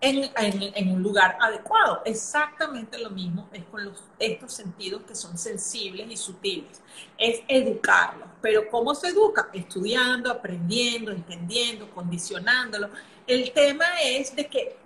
en, 0.00 0.30
en, 0.74 0.92
un 0.92 1.02
lugar 1.02 1.36
adecuado. 1.40 2.02
Exactamente 2.04 2.98
lo 2.98 3.10
mismo 3.10 3.48
es 3.52 3.64
con 3.64 3.92
estos 4.18 4.52
sentidos 4.52 5.02
que 5.02 5.14
son 5.14 5.36
sensibles 5.38 6.10
y 6.10 6.16
sutiles. 6.16 6.82
Es 7.18 7.42
educarlos. 7.48 8.28
Pero 8.40 8.68
¿cómo 8.70 8.94
se 8.94 9.08
educa? 9.08 9.48
Estudiando, 9.52 10.30
aprendiendo, 10.30 11.10
entendiendo, 11.10 11.90
condicionándolo. 11.90 12.90
El 13.26 13.52
tema 13.52 13.86
es 14.02 14.34
de 14.36 14.46
que 14.46 14.76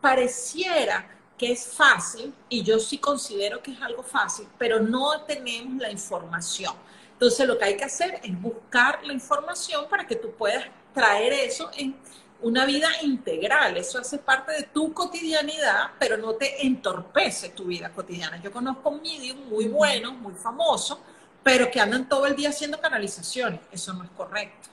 pareciera 0.00 1.18
que 1.38 1.52
es 1.52 1.68
fácil, 1.68 2.34
y 2.48 2.62
yo 2.64 2.80
sí 2.80 2.98
considero 2.98 3.62
que 3.62 3.70
es 3.70 3.80
algo 3.80 4.02
fácil, 4.02 4.48
pero 4.58 4.80
no 4.80 5.22
tenemos 5.22 5.80
la 5.80 5.90
información. 5.90 6.74
Entonces 7.12 7.46
lo 7.46 7.56
que 7.56 7.64
hay 7.64 7.76
que 7.76 7.84
hacer 7.84 8.20
es 8.22 8.40
buscar 8.40 9.04
la 9.04 9.12
información 9.12 9.86
para 9.88 10.06
que 10.06 10.16
tú 10.16 10.32
puedas 10.32 10.64
traer 10.92 11.32
eso 11.32 11.70
en 11.76 11.96
una 12.42 12.64
vida 12.64 12.88
integral. 13.02 13.76
Eso 13.76 13.98
hace 13.98 14.18
parte 14.18 14.52
de 14.52 14.62
tu 14.64 14.92
cotidianidad, 14.92 15.90
pero 15.98 16.16
no 16.16 16.34
te 16.34 16.66
entorpece 16.66 17.50
tu 17.50 17.64
vida 17.64 17.90
cotidiana. 17.90 18.40
Yo 18.40 18.52
conozco 18.52 18.90
un 18.90 19.02
medium 19.02 19.48
muy 19.48 19.68
bueno, 19.68 20.12
muy 20.12 20.34
famoso, 20.34 21.00
pero 21.42 21.70
que 21.70 21.80
andan 21.80 22.08
todo 22.08 22.26
el 22.26 22.36
día 22.36 22.50
haciendo 22.50 22.80
canalizaciones. 22.80 23.60
Eso 23.72 23.92
no 23.92 24.04
es 24.04 24.10
correcto. 24.10 24.68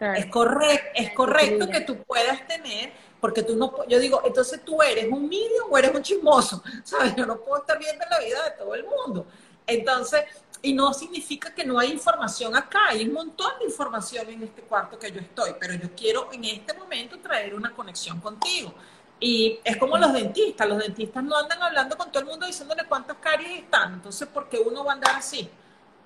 Es, 0.00 0.26
correcto 0.26 0.90
es 0.94 1.12
correcto 1.12 1.68
que 1.68 1.80
tú 1.80 2.04
puedas 2.04 2.46
tener, 2.46 2.92
porque 3.20 3.42
tú 3.42 3.56
no, 3.56 3.84
yo 3.88 3.98
digo, 3.98 4.22
entonces 4.24 4.64
tú 4.64 4.80
eres 4.80 5.06
un 5.10 5.28
medium 5.28 5.66
o 5.68 5.76
eres 5.76 5.92
un 5.92 6.02
chismoso, 6.02 6.62
¿sabes? 6.84 7.16
Yo 7.16 7.26
no 7.26 7.40
puedo 7.40 7.62
estar 7.62 7.78
viendo 7.78 8.04
la 8.08 8.20
vida 8.20 8.44
de 8.44 8.50
todo 8.52 8.74
el 8.76 8.84
mundo. 8.84 9.26
Entonces, 9.66 10.24
y 10.62 10.72
no 10.72 10.92
significa 10.92 11.54
que 11.54 11.64
no 11.64 11.78
hay 11.78 11.92
información 11.92 12.56
acá, 12.56 12.88
hay 12.88 13.06
un 13.06 13.14
montón 13.14 13.58
de 13.58 13.66
información 13.66 14.28
en 14.28 14.42
este 14.42 14.62
cuarto 14.62 14.98
que 14.98 15.12
yo 15.12 15.20
estoy, 15.20 15.54
pero 15.58 15.74
yo 15.74 15.94
quiero 15.94 16.32
en 16.32 16.44
este 16.44 16.74
momento 16.74 17.18
traer 17.18 17.54
una 17.54 17.72
conexión 17.72 18.20
contigo. 18.20 18.74
Y 19.20 19.58
es 19.64 19.76
como 19.76 19.98
los 19.98 20.12
dentistas, 20.12 20.68
los 20.68 20.78
dentistas 20.78 21.24
no 21.24 21.36
andan 21.36 21.60
hablando 21.62 21.96
con 21.96 22.10
todo 22.10 22.22
el 22.22 22.28
mundo 22.28 22.46
diciéndole 22.46 22.84
cuántas 22.88 23.16
caries 23.18 23.62
están, 23.62 23.94
entonces 23.94 24.28
¿por 24.28 24.48
qué 24.48 24.58
uno 24.58 24.84
va 24.84 24.92
a 24.92 24.94
andar 24.94 25.16
así? 25.16 25.48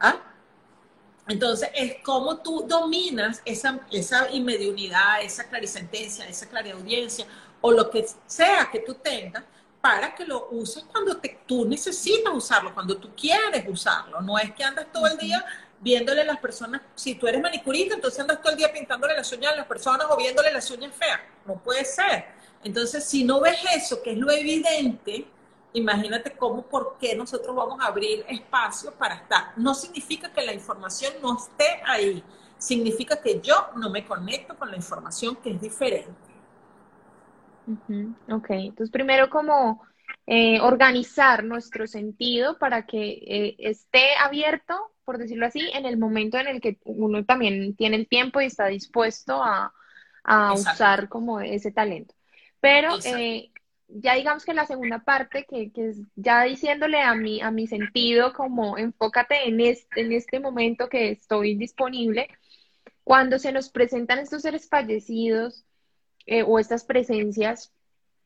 ¿Ah? 0.01 0.17
Entonces 1.29 1.71
es 1.75 2.03
como 2.03 2.39
tú 2.39 2.65
dominas 2.67 3.41
esa, 3.45 3.81
esa 3.91 4.31
inmediunidad, 4.31 5.23
esa 5.23 5.49
clarisentencia, 5.49 6.27
esa 6.27 6.49
clariaudiencia 6.49 7.27
o 7.61 7.71
lo 7.71 7.89
que 7.91 8.07
sea 8.27 8.69
que 8.71 8.81
tú 8.81 8.95
tengas 8.95 9.45
para 9.83 10.15
que 10.15 10.25
lo 10.25 10.49
uses 10.53 10.85
cuando 10.85 11.21
tú 11.45 11.67
necesitas 11.67 12.33
usarlo, 12.33 12.73
cuando 12.73 12.97
tú 12.97 13.11
quieres 13.17 13.65
usarlo. 13.69 14.21
No 14.23 14.39
es 14.39 14.53
que 14.53 14.63
andas 14.63 14.87
todo 14.93 15.09
el 15.09 15.19
día 15.19 15.45
viéndole 15.81 16.21
a 16.21 16.25
las 16.25 16.39
personas, 16.39 16.81
si 16.95 17.17
tú 17.17 17.27
eres 17.27 17.43
manicurista, 17.43 17.97
entonces 17.97 18.21
andas 18.21 18.41
todo 18.41 18.53
el 18.53 18.59
día 18.59 18.73
pintándole 18.73 19.17
las 19.17 19.31
uñas 19.33 19.53
a 19.53 19.57
las 19.57 19.67
personas 19.67 20.07
o 20.09 20.17
viéndole 20.17 20.53
las 20.53 20.71
uñas 20.71 20.95
feas. 20.95 21.21
No 21.45 21.57
puede 21.57 21.85
ser. 21.85 22.27
Entonces, 22.63 23.05
si 23.05 23.25
no 23.25 23.41
ves 23.41 23.59
eso, 23.75 24.01
que 24.01 24.13
es 24.13 24.19
lo 24.19 24.31
evidente, 24.31 25.27
imagínate 25.73 26.37
cómo, 26.37 26.63
por 26.63 26.97
qué 27.01 27.17
nosotros 27.17 27.55
vamos 27.57 27.81
a 27.81 27.87
abrir 27.87 28.25
espacio 28.29 28.93
para 28.93 29.17
estar. 29.17 29.53
No 29.57 29.75
significa 29.75 30.33
que 30.33 30.43
la 30.43 30.55
información 30.55 31.15
no 31.21 31.37
esté 31.37 31.83
ahí, 31.85 32.23
significa 32.57 33.21
que 33.21 33.41
yo 33.41 33.71
no 33.75 33.91
me 33.91 34.07
conecto 34.07 34.57
con 34.57 34.71
la 34.71 34.77
información 34.77 35.35
que 35.35 35.51
es 35.51 35.61
diferente. 35.61 36.32
Ok, 38.29 38.47
entonces 38.51 38.91
primero 38.91 39.31
como 39.31 39.83
eh, 40.27 40.61
organizar 40.61 41.45
nuestro 41.45 41.87
sentido 41.87 42.59
para 42.59 42.87
que 42.87 43.21
eh, 43.27 43.57
esté 43.59 44.15
abierto, 44.21 44.75
por 45.05 45.19
decirlo 45.19 45.47
así, 45.47 45.69
en 45.73 45.87
el 45.87 45.97
momento 45.97 46.39
en 46.39 46.47
el 46.47 46.61
que 46.61 46.79
uno 46.85 47.25
también 47.25 47.75
tiene 47.77 47.97
el 47.97 48.09
tiempo 48.09 48.41
y 48.41 48.47
está 48.47 48.67
dispuesto 48.67 49.43
a, 49.43 49.73
usar 50.55 51.09
como 51.09 51.41
ese 51.41 51.73
talento. 51.73 52.15
Pero 52.61 52.91
eh, 53.05 53.51
ya 53.89 54.15
digamos 54.15 54.45
que 54.45 54.55
la 54.55 54.67
segunda 54.67 55.01
parte, 55.01 55.45
que, 55.45 55.73
que, 55.73 55.89
es 55.89 55.99
ya 56.15 56.45
diciéndole 56.45 57.01
a 57.01 57.17
mi, 57.17 57.41
a 57.41 57.51
mi 57.51 57.67
sentido 57.67 58.33
como 58.33 58.79
enfócate 58.79 59.49
en 59.49 59.61
este, 59.61 60.03
en 60.03 60.13
este 60.13 60.39
momento 60.39 60.89
que 60.89 61.11
estoy 61.11 61.57
disponible, 61.57 62.29
cuando 63.03 63.41
se 63.41 63.51
nos 63.51 63.69
presentan 63.69 64.21
estos 64.21 64.43
seres 64.43 64.69
fallecidos, 64.69 65.65
eh, 66.27 66.43
o 66.43 66.59
estas 66.59 66.85
presencias, 66.85 67.73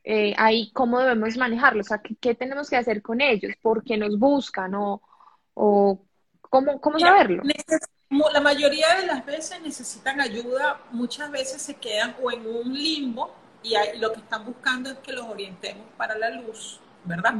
eh, 0.05 0.35
ahí 0.39 0.71
cómo 0.73 1.01
debemos 1.01 1.37
manejarlos, 1.37 1.87
o 1.87 1.89
sea, 1.89 2.03
¿qué, 2.21 2.35
tenemos 2.35 2.71
que 2.71 2.77
hacer 2.77 3.03
con 3.03 3.21
ellos, 3.21 3.53
por 3.61 3.83
qué 3.83 3.97
nos 3.97 4.19
buscan 4.19 4.75
o, 4.75 5.03
o 5.55 6.01
cómo, 6.43 6.81
cómo 6.81 6.99
saberlo. 6.99 7.43
La 8.33 8.41
mayoría 8.41 8.95
de 9.01 9.07
las 9.07 9.27
veces 9.27 9.61
necesitan 9.63 10.21
ayuda, 10.21 10.81
muchas 10.93 11.31
veces 11.31 11.61
se 11.61 11.75
quedan 11.75 12.15
o 12.23 12.31
en 12.31 12.47
un 12.47 12.73
limbo 12.73 13.35
y 13.63 13.75
lo 13.99 14.13
que 14.13 14.21
están 14.21 14.45
buscando 14.45 14.91
es 14.91 14.99
que 14.99 15.13
los 15.13 15.27
orientemos 15.27 15.87
para 15.97 16.17
la 16.17 16.31
luz, 16.31 16.79
¿verdad? 17.05 17.35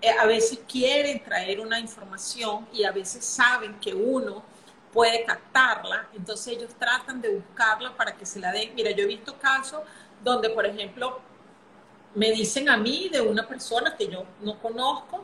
Eh, 0.00 0.10
a 0.10 0.26
veces 0.26 0.60
quieren 0.70 1.22
traer 1.24 1.58
una 1.58 1.80
información 1.80 2.68
y 2.72 2.84
a 2.84 2.92
veces 2.92 3.24
saben 3.24 3.74
que 3.80 3.92
uno 3.92 4.44
puede 4.96 5.26
captarla, 5.26 6.08
entonces 6.14 6.56
ellos 6.56 6.70
tratan 6.78 7.20
de 7.20 7.28
buscarla 7.28 7.94
para 7.94 8.16
que 8.16 8.24
se 8.24 8.40
la 8.40 8.50
den. 8.50 8.74
Mira, 8.74 8.92
yo 8.92 9.04
he 9.04 9.06
visto 9.06 9.38
casos 9.38 9.82
donde, 10.24 10.48
por 10.48 10.64
ejemplo, 10.64 11.20
me 12.14 12.32
dicen 12.32 12.70
a 12.70 12.78
mí 12.78 13.10
de 13.10 13.20
una 13.20 13.46
persona 13.46 13.94
que 13.94 14.08
yo 14.08 14.24
no 14.40 14.58
conozco 14.58 15.22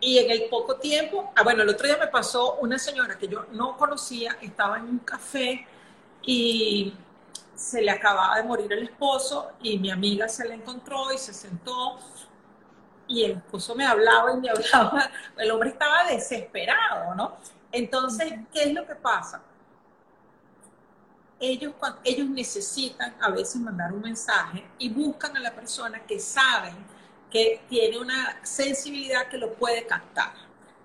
y 0.00 0.18
en 0.18 0.30
el 0.30 0.50
poco 0.50 0.76
tiempo, 0.76 1.32
ah, 1.34 1.42
bueno, 1.42 1.62
el 1.62 1.70
otro 1.70 1.86
día 1.86 1.96
me 1.96 2.08
pasó 2.08 2.56
una 2.56 2.78
señora 2.78 3.16
que 3.16 3.26
yo 3.26 3.46
no 3.52 3.74
conocía, 3.78 4.36
estaba 4.42 4.76
en 4.76 4.84
un 4.84 4.98
café 4.98 5.66
y 6.20 6.92
se 7.54 7.80
le 7.80 7.90
acababa 7.90 8.36
de 8.36 8.42
morir 8.42 8.70
el 8.70 8.82
esposo 8.82 9.52
y 9.62 9.78
mi 9.78 9.90
amiga 9.90 10.28
se 10.28 10.46
la 10.46 10.54
encontró 10.54 11.10
y 11.10 11.16
se 11.16 11.32
sentó 11.32 11.96
y 13.08 13.24
el 13.24 13.30
esposo 13.38 13.74
me 13.74 13.86
hablaba 13.86 14.34
y 14.34 14.36
me 14.36 14.50
hablaba, 14.50 15.10
el 15.38 15.50
hombre 15.50 15.70
estaba 15.70 16.04
desesperado, 16.04 17.14
¿no? 17.14 17.59
Entonces, 17.72 18.32
¿qué 18.52 18.64
es 18.64 18.74
lo 18.74 18.86
que 18.86 18.94
pasa? 18.94 19.42
Ellos, 21.38 21.72
ellos 22.04 22.28
necesitan 22.28 23.14
a 23.20 23.30
veces 23.30 23.56
mandar 23.56 23.92
un 23.92 24.02
mensaje 24.02 24.64
y 24.78 24.90
buscan 24.90 25.36
a 25.36 25.40
la 25.40 25.54
persona 25.54 26.00
que 26.00 26.18
saben 26.18 26.74
que 27.30 27.62
tiene 27.68 27.98
una 27.98 28.40
sensibilidad 28.42 29.28
que 29.28 29.38
lo 29.38 29.54
puede 29.54 29.86
captar. 29.86 30.32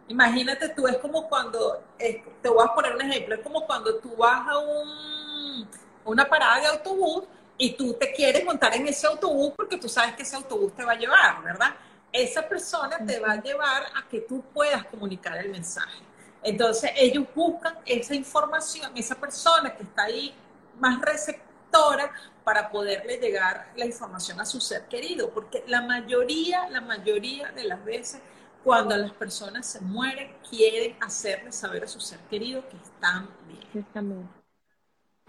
Imagínate 0.08 0.70
tú, 0.70 0.88
es 0.88 0.98
como 0.98 1.28
cuando, 1.28 1.84
te 1.98 2.50
voy 2.50 2.64
a 2.64 2.74
poner 2.74 2.94
un 2.94 3.02
ejemplo, 3.02 3.36
es 3.36 3.42
como 3.42 3.66
cuando 3.66 3.96
tú 3.96 4.16
vas 4.16 4.48
a 4.48 4.60
un, 4.60 5.68
una 6.06 6.26
parada 6.26 6.60
de 6.60 6.68
autobús 6.68 7.24
y 7.58 7.72
tú 7.72 7.94
te 7.94 8.14
quieres 8.14 8.46
montar 8.46 8.76
en 8.76 8.88
ese 8.88 9.08
autobús 9.08 9.54
porque 9.58 9.78
tú 9.78 9.90
sabes 9.90 10.16
que 10.16 10.22
ese 10.22 10.36
autobús 10.36 10.76
te 10.76 10.86
va 10.86 10.92
a 10.92 10.96
llevar, 10.98 11.44
¿verdad? 11.44 11.74
Esa 12.12 12.48
persona 12.48 13.04
te 13.04 13.20
va 13.20 13.32
a 13.32 13.42
llevar 13.42 13.84
a 13.96 14.08
que 14.08 14.22
tú 14.22 14.44
puedas 14.54 14.86
comunicar 14.86 15.38
el 15.38 15.50
mensaje. 15.50 16.04
Entonces 16.46 16.92
ellos 16.96 17.26
buscan 17.34 17.76
esa 17.88 18.14
información, 18.14 18.92
esa 18.96 19.16
persona 19.16 19.76
que 19.76 19.82
está 19.82 20.04
ahí 20.04 20.32
más 20.80 21.02
receptora 21.02 22.12
para 22.44 22.70
poderle 22.70 23.18
llegar 23.18 23.72
la 23.76 23.86
información 23.86 24.40
a 24.40 24.46
su 24.46 24.62
ser 24.62 24.84
querido, 24.88 25.32
porque 25.32 25.64
la 25.68 25.82
mayoría, 25.82 26.70
la 26.70 26.82
mayoría 26.82 27.52
de 27.52 27.64
las 27.64 27.84
veces 27.84 28.22
cuando 28.64 28.96
las 28.96 29.12
personas 29.12 29.66
se 29.66 29.82
mueren 29.82 30.32
quieren 30.48 30.96
hacerle 31.02 31.52
saber 31.52 31.84
a 31.84 31.88
su 31.88 32.00
ser 32.00 32.20
querido 32.30 32.64
que 32.70 32.78
están 32.78 33.28
bien. 33.48 33.68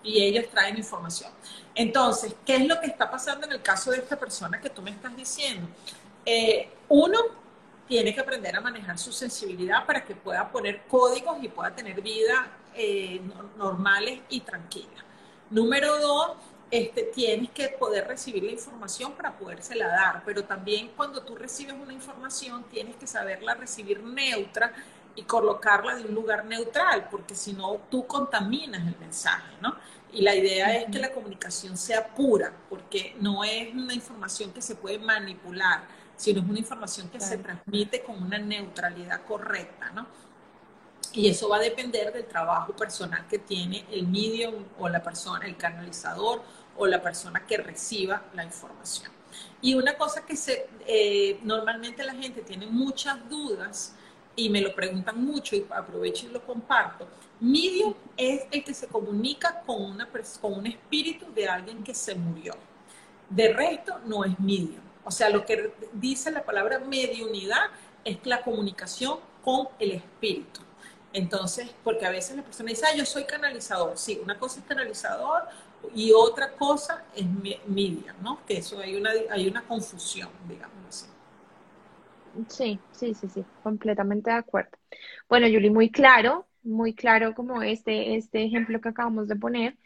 Y 0.03 0.23
ellos 0.23 0.51
traen 0.51 0.77
información. 0.77 1.33
Entonces, 1.75 2.35
¿qué 2.45 2.57
es 2.57 2.67
lo 2.67 2.79
que 2.79 2.89
está 2.89 3.11
pasando 3.11 3.47
en 3.47 3.53
el 3.53 3.63
caso 3.63 3.91
de 3.91 3.99
esta 3.99 4.19
persona 4.19 4.61
que 4.61 4.69
tú 4.69 4.83
me 4.83 4.91
estás 4.91 5.17
diciendo? 5.17 5.67
Eh, 6.27 6.71
uno, 6.91 7.19
tiene 7.87 8.15
que 8.15 8.21
aprender 8.21 8.57
a 8.57 8.61
manejar 8.61 8.99
su 8.99 9.13
sensibilidad 9.13 9.87
para 9.87 10.05
que 10.05 10.15
pueda 10.15 10.51
poner 10.51 10.83
códigos 10.89 11.43
y 11.43 11.49
pueda 11.49 11.75
tener 11.75 12.01
vida 12.01 12.49
eh, 12.75 13.21
normales 13.57 14.21
y 14.29 14.41
tranquila. 14.41 15.05
Número 15.51 15.99
dos, 15.99 16.33
este, 16.71 17.05
tienes 17.05 17.51
que 17.51 17.69
poder 17.69 18.09
recibir 18.09 18.43
la 18.43 18.51
información 18.51 19.13
para 19.13 19.39
podérsela 19.39 19.87
dar, 19.87 20.23
pero 20.25 20.45
también 20.45 20.91
cuando 20.97 21.23
tú 21.23 21.37
recibes 21.37 21.75
una 21.75 21.93
información 21.93 22.65
tienes 22.65 22.97
que 22.97 23.07
saberla 23.07 23.55
recibir 23.55 24.03
neutra 24.03 24.73
y 25.15 25.23
colocarla 25.23 25.95
de 25.95 26.05
un 26.05 26.15
lugar 26.15 26.45
neutral, 26.45 27.09
porque 27.11 27.35
si 27.35 27.53
no 27.53 27.81
tú 27.91 28.07
contaminas 28.07 28.87
el 28.87 28.97
mensaje, 28.99 29.55
¿no? 29.63 29.77
Y 30.13 30.23
la 30.23 30.35
idea 30.35 30.77
es 30.77 30.91
que 30.91 30.99
la 30.99 31.13
comunicación 31.13 31.77
sea 31.77 32.09
pura, 32.09 32.53
porque 32.69 33.15
no 33.21 33.45
es 33.45 33.73
una 33.73 33.95
información 33.95 34.53
que 34.53 34.61
se 34.61 34.75
puede 34.75 34.99
manipular, 34.99 35.85
sino 36.17 36.41
es 36.41 36.49
una 36.49 36.59
información 36.59 37.09
que 37.09 37.21
se 37.21 37.39
transmite 37.39 38.03
con 38.03 38.23
una 38.23 38.39
neutralidad 38.39 39.25
correcta, 39.25 39.91
¿no? 39.91 40.07
Y 41.13 41.29
eso 41.29 41.49
va 41.49 41.57
a 41.57 41.61
depender 41.61 42.13
del 42.13 42.27
trabajo 42.27 42.75
personal 42.75 43.27
que 43.29 43.39
tiene 43.39 43.87
el 43.91 44.07
medium 44.07 44.55
o 44.79 44.89
la 44.89 45.03
persona, 45.03 45.47
el 45.47 45.57
canalizador 45.57 46.43
o 46.77 46.87
la 46.87 47.01
persona 47.03 47.47
que 47.47 47.57
reciba 47.57 48.23
la 48.35 48.45
información. 48.45 49.11
Y 49.63 49.75
una 49.75 49.97
cosa 49.97 50.25
que 50.25 50.37
se, 50.37 50.69
eh, 50.87 51.41
normalmente 51.43 52.05
la 52.05 52.15
gente 52.15 52.43
tiene 52.43 52.67
muchas 52.67 53.29
dudas 53.29 53.95
y 54.35 54.51
me 54.51 54.61
lo 54.61 54.75
preguntan 54.75 55.25
mucho 55.25 55.57
y 55.57 55.67
aprovecho 55.71 56.27
y 56.27 56.31
lo 56.31 56.45
comparto. 56.45 57.09
Medium 57.41 57.95
es 58.17 58.43
el 58.51 58.63
que 58.63 58.75
se 58.75 58.87
comunica 58.87 59.63
con, 59.67 59.83
una, 59.83 60.09
con 60.41 60.53
un 60.53 60.67
espíritu 60.67 61.33
de 61.35 61.49
alguien 61.49 61.83
que 61.83 61.95
se 61.95 62.15
murió. 62.15 62.55
De 63.29 63.53
resto, 63.53 63.99
no 64.05 64.25
es 64.25 64.39
medium. 64.39 64.86
O 65.07 65.13
sea, 65.13 65.31
lo 65.31 65.47
que 65.47 65.73
dice 65.93 66.33
la 66.33 66.45
palabra 66.45 66.81
mediunidad 66.81 67.71
es 68.05 68.19
la 68.25 68.43
comunicación 68.43 69.21
con 69.45 69.69
el 69.79 69.93
espíritu. 69.93 70.63
Entonces, 71.13 71.71
porque 71.85 72.07
a 72.07 72.11
veces 72.11 72.37
la 72.37 72.43
persona 72.45 72.71
dice, 72.71 72.87
ah, 72.87 72.97
yo 72.97 73.07
soy 73.07 73.25
canalizador. 73.25 73.97
Sí, 73.97 74.21
una 74.23 74.39
cosa 74.39 74.61
es 74.61 74.67
canalizador 74.67 75.45
y 75.95 76.13
otra 76.13 76.57
cosa 76.57 77.07
es 77.15 77.25
media, 77.67 78.15
¿no? 78.21 78.45
Que 78.45 78.59
eso 78.59 78.81
hay 78.81 78.97
una, 78.97 79.13
hay 79.31 79.49
una 79.49 79.65
confusión, 79.67 80.31
digamos 80.49 80.85
así. 80.89 81.07
Sí, 82.49 82.85
sí, 82.91 83.15
sí, 83.15 83.29
sí, 83.31 83.47
completamente 83.63 84.31
de 84.31 84.37
acuerdo. 84.37 84.77
Bueno, 85.29 85.49
Yuli, 85.49 85.71
muy 85.71 85.91
claro, 85.91 86.49
muy 86.63 86.95
claro 86.95 87.35
como 87.35 87.63
este, 87.63 88.17
este 88.17 88.45
ejemplo 88.45 88.81
que 88.81 88.91
acabamos 88.91 89.29
de 89.29 89.37
poner. 89.37 89.79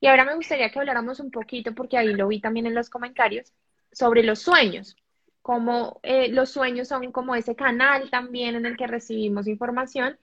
Y 0.00 0.08
ahora 0.08 0.24
me 0.26 0.34
gustaría 0.36 0.70
que 0.70 0.78
habláramos 0.78 1.20
un 1.20 1.30
poquito, 1.30 1.74
porque 1.74 1.96
ahí 1.98 2.14
lo 2.14 2.28
vi 2.28 2.40
también 2.40 2.66
en 2.66 2.74
los 2.74 2.90
comentarios, 2.90 3.52
sobre 3.96 4.22
los 4.22 4.40
sueños, 4.40 4.94
como 5.40 6.00
eh, 6.02 6.28
los 6.28 6.50
sueños 6.50 6.88
son 6.88 7.12
como 7.12 7.34
ese 7.34 7.56
canal 7.56 8.10
también 8.10 8.56
en 8.56 8.66
el 8.66 8.76
que 8.76 8.86
recibimos 8.86 9.46
información 9.46 10.18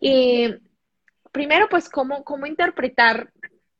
y 0.00 0.54
primero, 1.32 1.68
pues, 1.68 1.88
cómo, 1.88 2.24
cómo 2.24 2.46
interpretar 2.46 3.32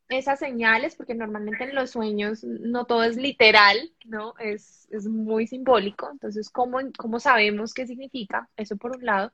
esas 0.09 0.39
señales, 0.39 0.97
porque 0.97 1.15
normalmente 1.15 1.65
en 1.65 1.75
los 1.75 1.91
sueños 1.91 2.45
no 2.45 2.87
todo 2.87 3.03
es 3.03 3.17
literal, 3.17 3.93
¿no? 4.05 4.35
Es, 4.39 4.89
es 4.91 5.07
muy 5.07 5.47
simbólico. 5.47 6.09
Entonces, 6.11 6.51
¿cómo, 6.51 6.79
¿cómo 6.97 7.21
sabemos 7.21 7.75
qué 7.75 7.87
significa? 7.87 8.49
Eso 8.57 8.77
por 8.77 8.97
un 8.97 9.05
lado. 9.05 9.33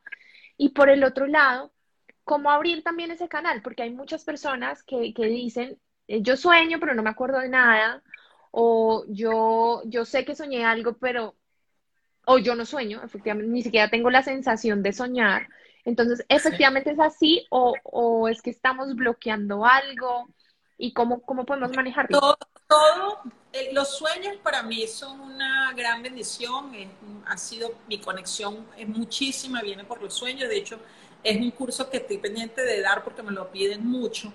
Y 0.57 0.71
por 0.71 0.89
el 0.91 1.05
otro 1.05 1.27
lado, 1.27 1.73
¿cómo 2.25 2.51
abrir 2.51 2.83
también 2.83 3.11
ese 3.11 3.29
canal? 3.29 3.63
Porque 3.63 3.83
hay 3.85 3.91
muchas 3.93 4.25
personas 4.25 4.83
que, 4.83 5.13
que 5.15 5.27
dicen, 5.27 5.79
eh, 6.09 6.23
yo 6.23 6.37
sueño, 6.37 6.79
pero 6.81 6.95
no 6.95 7.03
me 7.03 7.11
acuerdo 7.11 7.39
de 7.41 7.49
nada, 7.51 8.03
o 8.57 9.05
yo, 9.09 9.83
yo 9.85 10.05
sé 10.05 10.25
que 10.25 10.37
soñé 10.37 10.65
algo, 10.65 10.93
pero, 10.93 11.35
o 12.25 12.39
yo 12.39 12.55
no 12.55 12.65
sueño, 12.65 13.03
efectivamente, 13.03 13.51
ni 13.51 13.63
siquiera 13.63 13.91
tengo 13.91 14.11
la 14.11 14.23
sensación 14.23 14.81
de 14.81 14.93
soñar. 14.93 15.49
Entonces, 15.85 16.25
¿efectivamente 16.29 16.93
es 16.93 17.01
así 17.01 17.45
o, 17.51 18.29
es 18.29 18.41
que 18.43 18.51
estamos 18.51 18.95
bloqueando 18.95 19.65
algo? 19.65 20.29
¿Y 20.79 20.93
cómo, 20.93 21.21
cómo 21.23 21.45
podemos 21.45 21.75
manejarlo? 21.75 22.21
Todo, 22.21 22.39
todo 22.69 23.19
eh, 23.53 23.71
los 23.73 23.99
sueños 23.99 24.37
para 24.37 24.63
mí 24.63 24.87
son 24.87 25.21
una 25.21 25.73
gran 25.75 26.05
bendición, 26.05 26.71
ha 27.27 27.37
sido 27.37 27.75
mi 27.89 27.99
conexión, 27.99 28.65
es 28.79 28.87
muchísima, 28.87 29.63
viene 29.63 29.83
por 29.83 30.01
los 30.01 30.15
sueños, 30.15 30.49
de 30.49 30.59
hecho 30.59 30.79
es 31.25 31.41
un 31.41 31.51
curso 31.51 31.91
que 31.91 31.97
estoy 31.97 32.19
pendiente 32.19 32.63
de 32.63 32.83
dar 32.83 33.03
porque 33.03 33.23
me 33.23 33.33
lo 33.33 33.51
piden 33.51 33.85
mucho 33.85 34.33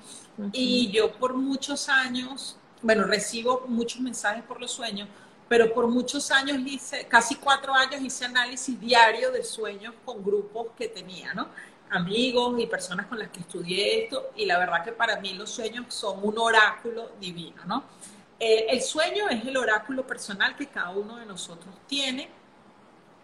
y 0.51 0.91
yo 0.91 1.13
por 1.13 1.35
muchos 1.35 1.87
años, 1.87 2.57
bueno, 2.81 3.03
recibo 3.05 3.65
muchos 3.67 4.01
mensajes 4.01 4.43
por 4.43 4.59
los 4.59 4.71
sueños, 4.71 5.07
pero 5.47 5.73
por 5.73 5.87
muchos 5.87 6.31
años 6.31 6.59
hice, 6.65 7.05
casi 7.07 7.35
cuatro 7.35 7.73
años 7.73 8.01
hice 8.01 8.25
análisis 8.25 8.79
diario 8.79 9.31
de 9.31 9.43
sueños 9.43 9.93
con 10.05 10.23
grupos 10.23 10.67
que 10.77 10.87
tenía, 10.87 11.33
¿no? 11.33 11.47
Amigos 11.89 12.59
y 12.59 12.67
personas 12.67 13.07
con 13.07 13.17
las 13.17 13.29
que 13.29 13.39
estudié 13.39 14.03
esto, 14.03 14.31
y 14.35 14.45
la 14.45 14.59
verdad 14.59 14.83
que 14.83 14.91
para 14.91 15.19
mí 15.19 15.33
los 15.33 15.49
sueños 15.49 15.85
son 15.93 16.19
un 16.21 16.37
oráculo 16.37 17.11
divino, 17.19 17.63
¿no? 17.65 17.83
Eh, 18.39 18.67
el 18.69 18.81
sueño 18.81 19.27
es 19.27 19.43
el 19.45 19.57
oráculo 19.57 20.05
personal 20.05 20.55
que 20.55 20.67
cada 20.67 20.91
uno 20.91 21.17
de 21.17 21.25
nosotros 21.25 21.75
tiene. 21.87 22.29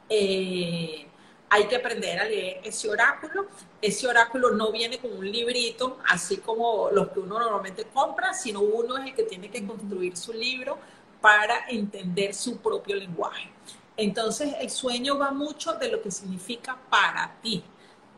Eh, 0.10 1.08
hay 1.56 1.68
que 1.68 1.78
aprender 1.78 2.20
a 2.20 2.26
leer 2.26 2.60
ese 2.66 2.89
oráculo. 2.89 3.47
Ese 3.82 4.08
oráculo 4.08 4.51
no 4.51 4.74
viene 4.74 4.99
con 4.99 5.14
un 5.14 5.32
librito, 5.32 5.99
así 6.10 6.38
como 6.38 6.89
los 6.91 7.10
que 7.10 7.20
uno 7.22 7.39
normalmente 7.39 7.86
compra, 7.86 8.34
sino 8.34 8.60
uno 8.60 8.97
es 8.97 9.06
el 9.06 9.16
que 9.16 9.24
tiene 9.24 9.49
que 9.49 9.66
construir 9.66 10.18
su 10.18 10.34
libro 10.34 10.78
para 11.22 11.66
entender 11.70 12.34
su 12.34 12.58
propio 12.58 12.97
lenguaje. 12.97 13.49
Entonces, 13.95 14.53
el 14.60 14.70
sueño 14.70 15.18
va 15.18 15.32
mucho 15.32 15.74
de 15.76 15.89
lo 15.89 16.01
que 16.01 16.12
significa 16.12 16.78
para 16.89 17.38
ti. 17.41 17.64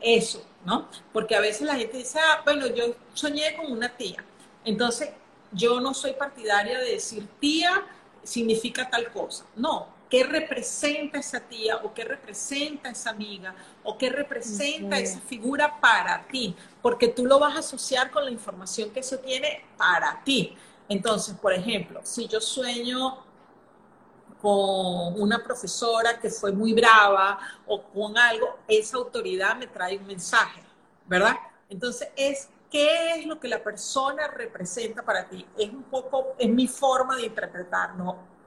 Eso, 0.00 0.44
¿no? 0.64 0.88
Porque 1.12 1.36
a 1.36 1.40
veces 1.40 1.62
la 1.62 1.76
gente 1.76 1.98
dice, 1.98 2.18
ah, 2.18 2.42
bueno, 2.44 2.66
yo 2.66 2.96
soñé 3.14 3.56
con 3.56 3.70
una 3.70 3.88
tía. 3.96 4.24
Entonces, 4.64 5.10
yo 5.52 5.78
no 5.80 5.94
soy 5.94 6.14
partidaria 6.14 6.78
de 6.80 6.90
decir 6.90 7.26
tía 7.38 7.86
significa 8.24 8.90
tal 8.90 9.12
cosa. 9.12 9.44
No, 9.54 9.86
¿qué 10.08 10.24
representa 10.24 11.18
esa 11.18 11.40
tía 11.40 11.76
o 11.76 11.92
qué 11.92 12.04
representa 12.04 12.90
esa 12.90 13.10
amiga 13.10 13.54
o 13.84 13.96
qué 13.98 14.10
representa 14.10 14.98
esa 14.98 15.20
figura 15.20 15.80
para 15.80 16.26
ti? 16.28 16.56
Porque 16.82 17.08
tú 17.08 17.26
lo 17.26 17.38
vas 17.38 17.56
a 17.56 17.58
asociar 17.60 18.10
con 18.10 18.24
la 18.24 18.30
información 18.30 18.90
que 18.90 19.00
eso 19.00 19.18
tiene 19.18 19.64
para 19.76 20.22
ti. 20.24 20.56
Entonces, 20.88 21.34
por 21.36 21.52
ejemplo, 21.52 22.00
si 22.02 22.26
yo 22.26 22.40
sueño 22.40 23.24
con 24.40 25.20
una 25.20 25.42
profesora 25.42 26.18
que 26.18 26.30
fue 26.30 26.52
muy 26.52 26.72
brava 26.72 27.38
o 27.66 27.82
con 27.82 28.16
algo, 28.16 28.58
esa 28.68 28.96
autoridad 28.96 29.56
me 29.56 29.66
trae 29.66 29.98
un 29.98 30.06
mensaje, 30.06 30.62
¿verdad? 31.06 31.36
Entonces, 31.68 32.08
es 32.16 32.48
qué 32.70 33.16
es 33.16 33.26
lo 33.26 33.38
que 33.40 33.48
la 33.48 33.62
persona 33.62 34.28
representa 34.28 35.02
para 35.02 35.28
ti. 35.28 35.44
Es 35.58 35.70
un 35.70 35.82
poco, 35.84 36.34
es 36.38 36.48
mi 36.48 36.66
forma 36.66 37.16
de 37.16 37.26
interpretar, 37.26 37.96
no, 37.96 38.37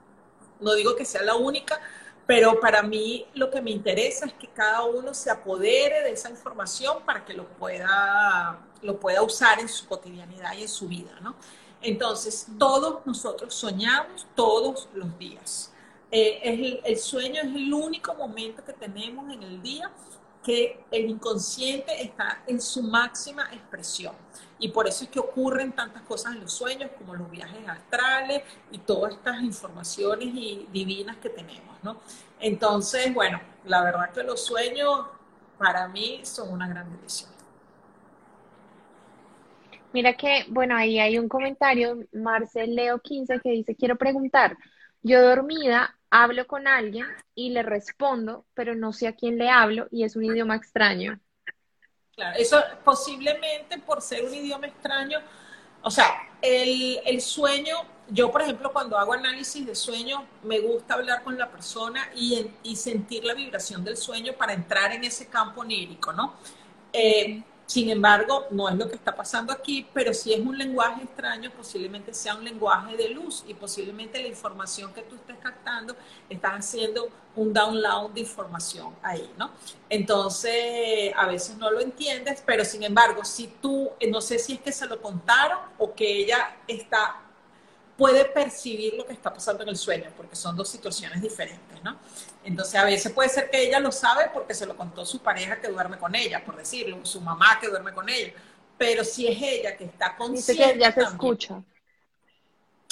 no 0.62 0.74
digo 0.74 0.96
que 0.96 1.06
sea 1.06 1.24
la 1.24 1.36
única, 1.36 1.80
pero 2.26 2.60
para 2.60 2.82
mí 2.82 3.26
lo 3.34 3.50
que 3.50 3.62
me 3.62 3.72
interesa 3.72 4.26
es 4.26 4.34
que 4.34 4.48
cada 4.48 4.84
uno 4.84 5.14
se 5.14 5.30
apodere 5.30 6.02
de 6.04 6.12
esa 6.12 6.30
información 6.30 7.04
para 7.06 7.26
que 7.26 7.34
lo 7.34 7.46
pueda, 7.46 8.60
lo 8.82 9.00
pueda 9.00 9.22
usar 9.22 9.60
en 9.60 9.68
su 9.68 9.86
cotidianidad 9.88 10.54
y 10.54 10.62
en 10.62 10.70
su 10.70 10.88
vida, 10.88 11.20
¿no? 11.22 11.36
Entonces, 11.82 12.48
todos 12.60 13.06
nosotros 13.06 13.54
soñamos 13.54 14.28
todos 14.36 14.88
los 14.94 15.18
días. 15.18 15.72
Eh, 16.12 16.82
el, 16.84 16.98
sueño 16.98 17.42
es 17.42 17.56
el 17.56 17.74
único 17.74 18.14
momento 18.14 18.64
que 18.64 18.74
tenemos 18.74 19.34
en 19.34 19.42
el 19.44 19.62
día 19.62 19.90
que 20.44 20.84
el 20.90 21.10
inconsciente 21.10 22.02
está 22.02 22.44
en 22.48 22.60
su 22.60 22.84
máxima 22.84 23.48
expresión. 23.52 24.16
Y 24.60 24.70
por 24.70 24.88
eso 24.88 25.04
es 25.04 25.10
que 25.10 25.20
ocurren 25.20 25.72
tantas 25.72 26.02
cosas 26.04 26.36
en 26.36 26.42
los 26.42 26.54
sueños, 26.54 26.92
como 26.98 27.16
los 27.16 27.30
viajes 27.30 27.68
astrales 27.68 28.44
y 28.72 28.80
todas 28.80 29.14
estas 29.14 29.42
informaciones 29.42 30.30
y 30.34 30.68
divinas 30.72 31.18
que 31.18 31.30
tenemos, 31.30 31.76
¿no? 31.84 31.98
Entonces, 32.40 33.14
bueno, 33.14 33.40
la 33.66 33.84
verdad 33.84 34.12
que 34.12 34.24
los 34.24 34.44
sueños 34.44 35.06
para 35.58 35.88
mí 35.88 36.22
son 36.24 36.52
una 36.52 36.68
gran 36.68 36.90
bendición. 36.92 37.30
Mira 39.94 40.14
que, 40.14 40.46
bueno, 40.48 40.76
ahí 40.76 41.00
hay 41.00 41.20
un 41.20 41.28
comentario, 41.28 42.00
Marcel 42.14 42.76
Leo 42.76 43.00
15, 43.00 43.40
que 43.42 43.50
dice, 43.50 43.76
quiero 43.76 43.98
preguntar, 43.98 44.58
yo 45.04 45.22
dormida 45.22 45.98
hablo 46.12 46.46
con 46.46 46.68
alguien 46.68 47.08
y 47.34 47.50
le 47.50 47.64
respondo, 47.64 48.46
pero 48.54 48.76
no 48.76 48.94
sé 48.94 49.08
a 49.08 49.16
quién 49.16 49.38
le 49.38 49.50
hablo 49.50 49.88
y 49.90 50.04
es 50.04 50.16
un 50.16 50.26
idioma 50.26 50.56
extraño. 50.56 51.20
Claro, 52.14 52.38
eso 52.38 52.62
posiblemente 52.84 53.80
por 53.80 54.02
ser 54.02 54.26
un 54.26 54.36
idioma 54.36 54.68
extraño, 54.68 55.20
o 55.82 55.90
sea, 55.90 56.30
el, 56.42 57.22
sueño, 57.22 57.78
yo 58.10 58.32
por 58.32 58.42
ejemplo 58.42 58.72
cuando 58.72 58.98
hago 58.98 59.14
análisis 59.14 59.66
de 59.66 59.74
sueño, 59.74 60.28
me 60.44 60.60
gusta 60.60 60.96
hablar 60.96 61.24
con 61.24 61.38
la 61.38 61.50
persona 61.50 62.10
y, 62.16 62.52
y 62.64 62.76
sentir 62.76 63.24
la 63.24 63.34
vibración 63.34 63.84
del 63.84 63.98
sueño 63.98 64.34
para 64.34 64.54
entrar 64.54 64.92
en 64.92 65.06
ese 65.06 65.28
campo 65.28 65.62
onírico, 65.62 66.12
¿no? 66.12 66.36
Eh, 66.94 67.42
sin 67.72 67.90
embargo, 67.90 68.48
no 68.52 68.68
es 68.68 68.76
lo 68.76 68.90
que 68.90 68.96
está 68.96 69.16
pasando 69.16 69.54
aquí, 69.54 69.88
pero 69.94 70.14
si 70.14 70.34
es 70.34 70.42
un 70.42 70.58
lenguaje 70.58 71.04
extraño, 71.04 71.50
posiblemente 71.52 72.14
sea 72.14 72.36
un 72.36 72.44
lenguaje 72.44 72.98
de 72.98 73.08
luz 73.08 73.46
y 73.48 73.54
posiblemente 73.54 74.22
la 74.22 74.28
información 74.28 74.94
que 74.94 75.04
tú 75.04 75.16
estés 75.16 75.38
captando 75.38 75.96
está 76.30 76.54
haciendo 76.54 77.08
un 77.34 77.54
download 77.54 78.12
de 78.12 78.20
información 78.20 78.94
ahí, 79.02 79.32
¿no? 79.38 79.52
Entonces, 79.88 81.14
a 81.16 81.26
veces 81.28 81.56
no 81.56 81.72
lo 81.72 81.80
entiendes, 81.80 82.44
pero 82.46 82.66
sin 82.66 82.84
embargo, 82.84 83.24
si 83.24 83.48
tú, 83.62 83.90
no 84.10 84.20
sé 84.20 84.38
si 84.38 84.56
es 84.56 84.60
que 84.60 84.74
se 84.74 84.86
lo 84.86 85.02
contaron 85.02 85.60
o 85.78 85.96
que 85.96 86.24
ella 86.24 86.58
está 86.68 87.22
puede 87.98 88.26
percibir 88.26 88.96
lo 88.96 89.06
que 89.06 89.14
está 89.14 89.32
pasando 89.32 89.64
en 89.64 89.70
el 89.70 89.78
sueño, 89.78 90.10
porque 90.18 90.36
son 90.36 90.58
dos 90.58 90.68
situaciones 90.68 91.22
diferentes, 91.22 91.82
¿no? 91.84 92.00
Entonces 92.44 92.76
a 92.76 92.86
veces 92.86 93.12
puede 93.12 93.30
ser 93.30 93.50
que 93.50 93.68
ella 93.68 93.80
lo 93.80 93.92
sabe 93.92 94.30
porque 94.34 94.54
se 94.54 94.66
lo 94.66 94.76
contó 94.76 95.06
su 95.06 95.20
pareja 95.20 95.60
que 95.62 95.68
duerme 95.68 95.98
con 95.98 96.16
ella, 96.16 96.44
por 96.44 96.58
decirlo, 96.58 97.06
su 97.06 97.22
mamá 97.22 97.60
que 97.60 97.68
duerme 97.68 97.94
con 97.94 98.10
ella, 98.10 98.34
pero 98.78 99.04
si 99.04 99.28
es 99.28 99.40
ella 99.42 99.78
que 99.78 99.86
está 99.86 100.16
consciente. 100.16 100.64
Dice 100.64 100.74
que 100.74 100.80
ya 100.80 100.92
se 100.92 101.02
escucha. 101.02 101.62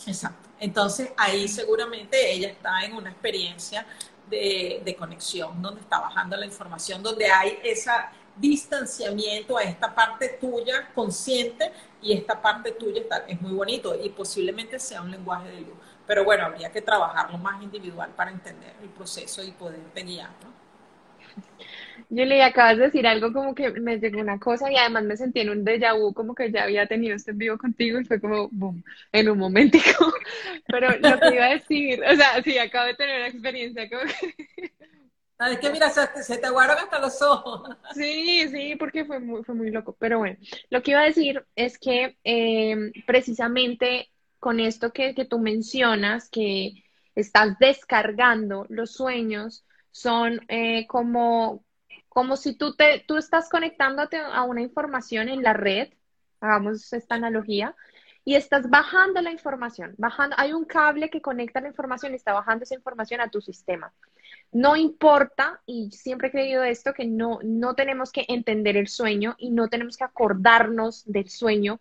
Exacto. 0.06 0.50
Entonces 0.60 1.10
ahí 1.18 1.47
seguramente 1.47 2.32
ella 2.32 2.50
está 2.50 2.84
en 2.84 2.93
una 2.93 3.10
experiencia 3.10 3.86
de, 4.30 4.82
de, 4.86 4.95
conexión, 4.95 5.62
donde 5.62 5.82
está 5.82 6.00
bajando 6.00 6.38
la 6.38 6.45
información, 6.45 7.02
donde 7.02 7.26
hay 7.26 7.58
ese 7.64 7.89
distanciamiento 8.36 9.58
a 9.58 9.64
esta 9.64 9.93
parte 9.93 10.38
tuya 10.39 10.91
consciente 10.93 11.72
y 12.02 12.14
esta 12.14 12.41
parte 12.41 12.72
tuya 12.72 13.02
está, 13.02 13.18
es 13.28 13.41
muy 13.41 13.52
bonito 13.54 13.95
y 14.02 14.10
posiblemente 14.10 14.80
sea 14.80 15.02
un 15.02 15.12
lenguaje 15.12 15.50
de 15.50 15.62
luz. 15.62 15.78
Pero 16.10 16.24
bueno, 16.24 16.45
habría 16.45 16.72
que 16.72 16.82
trabajarlo 16.82 17.38
más 17.38 17.62
individual 17.62 18.10
para 18.16 18.32
entender 18.32 18.74
el 18.82 18.89
proceso 18.89 19.43
y 19.43 19.51
poder 19.51 19.80
guiar, 19.93 20.32
¿no? 20.43 20.51
Yo 22.10 22.26
le 22.26 22.41
acabas 22.41 22.78
de 22.80 22.86
decir 22.86 23.05
algo 23.05 23.32
como 23.32 23.53
que 23.53 23.70
me 23.70 23.99
llegó 23.99 24.20
una 24.20 24.39
cosa 24.39 24.72
y 24.72 24.76
además 24.76 25.03
me 25.03 25.16
sentí 25.16 25.41
en 25.41 25.51
un 25.51 25.64
déjà 25.64 25.95
vu, 25.95 26.12
como 26.16 26.34
que 26.34 26.51
ya 26.51 26.64
había 26.64 26.88
tenido 26.88 27.16
este 27.16 27.30
en 27.30 27.38
vivo 27.38 27.60
contigo 27.60 27.99
y 27.99 28.05
fue 28.05 28.20
como, 28.20 28.49
boom, 28.51 28.84
en 29.12 29.30
un 29.30 29.38
momentico. 29.38 30.12
Pero 30.68 30.89
lo 30.97 31.20
que 31.20 31.36
iba 31.36 31.45
a 31.45 31.49
decir, 31.49 32.03
o 32.03 32.16
sea, 32.16 32.41
sí, 32.41 32.57
acabo 32.57 32.88
de 32.88 32.95
tener 32.95 33.20
una 33.20 33.28
experiencia 33.28 33.88
como 33.88 34.01
que... 34.01 34.72
Es 35.51 35.60
que 35.60 35.70
mira, 35.70 35.91
se, 35.91 36.38
te 36.39 36.47
aguaron 36.47 36.76
hasta 36.80 36.99
los 36.99 37.22
ojos. 37.22 37.70
Sí, 37.93 38.47
sí, 38.49 38.76
porque 38.78 39.05
fue 39.05 39.20
muy, 39.20 39.43
fue 39.43 39.53
muy 39.53 39.70
loco. 39.70 39.95
Pero 39.99 40.18
bueno, 40.18 40.38
lo 40.72 40.82
que 40.82 40.89
iba 40.91 41.01
a 41.01 41.05
decir 41.05 41.45
es 41.55 41.78
que 41.78 42.18
eh, 42.24 42.91
precisamente 43.05 44.10
con 44.40 44.60
esto 44.60 44.92
que, 44.92 45.14
que 45.14 45.26
tú 45.26 45.40
mencionas, 45.40 46.30
que 46.30 46.84
estás 47.16 47.58
descargando 47.60 48.66
los 48.70 48.92
sueños, 48.94 49.66
son 49.92 50.42
eh, 50.48 50.88
como, 50.88 51.64
como 52.08 52.38
si 52.38 52.56
tú, 52.56 52.76
te, 52.76 53.04
tú 53.08 53.18
estás 53.18 53.50
conectándote 53.50 54.18
a 54.18 54.44
una 54.44 54.62
información 54.62 55.30
en 55.30 55.44
la 55.44 55.54
red, 55.54 55.90
hagamos 56.40 56.94
esta 56.94 57.16
analogía, 57.16 57.76
y 58.26 58.36
estás 58.36 58.70
bajando 58.70 59.22
la 59.22 59.32
información, 59.32 59.96
bajando, 59.98 60.36
hay 60.38 60.54
un 60.54 60.66
cable 60.66 61.10
que 61.10 61.22
conecta 61.22 61.62
la 61.62 61.70
información 61.70 62.12
y 62.12 62.18
está 62.18 62.34
bajando 62.34 62.64
esa 62.64 62.76
información 62.76 63.22
a 63.22 63.30
tu 63.30 63.42
sistema. 63.42 63.92
No 64.52 64.76
importa, 64.76 65.62
y 65.66 65.92
siempre 65.92 66.28
he 66.28 66.32
creído 66.32 66.64
esto, 66.64 66.94
que 66.94 67.06
no, 67.06 67.40
no 67.44 67.76
tenemos 67.76 68.12
que 68.12 68.26
entender 68.28 68.78
el 68.78 68.88
sueño 68.88 69.36
y 69.40 69.52
no 69.52 69.68
tenemos 69.68 69.98
que 69.98 70.04
acordarnos 70.04 71.04
del 71.12 71.30
sueño 71.30 71.80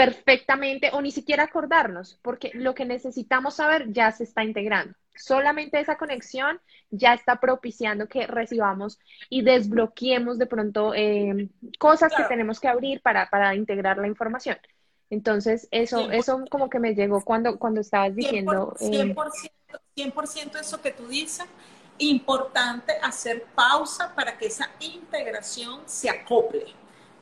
perfectamente 0.00 0.88
o 0.94 1.02
ni 1.02 1.10
siquiera 1.10 1.42
acordarnos, 1.44 2.18
porque 2.22 2.50
lo 2.54 2.74
que 2.74 2.86
necesitamos 2.86 3.56
saber 3.56 3.92
ya 3.92 4.10
se 4.12 4.24
está 4.24 4.42
integrando. 4.42 4.94
Solamente 5.14 5.78
esa 5.78 5.98
conexión 5.98 6.58
ya 6.90 7.12
está 7.12 7.38
propiciando 7.38 8.08
que 8.08 8.26
recibamos 8.26 8.98
y 9.28 9.42
desbloqueemos 9.42 10.38
de 10.38 10.46
pronto 10.46 10.94
eh, 10.94 11.50
cosas 11.78 12.14
que 12.16 12.24
tenemos 12.24 12.60
que 12.60 12.68
abrir 12.68 13.02
para, 13.02 13.28
para 13.28 13.54
integrar 13.54 13.98
la 13.98 14.06
información. 14.06 14.56
Entonces, 15.10 15.68
eso, 15.70 16.10
eso 16.10 16.44
como 16.50 16.70
que 16.70 16.78
me 16.78 16.94
llegó 16.94 17.22
cuando, 17.22 17.58
cuando 17.58 17.82
estabas 17.82 18.14
diciendo... 18.14 18.72
100%, 18.78 19.14
100%, 19.96 20.56
eh, 20.56 20.60
eso 20.62 20.80
que 20.80 20.92
tú 20.92 21.08
dices, 21.08 21.44
importante 21.98 22.94
hacer 23.02 23.44
pausa 23.54 24.14
para 24.14 24.38
que 24.38 24.46
esa 24.46 24.70
integración 24.80 25.82
se 25.84 26.08
acople. 26.08 26.79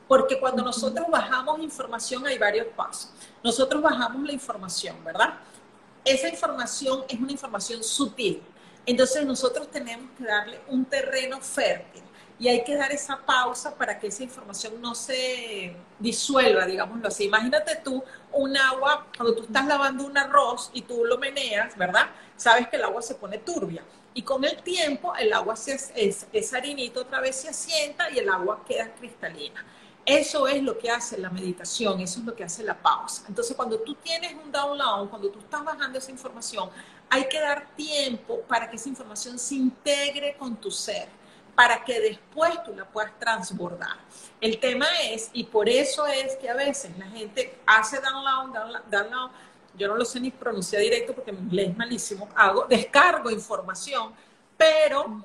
Porque 0.09 0.39
cuando 0.39 0.63
nosotros 0.63 1.05
bajamos 1.07 1.59
información 1.59 2.25
hay 2.25 2.39
varios 2.39 2.65
pasos. 2.75 3.11
Nosotros 3.43 3.79
bajamos 3.79 4.23
la 4.25 4.33
información, 4.33 4.95
¿verdad? 5.05 5.35
Esa 6.03 6.27
información 6.27 7.03
es 7.07 7.19
una 7.19 7.31
información 7.31 7.83
sutil. 7.83 8.41
Entonces 8.87 9.23
nosotros 9.23 9.69
tenemos 9.69 10.09
que 10.17 10.23
darle 10.23 10.61
un 10.67 10.83
terreno 10.83 11.39
fértil 11.39 12.01
y 12.39 12.47
hay 12.47 12.63
que 12.63 12.75
dar 12.75 12.91
esa 12.91 13.17
pausa 13.23 13.75
para 13.75 13.99
que 13.99 14.07
esa 14.07 14.23
información 14.23 14.81
no 14.81 14.95
se 14.95 15.75
disuelva, 15.99 16.65
digámoslo 16.65 17.07
así. 17.07 17.25
Imagínate 17.25 17.75
tú 17.83 18.03
un 18.31 18.57
agua, 18.57 19.05
cuando 19.15 19.35
tú 19.35 19.43
estás 19.43 19.67
lavando 19.67 20.05
un 20.05 20.17
arroz 20.17 20.71
y 20.73 20.81
tú 20.81 21.05
lo 21.05 21.19
meneas, 21.19 21.77
¿verdad? 21.77 22.07
Sabes 22.35 22.67
que 22.67 22.77
el 22.77 22.83
agua 22.83 23.03
se 23.03 23.13
pone 23.13 23.37
turbia. 23.37 23.83
Y 24.15 24.23
con 24.23 24.43
el 24.43 24.57
tiempo 24.63 25.15
el 25.15 25.31
agua, 25.33 25.55
se, 25.55 25.73
es, 25.93 26.25
esa 26.33 26.57
harinita 26.57 27.01
otra 27.01 27.19
vez 27.19 27.35
se 27.35 27.49
asienta 27.49 28.09
y 28.09 28.17
el 28.17 28.27
agua 28.27 28.63
queda 28.67 28.91
cristalina. 28.95 29.63
Eso 30.09 30.47
es 30.47 30.63
lo 30.63 30.75
que 30.75 30.89
hace 30.89 31.19
la 31.19 31.29
meditación, 31.29 31.99
eso 31.99 32.19
es 32.19 32.25
lo 32.25 32.35
que 32.35 32.43
hace 32.43 32.63
la 32.63 32.75
pausa. 32.75 33.25
Entonces, 33.27 33.55
cuando 33.55 33.79
tú 33.79 33.93
tienes 33.93 34.33
un 34.33 34.51
download, 34.51 35.07
cuando 35.07 35.29
tú 35.29 35.37
estás 35.37 35.63
bajando 35.63 35.99
esa 35.99 36.09
información, 36.09 36.67
hay 37.11 37.27
que 37.27 37.39
dar 37.39 37.67
tiempo 37.75 38.41
para 38.47 38.67
que 38.67 38.77
esa 38.77 38.89
información 38.89 39.37
se 39.37 39.53
integre 39.53 40.35
con 40.35 40.55
tu 40.55 40.71
ser 40.71 41.07
para 41.53 41.83
que 41.83 41.99
después 41.99 42.63
tú 42.63 42.73
la 42.73 42.85
puedas 42.85 43.11
transbordar. 43.19 43.97
El 44.39 44.59
tema 44.59 44.87
es, 45.03 45.29
y 45.33 45.43
por 45.43 45.67
eso 45.67 46.07
es 46.07 46.37
que 46.37 46.49
a 46.49 46.55
veces 46.55 46.97
la 46.97 47.05
gente 47.07 47.59
hace 47.65 47.99
download, 47.99 48.53
download, 48.53 48.83
download 48.89 49.31
yo 49.77 49.87
no 49.87 49.95
lo 49.95 50.05
sé 50.05 50.19
ni 50.19 50.31
pronunciar 50.31 50.81
directo 50.81 51.13
porque 51.13 51.31
mi 51.31 51.39
inglés 51.39 51.69
es 51.69 51.77
malísimo, 51.77 52.29
hago, 52.35 52.65
descargo 52.67 53.29
información, 53.29 54.13
pero 54.57 55.23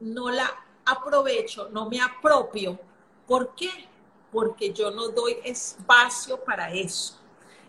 no 0.00 0.30
la 0.30 0.50
aprovecho, 0.84 1.68
no 1.70 1.90
me 1.90 2.00
apropio. 2.00 2.78
¿Por 3.28 3.54
qué? 3.54 3.70
Porque 4.32 4.72
yo 4.72 4.90
no 4.90 5.08
doy 5.08 5.36
espacio 5.44 6.42
para 6.42 6.72
eso. 6.72 7.14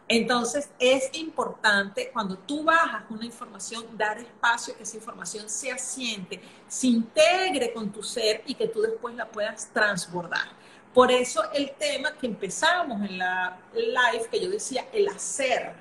Entonces, 0.07 0.71
es 0.79 1.11
importante 1.13 2.09
cuando 2.11 2.35
tú 2.35 2.63
bajas 2.63 3.03
una 3.09 3.25
información, 3.25 3.85
dar 3.95 4.17
espacio 4.17 4.75
que 4.75 4.81
esa 4.81 4.97
información 4.97 5.47
se 5.47 5.71
asiente, 5.71 6.41
se 6.67 6.87
integre 6.87 7.71
con 7.73 7.91
tu 7.91 8.01
ser 8.01 8.41
y 8.47 8.55
que 8.55 8.67
tú 8.67 8.81
después 8.81 9.13
la 9.15 9.27
puedas 9.27 9.69
transbordar. 9.71 10.47
Por 10.95 11.11
eso 11.11 11.43
el 11.53 11.71
tema 11.77 12.17
que 12.17 12.25
empezamos 12.25 13.07
en 13.07 13.19
la 13.19 13.59
live, 13.73 14.27
que 14.31 14.41
yo 14.41 14.49
decía, 14.49 14.87
el 14.91 15.07
hacer 15.09 15.73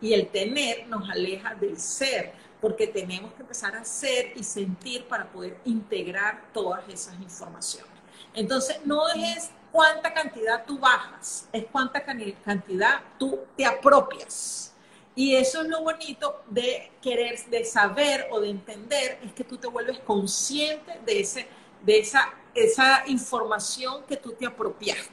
y 0.00 0.12
el 0.12 0.28
tener 0.28 0.86
nos 0.86 1.10
aleja 1.10 1.54
del 1.56 1.76
ser, 1.76 2.34
porque 2.60 2.86
tenemos 2.86 3.32
que 3.32 3.42
empezar 3.42 3.74
a 3.74 3.80
hacer 3.80 4.32
y 4.36 4.44
sentir 4.44 5.08
para 5.08 5.32
poder 5.32 5.58
integrar 5.64 6.52
todas 6.52 6.88
esas 6.88 7.20
informaciones. 7.20 7.91
Entonces, 8.34 8.80
no 8.84 9.08
es 9.08 9.50
cuánta 9.70 10.12
cantidad 10.12 10.64
tú 10.64 10.78
bajas, 10.78 11.48
es 11.52 11.64
cuánta 11.72 12.02
cantidad 12.02 13.00
tú 13.18 13.40
te 13.56 13.64
apropias. 13.64 14.74
Y 15.14 15.36
eso 15.36 15.62
es 15.62 15.68
lo 15.68 15.82
bonito 15.82 16.42
de 16.48 16.90
querer, 17.02 17.38
de 17.46 17.64
saber 17.64 18.28
o 18.30 18.40
de 18.40 18.50
entender, 18.50 19.18
es 19.22 19.32
que 19.32 19.44
tú 19.44 19.58
te 19.58 19.66
vuelves 19.66 19.98
consciente 20.00 21.00
de, 21.04 21.20
ese, 21.20 21.46
de 21.82 21.98
esa, 21.98 22.32
esa 22.54 23.02
información 23.06 24.04
que 24.08 24.16
tú 24.16 24.32
te 24.32 24.46
apropiaste. 24.46 25.12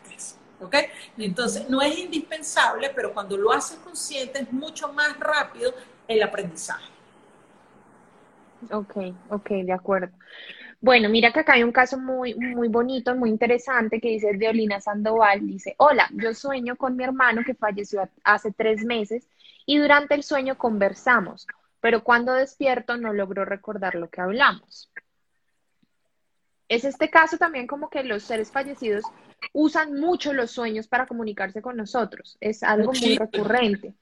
¿Ok? 0.61 0.75
Entonces, 1.17 1.69
no 1.69 1.81
es 1.81 1.97
indispensable, 1.97 2.91
pero 2.93 3.13
cuando 3.13 3.37
lo 3.37 3.51
haces 3.51 3.77
consciente 3.79 4.39
es 4.39 4.51
mucho 4.51 4.91
más 4.91 5.17
rápido 5.17 5.73
el 6.07 6.21
aprendizaje. 6.21 6.91
Ok, 8.71 8.97
ok, 9.29 9.49
de 9.49 9.71
acuerdo. 9.71 10.11
Bueno, 10.81 11.09
mira 11.09 11.33
que 11.33 11.41
acá 11.41 11.53
hay 11.53 11.63
un 11.63 11.73
caso 11.73 11.97
muy, 11.97 12.35
muy 12.35 12.69
bonito, 12.69 13.13
muy 13.13 13.29
interesante 13.29 13.99
que 13.99 14.09
dice 14.09 14.33
Deolina 14.33 14.79
Sandoval. 14.79 15.45
Dice, 15.45 15.75
hola, 15.77 16.09
yo 16.13 16.33
sueño 16.33 16.77
con 16.77 16.95
mi 16.95 17.03
hermano 17.03 17.43
que 17.45 17.53
falleció 17.53 18.09
hace 18.23 18.51
tres 18.51 18.85
meses 18.85 19.27
y 19.65 19.77
durante 19.77 20.15
el 20.15 20.23
sueño 20.23 20.57
conversamos, 20.57 21.47
pero 21.81 22.03
cuando 22.03 22.33
despierto 22.33 22.97
no 22.97 23.11
logro 23.11 23.43
recordar 23.43 23.95
lo 23.95 24.09
que 24.09 24.21
hablamos. 24.21 24.89
Es 26.69 26.85
este 26.85 27.09
caso 27.09 27.37
también 27.37 27.67
como 27.67 27.89
que 27.89 28.03
los 28.03 28.23
seres 28.23 28.51
fallecidos 28.51 29.03
usan 29.53 29.99
mucho 29.99 30.33
los 30.33 30.51
sueños 30.51 30.87
para 30.87 31.07
comunicarse 31.07 31.61
con 31.61 31.75
nosotros. 31.75 32.37
Es 32.39 32.63
algo 32.63 32.93
muy 32.93 33.17
recurrente 33.17 33.95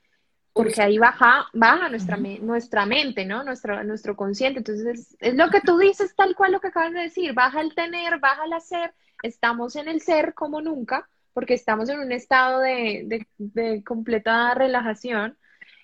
porque 0.58 0.82
ahí 0.82 0.98
baja, 0.98 1.48
baja 1.54 1.88
nuestra, 1.90 2.18
nuestra 2.18 2.86
mente, 2.86 3.26
¿no? 3.26 3.44
Nuestro, 3.44 3.84
nuestro 3.84 4.16
consciente. 4.16 4.60
Entonces, 4.60 5.16
es, 5.20 5.36
lo 5.36 5.50
que 5.50 5.62
tú 5.62 5.78
dices, 5.78 6.16
tal 6.16 6.36
cual 6.36 6.52
lo 6.52 6.60
que 6.60 6.68
acabas 6.68 6.94
de 6.94 7.02
decir, 7.02 7.34
baja 7.34 7.62
el 7.62 7.76
tener, 7.76 8.20
baja 8.20 8.46
el 8.46 8.54
hacer, 8.54 8.94
estamos 9.22 9.76
en 9.76 9.88
el 9.88 10.02
ser 10.02 10.34
como 10.34 10.60
nunca, 10.62 11.08
porque 11.34 11.54
estamos 11.54 11.88
en 11.90 12.00
un 12.00 12.12
estado 12.12 12.60
de, 12.62 13.28
de, 13.38 13.84
completa 13.84 14.54
relajación 14.56 15.38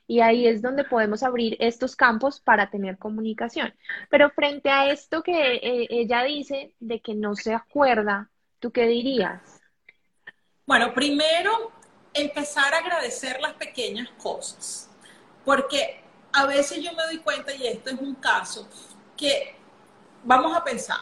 y 0.07 0.19
ahí 0.21 0.47
es 0.47 0.61
donde 0.61 0.83
podemos 0.83 1.21
abrir 1.21 1.55
estos 1.59 1.95
campos 1.95 2.39
para 2.39 2.69
tener 2.69 2.97
comunicación. 2.97 3.73
Pero 4.09 4.31
frente 4.31 4.69
a 4.69 4.91
esto 4.91 5.21
que 5.21 5.55
eh, 5.55 5.87
ella 5.89 6.23
dice 6.23 6.73
de 6.79 7.01
que 7.01 7.13
no 7.13 7.35
se 7.35 7.53
acuerda, 7.53 8.29
¿tú 8.59 8.71
qué 8.71 8.87
dirías? 8.87 9.61
Bueno, 10.65 10.93
primero 10.93 11.71
empezar 12.13 12.73
a 12.73 12.79
agradecer 12.79 13.39
las 13.41 13.53
pequeñas 13.53 14.09
cosas. 14.21 14.89
Porque 15.45 16.03
a 16.31 16.45
veces 16.45 16.81
yo 16.81 16.93
me 16.93 17.03
doy 17.03 17.19
cuenta, 17.19 17.53
y 17.53 17.67
esto 17.67 17.89
es 17.89 17.99
un 17.99 18.15
caso, 18.15 18.67
que 19.17 19.55
vamos 20.23 20.55
a 20.55 20.63
pensar, 20.63 21.01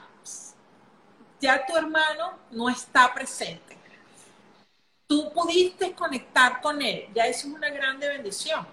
ya 1.40 1.66
tu 1.66 1.76
hermano 1.76 2.38
no 2.52 2.70
está 2.70 3.14
presente. 3.14 3.78
tú 5.08 5.30
pudiste 5.34 5.94
conectar 5.94 6.62
con 6.62 6.82
él, 6.82 7.10
ya 7.14 7.26
eso 7.28 7.48
es 7.50 7.54
una 7.54 7.70
grande 7.70 8.08
bendición. 8.08 8.66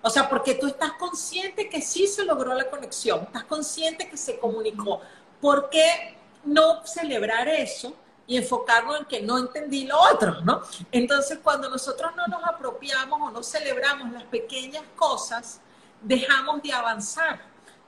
O 0.00 0.08
sea, 0.08 0.26
porque 0.26 0.54
tú 0.54 0.66
estás 0.66 0.92
consciente 0.94 1.68
que 1.68 1.82
sí 1.82 2.06
se 2.06 2.24
logró 2.24 2.54
la 2.54 2.70
conexión, 2.70 3.24
estás 3.24 3.44
consciente 3.44 4.08
que 4.08 4.16
se 4.16 4.38
comunicó. 4.38 5.02
¿Por 5.38 5.68
qué 5.68 6.16
no 6.44 6.84
celebrar 6.86 7.46
eso 7.46 7.94
y 8.32 8.38
enfocarnos 8.38 9.00
en 9.00 9.04
que 9.04 9.20
no 9.20 9.36
entendí 9.36 9.84
lo 9.86 10.00
otro, 10.00 10.40
¿no? 10.40 10.62
Entonces, 10.90 11.38
cuando 11.42 11.68
nosotros 11.68 12.12
no 12.16 12.26
nos 12.28 12.42
apropiamos 12.44 13.20
o 13.20 13.30
no 13.30 13.42
celebramos 13.42 14.10
las 14.10 14.22
pequeñas 14.24 14.84
cosas, 14.96 15.60
dejamos 16.00 16.62
de 16.62 16.72
avanzar, 16.72 17.42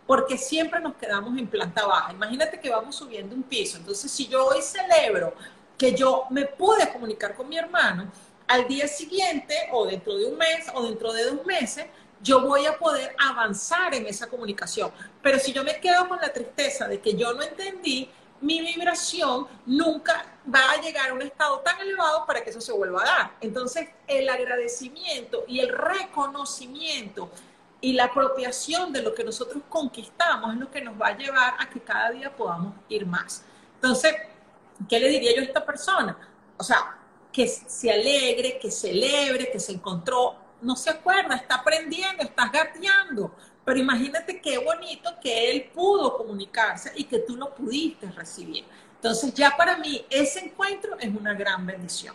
porque 0.07 0.37
siempre 0.37 0.81
nos 0.81 0.97
quedamos 0.97 1.39
en 1.39 1.47
planta 1.47 1.87
baja. 1.87 2.13
Imagínate 2.13 2.61
que 2.61 2.69
vamos 2.69 2.95
subiendo 2.95 3.35
un 3.35 3.43
piso. 3.43 3.79
Entonces, 3.79 4.11
si 4.11 4.29
yo 4.29 4.45
hoy 4.49 4.61
celebro 4.61 5.33
que 5.79 5.95
yo 5.95 6.25
me 6.29 6.45
pude 6.45 6.93
comunicar 6.93 7.35
con 7.35 7.49
mi 7.49 7.57
hermano, 7.57 8.13
al 8.47 8.69
día 8.69 8.87
siguiente 8.87 9.55
o 9.73 9.87
dentro 9.87 10.15
de 10.15 10.27
un 10.27 10.37
mes 10.37 10.67
o 10.75 10.83
dentro 10.83 11.11
de 11.15 11.25
dos 11.25 11.47
meses, 11.47 11.87
yo 12.21 12.43
voy 12.43 12.67
a 12.67 12.77
poder 12.77 13.17
avanzar 13.19 13.95
en 13.95 14.07
esa 14.07 14.27
comunicación. 14.27 14.93
Pero 15.23 15.39
si 15.39 15.55
yo 15.55 15.65
me 15.65 15.81
quedo 15.81 16.07
con 16.07 16.19
la 16.21 16.31
tristeza 16.31 16.87
de 16.87 17.01
que 17.01 17.15
yo 17.15 17.33
no 17.33 17.43
entendí, 17.43 18.11
mi 18.43 18.61
vibración 18.61 19.47
nunca 19.65 20.34
va 20.53 20.73
a 20.73 20.81
llegar 20.81 21.11
a 21.11 21.15
un 21.15 21.23
estado 21.23 21.61
tan 21.61 21.81
elevado 21.81 22.27
para 22.27 22.43
que 22.43 22.51
eso 22.51 22.61
se 22.61 22.73
vuelva 22.73 23.03
a 23.03 23.05
dar. 23.05 23.37
Entonces, 23.41 23.89
el 24.07 24.29
agradecimiento 24.29 25.45
y 25.49 25.61
el 25.61 25.71
reconocimiento 25.71 27.31
y 27.81 27.93
la 27.93 28.05
apropiación 28.05 28.93
de 28.93 29.03
lo 29.03 29.15
que 29.15 29.25
nosotros 29.25 29.63
conquistamos 29.69 30.55
es 30.55 30.61
lo 30.61 30.71
que 30.71 30.81
nos 30.81 31.01
va 31.01 31.09
a 31.09 31.17
llevar 31.17 31.55
a 31.59 31.69
que 31.69 31.81
cada 31.81 32.11
día 32.11 32.35
podamos 32.35 32.75
ir 32.89 33.07
más. 33.07 33.45
Entonces, 33.75 34.15
¿qué 34.89 34.99
le 34.99 35.09
diría 35.09 35.35
yo 35.35 35.43
a 35.43 35.45
esta 35.45 35.65
persona? 35.65 36.17
O 36.57 36.65
sea, 36.65 36.99
que 37.33 37.47
se 37.49 37.91
alegre, 37.91 38.59
que 38.59 38.71
celebre, 38.71 39.51
que 39.51 39.61
se 39.61 39.73
encontró, 39.73 40.37
no 40.63 40.77
se 40.77 40.91
acuerda, 40.91 41.35
está 41.35 41.57
aprendiendo, 41.57 42.23
está 42.23 42.49
gateando, 42.49 43.35
pero 43.65 43.79
imagínate 43.79 44.41
qué 44.41 44.59
bonito 44.59 45.11
que 45.21 45.51
él 45.51 45.71
pudo 45.75 46.17
comunicarse 46.17 46.93
y 46.95 47.05
que 47.05 47.19
tú 47.19 47.37
lo 47.37 47.55
pudiste 47.55 48.11
recibir. 48.11 48.65
Entonces 49.05 49.35
ya 49.35 49.55
para 49.55 49.77
mí 49.77 50.03
ese 50.09 50.39
encuentro 50.47 50.97
es 50.99 51.15
una 51.15 51.35
gran 51.35 51.67
bendición. 51.67 52.15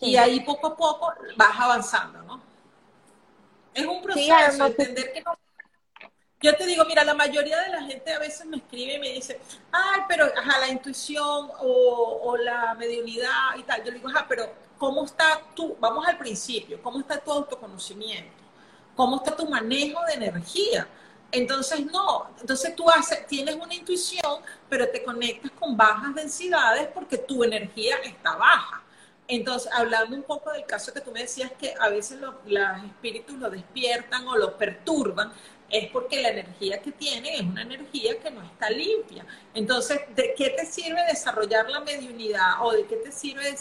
Y 0.00 0.16
ahí 0.16 0.40
poco 0.40 0.68
a 0.68 0.74
poco 0.74 1.12
vas 1.36 1.60
avanzando, 1.60 2.22
¿no? 2.22 2.40
Es 3.74 3.84
un 3.84 4.00
proceso, 4.00 4.64
entender 4.64 5.12
que 5.12 5.20
no... 5.20 5.38
Yo 6.40 6.56
te 6.56 6.64
digo, 6.64 6.86
mira, 6.86 7.04
la 7.04 7.12
mayoría 7.12 7.60
de 7.60 7.68
la 7.68 7.82
gente 7.82 8.14
a 8.14 8.18
veces 8.18 8.46
me 8.46 8.56
escribe 8.56 8.94
y 8.94 8.98
me 8.98 9.12
dice, 9.12 9.38
ay, 9.70 10.00
pero 10.08 10.24
ajá, 10.24 10.58
la 10.60 10.68
intuición 10.68 11.50
o, 11.60 12.20
o 12.22 12.36
la 12.38 12.74
mediunidad 12.76 13.56
y 13.58 13.62
tal. 13.62 13.84
Yo 13.84 13.90
le 13.90 13.98
digo, 13.98 14.08
ajá, 14.08 14.24
pero 14.26 14.50
¿cómo 14.78 15.04
está 15.04 15.42
tú? 15.54 15.76
Vamos 15.78 16.08
al 16.08 16.16
principio, 16.16 16.82
¿cómo 16.82 17.00
está 17.00 17.18
tu 17.18 17.30
autoconocimiento? 17.30 18.46
cómo 18.94 19.16
está 19.16 19.36
tu 19.36 19.46
manejo 19.46 20.00
de 20.06 20.14
energía. 20.14 20.88
Entonces, 21.32 21.84
no, 21.86 22.30
entonces 22.40 22.74
tú 22.76 22.88
haces, 22.88 23.26
tienes 23.26 23.56
una 23.56 23.74
intuición, 23.74 24.40
pero 24.68 24.88
te 24.88 25.02
conectas 25.02 25.50
con 25.52 25.76
bajas 25.76 26.14
densidades 26.14 26.88
porque 26.94 27.18
tu 27.18 27.44
energía 27.44 27.96
está 28.04 28.36
baja. 28.36 28.82
Entonces, 29.28 29.70
hablando 29.72 30.14
un 30.14 30.22
poco 30.22 30.52
del 30.52 30.64
caso 30.66 30.92
que 30.92 31.00
tú 31.00 31.10
me 31.10 31.20
decías 31.20 31.50
que 31.58 31.74
a 31.80 31.88
veces 31.88 32.20
los 32.20 32.34
espíritus 32.84 33.36
lo 33.38 33.50
despiertan 33.50 34.26
o 34.28 34.36
lo 34.36 34.56
perturban, 34.56 35.32
es 35.68 35.90
porque 35.90 36.22
la 36.22 36.30
energía 36.30 36.80
que 36.80 36.92
tienen 36.92 37.34
es 37.34 37.40
una 37.42 37.62
energía 37.62 38.18
que 38.20 38.30
no 38.30 38.42
está 38.42 38.70
limpia. 38.70 39.26
Entonces, 39.54 40.00
¿de 40.14 40.34
qué 40.36 40.50
te 40.50 40.64
sirve 40.66 41.04
desarrollar 41.06 41.68
la 41.68 41.80
mediunidad 41.80 42.62
o 42.62 42.72
de 42.72 42.86
qué 42.86 42.96
te 42.96 43.10
sirve 43.12 43.54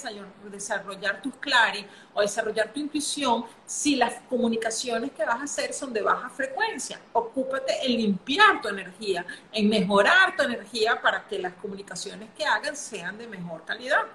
desarrollar 0.51 1.22
tus 1.22 1.36
claris 1.38 1.86
o 2.14 2.22
desarrollar 2.22 2.72
tu 2.74 2.80
intuición 2.80 3.45
si 3.66 3.95
las 3.95 4.22
comunicaciones 4.30 5.12
que 5.12 5.26
vas 5.26 5.39
a 5.41 5.43
hacer 5.43 5.74
son 5.74 5.93
de 5.93 6.01
baja 6.01 6.30
frecuencia? 6.30 7.01
Ocúpate 7.14 7.74
en 7.86 7.97
limpiar 7.97 8.62
tu 8.62 8.70
energía, 8.70 9.26
en 9.51 9.70
mejorar 9.70 10.36
tu 10.36 10.43
energía 10.43 11.01
para 11.01 11.28
que 11.28 11.39
las 11.39 11.53
comunicaciones 11.56 12.30
que 12.38 12.45
hagan 12.45 12.76
sean 12.76 13.18
de 13.18 13.28
mejor 13.28 13.66
calidad. 13.66 14.06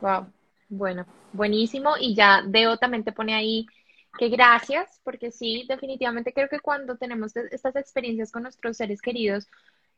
Wow, 0.00 0.32
bueno, 0.68 1.06
buenísimo. 1.32 1.94
Y 1.98 2.14
ya 2.14 2.42
Deo 2.46 2.78
también 2.78 3.04
te 3.04 3.12
pone 3.12 3.34
ahí 3.34 3.66
que 4.20 4.28
gracias, 4.28 5.00
porque 5.02 5.32
sí, 5.32 5.64
definitivamente 5.66 6.34
creo 6.34 6.50
que 6.50 6.60
cuando 6.60 6.98
tenemos 6.98 7.34
estas 7.34 7.74
experiencias 7.74 8.30
con 8.30 8.42
nuestros 8.42 8.76
seres 8.76 9.00
queridos, 9.00 9.48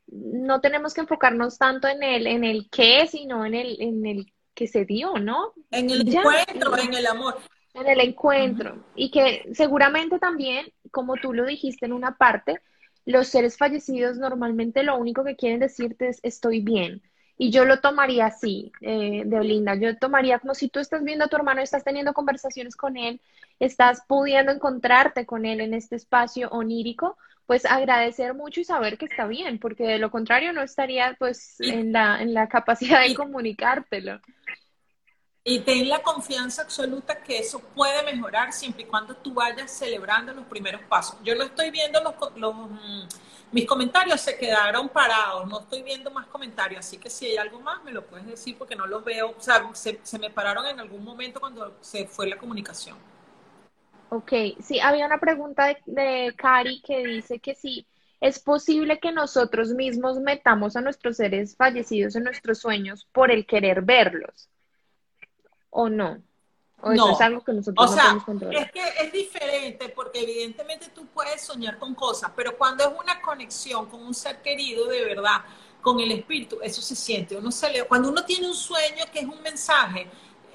no 0.07 0.61
tenemos 0.61 0.93
que 0.93 1.01
enfocarnos 1.01 1.57
tanto 1.57 1.89
en 1.89 2.01
el, 2.03 2.25
en 2.27 2.45
el 2.45 2.69
qué, 2.69 3.05
sino 3.05 3.45
en 3.45 3.53
el, 3.53 3.81
en 3.81 4.05
el 4.05 4.33
que 4.53 4.67
se 4.67 4.85
dio, 4.85 5.15
¿no? 5.15 5.51
En 5.71 5.89
el 5.89 6.07
encuentro, 6.07 6.77
en 6.77 6.93
el 6.93 7.05
amor. 7.05 7.37
En 7.73 7.85
el 7.85 7.99
encuentro. 7.99 8.85
Y 8.95 9.11
que 9.11 9.45
seguramente 9.51 10.19
también, 10.19 10.71
como 10.89 11.17
tú 11.17 11.33
lo 11.33 11.45
dijiste 11.45 11.85
en 11.85 11.91
una 11.91 12.15
parte, 12.15 12.61
los 13.03 13.27
seres 13.27 13.57
fallecidos 13.57 14.15
normalmente 14.15 14.83
lo 14.83 14.95
único 14.95 15.25
que 15.25 15.35
quieren 15.35 15.59
decirte 15.59 16.07
es 16.07 16.21
estoy 16.23 16.61
bien. 16.61 17.01
Y 17.37 17.49
yo 17.49 17.65
lo 17.65 17.79
tomaría 17.79 18.27
así, 18.27 18.71
eh, 18.81 19.23
de 19.25 19.39
Olinda. 19.39 19.75
Yo 19.75 19.97
tomaría 19.97 20.39
como 20.39 20.53
si 20.53 20.69
tú 20.69 20.79
estás 20.79 21.03
viendo 21.03 21.25
a 21.25 21.27
tu 21.27 21.35
hermano, 21.35 21.61
estás 21.61 21.83
teniendo 21.83 22.13
conversaciones 22.13 22.75
con 22.75 22.95
él, 22.95 23.21
estás 23.59 24.03
pudiendo 24.07 24.51
encontrarte 24.51 25.25
con 25.25 25.45
él 25.45 25.61
en 25.61 25.73
este 25.73 25.95
espacio 25.95 26.49
onírico, 26.49 27.17
pues 27.45 27.65
agradecer 27.65 28.33
mucho 28.33 28.61
y 28.61 28.63
saber 28.65 28.97
que 28.97 29.05
está 29.05 29.27
bien, 29.27 29.59
porque 29.59 29.83
de 29.83 29.99
lo 29.99 30.11
contrario 30.11 30.53
no 30.53 30.61
estaría 30.61 31.15
pues 31.19 31.59
en 31.59 31.91
la, 31.91 32.21
en 32.21 32.33
la 32.33 32.47
capacidad 32.47 33.01
de 33.01 33.15
comunicártelo. 33.15 34.19
Y 35.45 35.59
ten 35.59 35.89
la 35.89 36.01
confianza 36.01 36.61
absoluta 36.61 37.21
que 37.21 37.39
eso 37.39 37.59
puede 37.59 38.01
mejorar 38.03 38.53
siempre 38.53 38.83
y 38.83 38.85
cuando 38.85 39.13
tú 39.15 39.33
vayas 39.33 39.71
celebrando 39.77 40.33
los 40.33 40.45
primeros 40.45 40.81
pasos. 40.83 41.17
Yo 41.21 41.35
no 41.35 41.43
estoy 41.43 41.69
viendo 41.69 42.01
los, 42.01 42.15
los 42.37 42.55
mm, 42.55 43.07
mis 43.53 43.67
comentarios 43.67 44.19
se 44.19 44.35
quedaron 44.35 44.89
parados, 44.89 45.47
no 45.47 45.59
estoy 45.59 45.83
viendo 45.83 46.09
más 46.09 46.25
comentarios, 46.25 46.79
así 46.79 46.97
que 46.97 47.09
si 47.09 47.27
hay 47.27 47.37
algo 47.37 47.59
más 47.59 47.83
me 47.83 47.91
lo 47.91 48.03
puedes 48.03 48.25
decir 48.25 48.57
porque 48.57 48.75
no 48.75 48.87
los 48.87 49.03
veo, 49.03 49.35
o 49.37 49.41
sea, 49.41 49.69
se, 49.73 50.19
me 50.19 50.31
pararon 50.31 50.65
en 50.65 50.79
algún 50.79 51.03
momento 51.03 51.39
cuando 51.39 51.77
se 51.79 52.07
fue 52.07 52.27
la 52.27 52.37
comunicación. 52.37 52.97
Ok, 54.09 54.31
sí, 54.59 54.79
había 54.79 55.05
una 55.05 55.19
pregunta 55.19 55.67
de, 55.67 55.77
de 55.85 56.33
Cari 56.35 56.81
que 56.81 57.05
dice 57.05 57.39
que 57.39 57.53
sí, 57.53 57.87
es 58.19 58.39
posible 58.39 58.99
que 58.99 59.11
nosotros 59.11 59.69
mismos 59.73 60.19
metamos 60.19 60.75
a 60.75 60.81
nuestros 60.81 61.17
seres 61.17 61.55
fallecidos 61.55 62.15
en 62.15 62.23
nuestros 62.23 62.59
sueños 62.59 63.07
por 63.11 63.29
el 63.29 63.45
querer 63.45 63.83
verlos, 63.83 64.49
¿o 65.69 65.89
no? 65.89 66.23
O 66.85 66.93
no, 66.93 67.13
es 67.13 67.21
algo 67.21 67.41
que 67.41 67.53
nosotros 67.53 67.89
o 67.89 67.93
sea, 67.93 68.17
Es 68.51 68.71
que 68.71 68.83
es 69.01 69.13
diferente 69.13 69.87
porque 69.87 70.21
evidentemente 70.21 70.89
tú 70.93 71.05
puedes 71.07 71.41
soñar 71.41 71.79
con 71.79 71.95
cosas, 71.95 72.31
pero 72.35 72.57
cuando 72.57 72.83
es 72.83 72.89
una 73.01 73.21
conexión 73.21 73.85
con 73.85 74.03
un 74.03 74.13
ser 74.13 74.41
querido 74.41 74.87
de 74.87 75.05
verdad, 75.05 75.45
con 75.81 76.01
el 76.01 76.11
espíritu, 76.11 76.59
eso 76.61 76.81
se 76.81 76.95
siente. 76.95 77.37
Uno 77.37 77.51
se 77.51 77.71
le, 77.71 77.85
cuando 77.85 78.09
uno 78.09 78.25
tiene 78.25 78.47
un 78.47 78.53
sueño 78.53 79.05
que 79.13 79.19
es 79.19 79.25
un 79.25 79.41
mensaje 79.41 80.07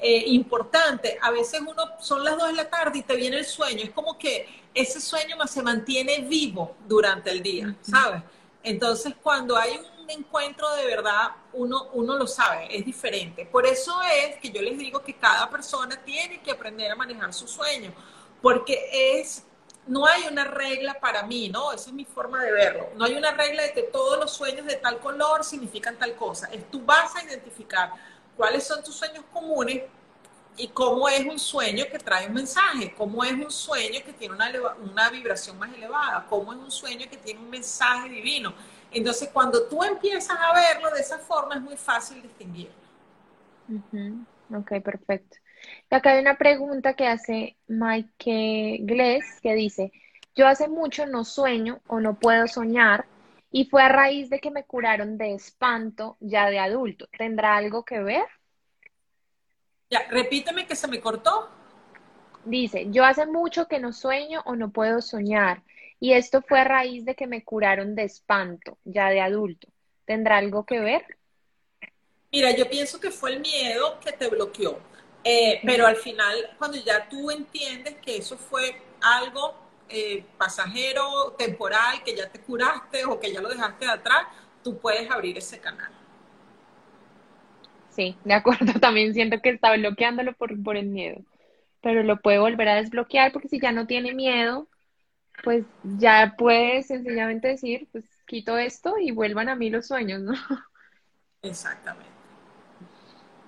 eh, 0.03 0.24
importante, 0.26 1.18
a 1.22 1.31
veces 1.31 1.62
uno 1.62 1.83
son 1.99 2.22
las 2.22 2.37
dos 2.37 2.49
de 2.49 2.55
la 2.55 2.68
tarde 2.68 2.99
y 2.99 3.03
te 3.03 3.16
viene 3.16 3.39
el 3.39 3.47
sueño. 3.47 3.85
Es 3.85 3.91
como 3.91 4.18
que 4.18 4.47
ese 4.74 5.01
sueño 5.01 5.37
se 5.47 5.62
mantiene 5.62 6.20
vivo 6.20 6.76
durante 6.87 7.31
el 7.31 7.43
día, 7.43 7.74
¿sabes? 7.81 8.22
Entonces, 8.62 9.14
cuando 9.22 9.57
hay 9.57 9.79
un 9.79 9.97
encuentro 10.12 10.68
de 10.76 10.86
verdad, 10.86 11.32
uno, 11.52 11.88
uno 11.92 12.16
lo 12.16 12.26
sabe, 12.26 12.68
es 12.76 12.84
diferente. 12.84 13.46
Por 13.46 13.66
eso 13.66 14.00
es 14.02 14.36
que 14.36 14.50
yo 14.50 14.62
les 14.62 14.78
digo 14.78 15.02
que 15.02 15.14
cada 15.14 15.48
persona 15.50 15.96
tiene 16.04 16.40
que 16.40 16.50
aprender 16.50 16.90
a 16.90 16.96
manejar 16.96 17.32
su 17.32 17.46
sueño, 17.46 17.92
porque 18.40 19.20
es, 19.20 19.44
no 19.86 20.06
hay 20.06 20.26
una 20.30 20.44
regla 20.44 20.94
para 21.00 21.22
mí, 21.24 21.48
¿no? 21.48 21.72
Esa 21.72 21.90
es 21.90 21.94
mi 21.94 22.04
forma 22.04 22.42
de 22.42 22.52
verlo. 22.52 22.88
No 22.96 23.04
hay 23.04 23.14
una 23.14 23.32
regla 23.32 23.62
de 23.62 23.72
que 23.72 23.82
todos 23.84 24.18
los 24.18 24.32
sueños 24.32 24.66
de 24.66 24.76
tal 24.76 24.98
color 24.98 25.44
significan 25.44 25.98
tal 25.98 26.14
cosa. 26.14 26.48
Es 26.52 26.70
tú 26.70 26.80
vas 26.84 27.14
a 27.16 27.24
identificar 27.24 27.92
cuáles 28.36 28.66
son 28.66 28.82
tus 28.82 28.94
sueños 28.94 29.24
comunes 29.32 29.82
y 30.59 30.68
cómo 30.68 31.09
es 31.09 31.24
un 31.24 31.38
sueño 31.38 31.86
que 31.90 31.98
trae 31.98 32.26
un 32.26 32.34
mensaje, 32.34 32.92
cómo 32.96 33.24
es 33.24 33.32
un 33.32 33.50
sueño 33.50 34.00
que 34.04 34.12
tiene 34.12 34.34
una, 34.34 34.50
una 34.82 35.09
vibración 35.09 35.59
más 35.59 35.72
elevada, 35.72 36.26
cómo 36.28 36.52
es 36.52 36.59
un 36.59 36.70
sueño 36.70 37.06
que 37.09 37.16
tiene 37.16 37.40
un 37.40 37.48
mensaje 37.48 38.09
divino. 38.09 38.52
Entonces, 38.91 39.28
cuando 39.32 39.64
tú 39.64 39.82
empiezas 39.82 40.36
a 40.39 40.55
verlo 40.55 40.91
de 40.91 41.01
esa 41.01 41.18
forma, 41.18 41.57
es 41.57 41.61
muy 41.61 41.76
fácil 41.76 42.22
distinguirlo. 42.22 42.74
Ok, 44.55 44.82
perfecto. 44.82 45.36
Y 45.91 45.95
acá 45.95 46.12
hay 46.12 46.20
una 46.20 46.39
pregunta 46.39 46.95
que 46.95 47.07
hace 47.07 47.57
Mike 47.66 48.78
Gless, 48.82 49.41
que 49.43 49.55
dice, 49.55 49.93
yo 50.34 50.47
hace 50.47 50.68
mucho 50.68 51.07
no 51.07 51.24
sueño 51.24 51.80
o 51.86 52.01
no 52.01 52.14
puedo 52.18 52.47
soñar 52.47 53.07
y 53.51 53.66
fue 53.66 53.82
a 53.82 53.89
raíz 53.89 54.30
de 54.30 54.41
que 54.41 54.51
me 54.51 54.64
curaron 54.64 55.18
de 55.18 55.34
espanto 55.34 56.16
ya 56.20 56.49
de 56.49 56.59
adulto. 56.59 57.09
¿Tendrá 57.16 57.57
algo 57.57 57.84
que 57.84 58.01
ver? 58.01 58.24
Ya, 59.91 60.07
repíteme 60.11 60.66
que 60.66 60.76
se 60.76 60.86
me 60.86 61.01
cortó. 61.01 61.49
Dice, 62.45 62.86
yo 62.91 63.05
hace 63.05 63.26
mucho 63.26 63.66
que 63.66 63.80
no 63.80 63.93
sueño 63.93 64.43
o 64.47 64.55
no 64.55 64.70
puedo 64.70 65.03
soñar 65.03 65.62
y 66.01 66.12
esto 66.12 66.42
fue 66.42 66.61
a 66.61 66.64
raíz 66.64 67.05
de 67.05 67.14
que 67.14 67.26
me 67.26 67.44
curaron 67.44 67.94
de 67.94 68.05
espanto, 68.05 68.78
ya 68.84 69.11
de 69.11 69.20
adulto. 69.20 69.68
¿Tendrá 70.05 70.38
algo 70.38 70.64
que 70.64 70.80
ver? 70.80 71.05
Mira, 72.32 72.51
yo 72.53 72.68
pienso 72.68 73.01
que 73.01 73.11
fue 73.11 73.34
el 73.34 73.40
miedo 73.40 73.99
que 74.01 74.12
te 74.12 74.28
bloqueó, 74.28 74.78
eh, 75.24 75.61
pero 75.64 75.86
al 75.86 75.96
final, 75.96 76.34
cuando 76.59 76.76
ya 76.78 77.09
tú 77.09 77.30
entiendes 77.30 77.96
que 77.96 78.18
eso 78.18 78.36
fue 78.36 78.76
algo 79.01 79.55
eh, 79.88 80.24
pasajero, 80.36 81.34
temporal, 81.38 82.03
que 82.05 82.14
ya 82.14 82.28
te 82.30 82.40
curaste 82.40 83.05
o 83.07 83.18
que 83.18 83.32
ya 83.32 83.40
lo 83.40 83.49
dejaste 83.49 83.86
de 83.86 83.92
atrás, 83.92 84.26
tú 84.62 84.78
puedes 84.78 85.11
abrir 85.11 85.38
ese 85.38 85.59
canal. 85.59 85.90
Sí, 87.88 88.20
de 88.24 88.34
acuerdo, 88.34 88.72
también 88.80 89.14
siento 89.14 89.40
que 89.42 89.51
está 89.51 89.74
bloqueándolo 89.76 90.34
por, 90.34 90.62
por 90.62 90.76
el 90.76 90.86
miedo, 90.86 91.24
pero 91.80 92.03
lo 92.03 92.20
puede 92.20 92.38
volver 92.38 92.68
a 92.68 92.76
desbloquear 92.76 93.32
porque 93.32 93.49
si 93.49 93.61
ya 93.61 93.72
no 93.72 93.86
tiene 93.86 94.14
miedo, 94.14 94.68
pues 95.45 95.64
ya 95.82 96.34
puede 96.36 96.82
sencillamente 96.82 97.49
decir, 97.49 97.89
pues 97.93 98.05
quito 98.26 98.59
esto 98.59 98.97
y 98.99 99.11
vuelvan 99.12 99.49
a 99.49 99.57
mí 99.57 99.70
los 99.70 99.86
sueños, 99.86 100.20
¿no? 100.22 100.34
Exactamente. 101.43 102.18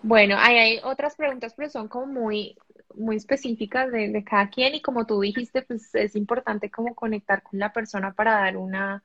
Bueno, 0.03 0.37
ahí 0.39 0.57
hay 0.57 0.81
otras 0.83 1.15
preguntas, 1.17 1.55
pero 1.57 1.69
son 1.69 1.89
como 1.89 2.07
muy, 2.07 2.57
muy 2.95 3.17
específicas 3.17 3.91
de, 3.93 4.09
de 4.09 4.25
cada 4.25 4.49
quien 4.49 4.75
y 4.75 4.83
como 4.83 5.07
tú 5.07 5.21
dijiste, 5.21 5.63
pues 5.63 5.95
es 5.95 6.17
importante 6.17 6.71
como 6.71 6.95
conectar 6.95 7.43
con 7.43 7.59
la 7.59 7.73
persona 7.73 8.15
para 8.15 8.33
dar 8.33 8.57
una, 8.57 9.05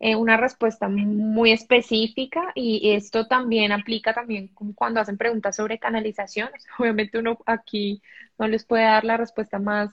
eh, 0.00 0.16
una 0.16 0.36
respuesta 0.36 0.88
muy 0.88 1.52
específica 1.52 2.52
y 2.54 2.92
esto 2.94 3.26
también 3.26 3.72
aplica 3.72 4.14
también 4.14 4.48
cuando 4.74 5.00
hacen 5.00 5.18
preguntas 5.18 5.56
sobre 5.56 5.78
canalización. 5.78 6.50
Obviamente 6.78 7.18
uno 7.18 7.38
aquí 7.46 8.02
no 8.38 8.48
les 8.48 8.64
puede 8.64 8.84
dar 8.84 9.04
la 9.04 9.16
respuesta 9.16 9.58
más, 9.58 9.90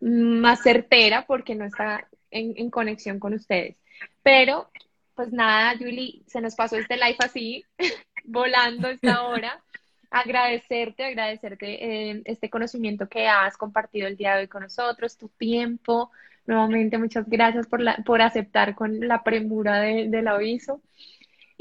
más 0.00 0.62
certera 0.62 1.26
porque 1.26 1.54
no 1.54 1.64
está 1.64 2.08
en, 2.30 2.54
en 2.56 2.70
conexión 2.70 3.18
con 3.18 3.34
ustedes. 3.34 3.76
Pero, 4.22 4.70
pues 5.14 5.32
nada, 5.32 5.76
Julie, 5.78 6.22
se 6.26 6.40
nos 6.40 6.54
pasó 6.54 6.76
este 6.76 6.96
live 6.96 7.16
así. 7.20 7.64
volando 8.24 8.88
esta 8.88 9.22
hora. 9.22 9.62
Agradecerte, 10.10 11.04
agradecerte 11.04 12.10
eh, 12.10 12.22
este 12.24 12.50
conocimiento 12.50 13.08
que 13.08 13.28
has 13.28 13.56
compartido 13.56 14.08
el 14.08 14.16
día 14.16 14.34
de 14.34 14.42
hoy 14.42 14.48
con 14.48 14.62
nosotros, 14.62 15.16
tu 15.16 15.28
tiempo. 15.28 16.10
Nuevamente, 16.46 16.98
muchas 16.98 17.28
gracias 17.28 17.66
por, 17.68 17.80
la, 17.80 17.96
por 17.98 18.20
aceptar 18.20 18.74
con 18.74 19.06
la 19.06 19.22
premura 19.22 19.80
del 19.80 20.26
aviso. 20.26 20.82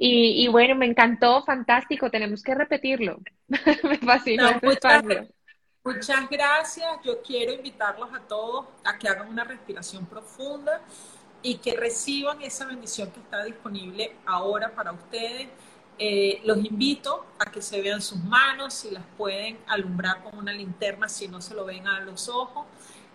Y, 0.02 0.48
bueno, 0.48 0.76
me 0.76 0.86
encantó, 0.86 1.44
fantástico, 1.44 2.10
tenemos 2.10 2.42
que 2.42 2.56
repetirlo. 2.56 3.20
me 3.84 3.98
fascinó 3.98 4.50
este 4.50 4.66
muchas, 4.66 5.04
muchas 5.84 6.30
gracias. 6.30 6.88
Yo 7.04 7.22
quiero 7.22 7.54
invitarlos 7.54 8.14
a 8.14 8.20
todos 8.22 8.66
a 8.84 8.98
que 8.98 9.08
hagan 9.08 9.30
una 9.30 9.44
respiración 9.44 10.06
profunda 10.06 10.82
y 11.42 11.56
que 11.56 11.76
reciban 11.76 12.42
esa 12.42 12.66
bendición 12.66 13.12
que 13.12 13.20
está 13.20 13.44
disponible 13.44 14.16
ahora 14.26 14.74
para 14.76 14.92
ustedes 14.92 15.48
eh, 16.02 16.40
los 16.46 16.58
invito 16.64 17.26
a 17.40 17.52
que 17.52 17.62
se 17.62 17.82
vean 17.82 18.02
sus 18.02 18.24
manos, 18.24 18.74
si 18.74 18.90
las 18.90 19.04
pueden 19.18 19.60
alumbrar 19.68 20.24
con 20.24 20.38
una 20.38 20.54
linterna, 20.54 21.10
si 21.10 21.28
no 21.28 21.42
se 21.42 21.54
lo 21.54 21.66
ven 21.66 21.88
a 21.88 22.00
los 22.00 22.30
ojos, 22.30 22.66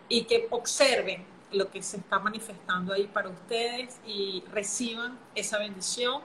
y 0.06 0.24
que 0.24 0.48
observen 0.50 1.24
lo 1.50 1.70
que 1.70 1.82
se 1.82 1.96
está 1.96 2.18
manifestando 2.18 2.92
ahí 2.92 3.06
para 3.06 3.30
ustedes 3.30 3.98
y 4.06 4.44
reciban 4.52 5.18
esa 5.34 5.58
bendición. 5.58 6.20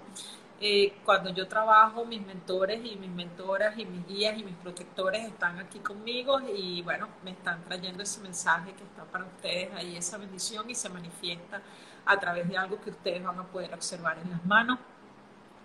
Eh, 0.61 0.97
cuando 1.05 1.29
yo 1.29 1.47
trabajo, 1.47 2.03
mis 2.03 2.25
mentores 2.25 2.81
y 2.83 2.97
mis 2.97 3.09
mentoras 3.09 3.79
y 3.79 3.85
mis 3.85 4.05
guías 4.05 4.37
y 4.37 4.43
mis 4.43 4.55
protectores 4.55 5.25
están 5.25 5.57
aquí 5.57 5.79
conmigo 5.79 6.41
y 6.41 6.81
bueno, 6.81 7.07
me 7.23 7.31
están 7.31 7.63
trayendo 7.63 8.03
ese 8.03 8.19
mensaje 8.19 8.73
que 8.73 8.83
está 8.83 9.05
para 9.05 9.23
ustedes 9.23 9.73
ahí, 9.73 9.95
esa 9.95 10.17
bendición 10.17 10.69
y 10.69 10.75
se 10.75 10.89
manifiesta 10.89 11.61
a 12.05 12.19
través 12.19 12.49
de 12.49 12.57
algo 12.57 12.81
que 12.81 12.89
ustedes 12.89 13.23
van 13.23 13.39
a 13.39 13.43
poder 13.43 13.73
observar 13.73 14.17
en 14.19 14.31
las 14.31 14.45
manos. 14.45 14.79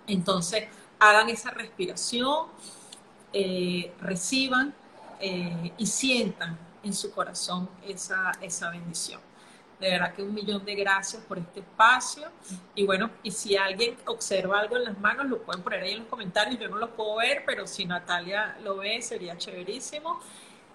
Entonces, 0.07 0.69
hagan 1.01 1.29
esa 1.29 1.51
respiración, 1.51 2.47
eh, 3.33 3.93
reciban 4.01 4.75
eh, 5.19 5.73
y 5.77 5.87
sientan 5.87 6.57
en 6.85 6.93
su 6.93 7.11
corazón 7.11 7.69
esa, 7.85 8.31
esa 8.41 8.71
bendición. 8.71 9.21
De 9.85 9.91
verdad 9.91 10.15
que 10.15 10.23
un 10.23 10.33
millón 10.33 10.65
de 10.65 10.75
gracias 10.77 11.23
por 11.25 11.37
este 11.37 11.61
espacio. 11.61 12.27
Y 12.75 12.87
bueno, 12.87 13.11
y 13.23 13.31
si 13.31 13.55
alguien 13.55 13.99
observa 14.07 14.61
algo 14.61 14.79
en 14.79 14.85
las 14.85 14.99
manos, 14.99 15.27
lo 15.27 15.43
pueden 15.43 15.63
poner 15.63 15.83
ahí 15.83 15.93
en 15.93 15.99
los 15.99 16.09
comentarios. 16.09 16.59
Yo 16.59 16.71
no 16.71 16.79
lo 16.79 16.97
puedo 16.97 17.17
ver, 17.17 17.43
pero 17.45 17.67
si 17.67 17.85
Natalia 17.85 18.57
lo 18.63 18.79
ve, 18.79 19.03
sería 19.03 19.37
chéverísimo. 19.37 20.21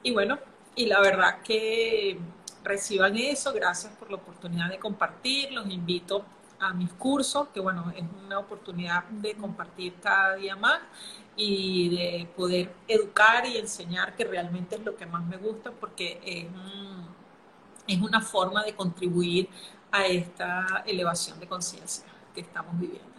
Y 0.03 0.11
bueno, 0.11 0.37
y 0.75 0.85
la 0.85 1.01
verdad 1.01 1.41
que 1.41 2.19
reciban 2.63 3.17
eso. 3.17 3.51
Gracias 3.51 3.91
por 3.93 4.11
la 4.11 4.17
oportunidad 4.17 4.69
de 4.69 4.77
compartir. 4.77 5.53
Los 5.53 5.67
invito 5.71 6.23
a 6.59 6.71
mis 6.73 6.93
cursos, 6.93 7.47
que 7.47 7.59
bueno, 7.59 7.91
es 7.95 8.03
una 8.27 8.37
oportunidad 8.37 9.05
de 9.05 9.33
compartir 9.33 9.95
cada 10.03 10.35
día 10.35 10.55
más 10.55 10.81
y 11.35 11.89
de 11.89 12.27
poder 12.35 12.71
educar 12.87 13.43
y 13.47 13.57
enseñar, 13.57 14.15
que 14.15 14.25
realmente 14.25 14.75
es 14.75 14.85
lo 14.85 14.95
que 14.95 15.07
más 15.07 15.25
me 15.25 15.37
gusta, 15.37 15.71
porque 15.71 16.19
es, 16.23 16.45
es 17.93 18.01
una 18.01 18.21
forma 18.21 18.63
de 18.63 18.75
contribuir 18.75 19.49
a 19.91 20.05
esta 20.07 20.83
elevación 20.85 21.39
de 21.39 21.47
conciencia 21.47 22.05
que 22.33 22.41
estamos 22.41 22.79
viviendo. 22.79 23.09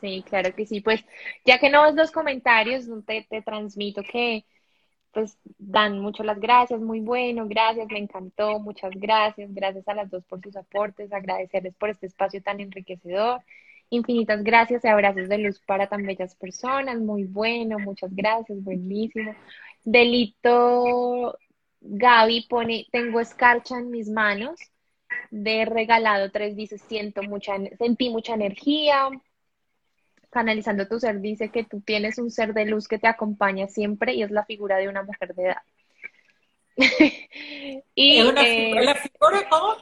Sí, 0.00 0.24
claro 0.28 0.54
que 0.54 0.66
sí. 0.66 0.80
Pues 0.80 1.04
ya 1.44 1.58
que 1.58 1.70
no 1.70 1.82
ves 1.82 1.94
los 1.94 2.10
comentarios, 2.10 2.86
te, 3.06 3.26
te 3.30 3.42
transmito 3.42 4.02
que 4.02 4.44
pues 5.12 5.38
dan 5.58 6.00
mucho 6.00 6.22
las 6.24 6.38
gracias, 6.40 6.80
muy 6.80 7.00
bueno, 7.00 7.48
gracias, 7.48 7.88
me 7.90 7.98
encantó, 7.98 8.60
muchas 8.60 8.92
gracias, 8.96 9.52
gracias 9.54 9.88
a 9.88 9.94
las 9.94 10.10
dos 10.10 10.24
por 10.26 10.42
sus 10.42 10.56
aportes, 10.56 11.12
agradecerles 11.12 11.74
por 11.76 11.90
este 11.90 12.06
espacio 12.06 12.42
tan 12.42 12.60
enriquecedor. 12.60 13.42
Infinitas 13.90 14.44
gracias 14.44 14.84
y 14.84 14.88
abrazos 14.88 15.28
de 15.28 15.38
luz 15.38 15.60
para 15.60 15.88
tan 15.88 16.04
bellas 16.04 16.34
personas, 16.36 17.00
muy 17.00 17.24
bueno, 17.24 17.78
muchas 17.78 18.14
gracias, 18.14 18.62
buenísimo. 18.62 19.34
Delito 19.84 21.38
Gaby 21.80 22.46
pone, 22.48 22.86
tengo 22.90 23.20
escarcha 23.20 23.78
en 23.78 23.90
mis 23.90 24.08
manos, 24.08 24.58
de 25.30 25.64
regalado 25.64 26.30
tres 26.30 26.56
dice, 26.56 26.78
siento 26.78 27.22
mucha, 27.22 27.54
sentí 27.78 28.10
mucha 28.10 28.34
energía, 28.34 29.08
canalizando 30.30 30.86
tu 30.86 30.98
ser, 31.00 31.20
dice 31.20 31.50
que 31.50 31.64
tú 31.64 31.80
tienes 31.80 32.18
un 32.18 32.30
ser 32.30 32.52
de 32.52 32.66
luz 32.66 32.88
que 32.88 32.98
te 32.98 33.06
acompaña 33.06 33.68
siempre 33.68 34.14
y 34.14 34.22
es 34.22 34.30
la 34.30 34.44
figura 34.44 34.76
de 34.76 34.88
una 34.88 35.02
mujer 35.02 35.34
de 35.34 35.44
edad. 35.44 35.62
y, 37.94 38.18
¿Es 38.18 38.32
eh, 38.36 38.80
la 38.82 38.94
figura 38.94 39.48
cómo? 39.48 39.76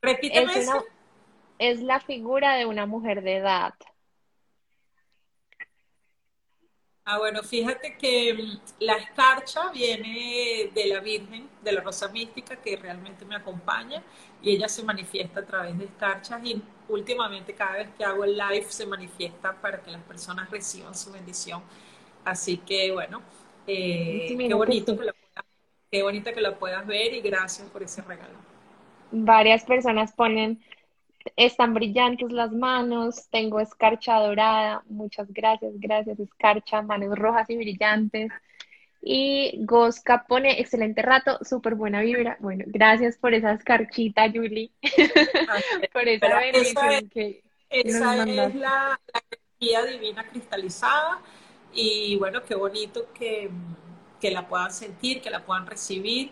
Repíteme 0.00 0.52
es, 0.58 0.70
es 1.58 1.82
la 1.82 2.00
figura 2.00 2.54
de 2.56 2.66
una 2.66 2.86
mujer 2.86 3.22
de 3.22 3.36
edad. 3.36 3.74
Ah, 7.04 7.18
bueno, 7.18 7.42
fíjate 7.42 7.96
que 7.96 8.32
mm, 8.34 8.60
la 8.84 8.94
escarcha 8.94 9.70
viene 9.72 10.70
de 10.72 10.86
la 10.86 11.00
Virgen, 11.00 11.48
de 11.62 11.72
la 11.72 11.80
Rosa 11.80 12.08
Mística, 12.08 12.56
que 12.56 12.76
realmente 12.76 13.24
me 13.24 13.34
acompaña, 13.34 14.02
y 14.40 14.50
ella 14.54 14.68
se 14.68 14.84
manifiesta 14.84 15.40
a 15.40 15.44
través 15.46 15.76
de 15.78 15.86
escarchas, 15.86 16.40
y 16.44 16.62
últimamente 16.88 17.54
cada 17.54 17.72
vez 17.78 17.88
que 17.98 18.04
hago 18.04 18.22
el 18.24 18.36
live 18.36 18.66
se 18.68 18.86
manifiesta 18.86 19.60
para 19.60 19.82
que 19.82 19.90
las 19.90 20.02
personas 20.02 20.48
reciban 20.50 20.94
su 20.94 21.10
bendición. 21.10 21.62
Así 22.24 22.58
que, 22.58 22.92
bueno, 22.92 23.20
eh, 23.66 24.36
qué 24.38 24.54
bonito 24.54 24.96
que 24.96 25.04
la 25.04 25.12
puedas, 25.12 25.44
qué 25.90 26.02
bonita 26.04 26.32
que 26.32 26.40
la 26.40 26.56
puedas 26.56 26.86
ver 26.86 27.14
y 27.14 27.20
gracias 27.20 27.68
por 27.68 27.82
ese 27.82 28.02
regalo. 28.02 28.34
Varias 29.10 29.64
personas 29.64 30.12
ponen 30.12 30.62
están 31.36 31.74
brillantes 31.74 32.32
las 32.32 32.52
manos, 32.52 33.28
tengo 33.30 33.60
escarcha 33.60 34.18
dorada, 34.20 34.82
muchas 34.88 35.32
gracias, 35.32 35.72
gracias 35.76 36.18
escarcha, 36.20 36.82
manos 36.82 37.18
rojas 37.18 37.48
y 37.50 37.56
brillantes. 37.56 38.30
Y 39.04 39.64
Gosca 39.64 40.26
pone 40.28 40.60
excelente 40.60 41.02
rato, 41.02 41.38
súper 41.42 41.74
buena 41.74 42.02
vibra. 42.02 42.36
Bueno, 42.38 42.64
gracias 42.68 43.16
por 43.18 43.34
esa 43.34 43.52
escarchita, 43.52 44.30
Julie. 44.30 44.70
por 45.92 46.06
esa 46.06 46.38
bendición 46.38 47.08
que 47.08 47.42
Esa 47.68 48.22
es 48.22 48.54
la, 48.54 49.00
energía 49.58 49.84
divina 49.84 50.24
cristalizada. 50.28 51.20
Y 51.74 52.16
bueno, 52.16 52.44
qué 52.44 52.54
bonito 52.54 53.08
que, 53.12 53.50
que 54.20 54.30
la 54.30 54.46
puedan 54.46 54.72
sentir, 54.72 55.20
que 55.20 55.30
la 55.30 55.44
puedan 55.44 55.66
recibir. 55.66 56.30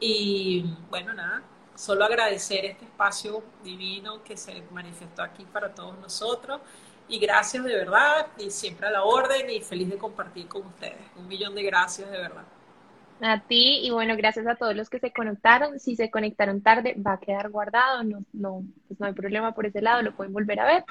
Y 0.00 0.64
bueno, 0.90 1.14
nada, 1.14 1.44
solo 1.78 2.04
agradecer 2.04 2.64
este 2.64 2.84
espacio 2.84 3.44
divino 3.62 4.24
que 4.24 4.36
se 4.36 4.62
manifestó 4.72 5.22
aquí 5.22 5.44
para 5.44 5.72
todos 5.72 5.96
nosotros. 6.00 6.60
Y 7.08 7.20
gracias 7.20 7.64
de 7.64 7.74
verdad, 7.74 8.26
y 8.36 8.50
siempre 8.50 8.88
a 8.88 8.90
la 8.90 9.04
orden, 9.04 9.48
y 9.48 9.60
feliz 9.60 9.88
de 9.88 9.96
compartir 9.96 10.48
con 10.48 10.66
ustedes. 10.66 10.98
Un 11.16 11.28
millón 11.28 11.54
de 11.54 11.62
gracias 11.62 12.10
de 12.10 12.18
verdad. 12.18 12.42
A 13.20 13.40
ti, 13.40 13.80
y 13.82 13.90
bueno, 13.90 14.16
gracias 14.16 14.46
a 14.46 14.56
todos 14.56 14.74
los 14.74 14.90
que 14.90 14.98
se 14.98 15.12
conectaron. 15.12 15.78
Si 15.78 15.96
se 15.96 16.10
conectaron 16.10 16.62
tarde, 16.62 16.94
va 16.94 17.14
a 17.14 17.20
quedar 17.20 17.48
guardado, 17.48 18.02
no, 18.02 18.24
no, 18.32 18.64
pues 18.88 18.98
no 19.00 19.06
hay 19.06 19.12
problema 19.12 19.54
por 19.54 19.64
ese 19.66 19.80
lado, 19.80 20.02
lo 20.02 20.14
pueden 20.14 20.32
volver 20.32 20.60
a 20.60 20.66
ver. 20.66 20.84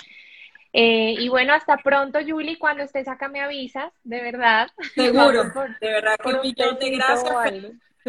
Eh, 0.74 1.16
y 1.20 1.28
bueno, 1.28 1.54
hasta 1.54 1.78
pronto, 1.78 2.20
Julie. 2.26 2.58
Cuando 2.58 2.84
estés 2.84 3.08
acá 3.08 3.28
me 3.28 3.42
avisas, 3.42 3.92
de 4.04 4.22
verdad. 4.22 4.70
Seguro, 4.96 5.44
de 5.82 5.92
verdad 5.92 6.16
que 6.22 6.30
un 6.30 6.42
millón 6.42 6.80
de 6.80 6.90
gracias 6.92 7.34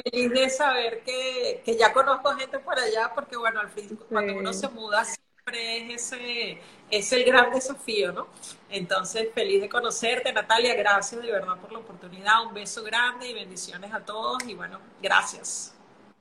feliz 0.02 0.30
de 0.30 0.50
saber 0.50 1.02
que, 1.02 1.62
que, 1.64 1.76
ya 1.76 1.92
conozco 1.92 2.30
gente 2.34 2.58
por 2.58 2.78
allá, 2.78 3.12
porque 3.14 3.36
bueno, 3.36 3.60
al 3.60 3.68
fin, 3.68 3.98
cuando 4.08 4.36
uno 4.36 4.52
se 4.52 4.68
muda, 4.68 5.04
siempre 5.04 5.94
es 5.94 6.12
ese, 6.12 6.58
es 6.90 7.12
el 7.12 7.24
gran 7.24 7.52
desafío, 7.52 8.12
¿no? 8.12 8.28
Entonces, 8.70 9.28
feliz 9.34 9.60
de 9.60 9.68
conocerte, 9.68 10.32
Natalia, 10.32 10.74
gracias 10.74 11.22
de 11.22 11.30
verdad 11.30 11.56
por 11.56 11.72
la 11.72 11.78
oportunidad, 11.78 12.46
un 12.46 12.54
beso 12.54 12.82
grande 12.82 13.28
y 13.28 13.34
bendiciones 13.34 13.92
a 13.92 14.00
todos 14.00 14.38
y 14.46 14.54
bueno, 14.54 14.78
gracias. 15.02 15.74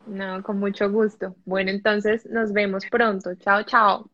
No, 0.05 0.41
con 0.41 0.59
mucho 0.59 0.89
gusto. 0.89 1.36
Bueno, 1.45 1.69
entonces 1.69 2.25
nos 2.25 2.53
vemos 2.53 2.86
pronto. 2.89 3.36
Chao, 3.36 3.63
chao. 3.63 4.09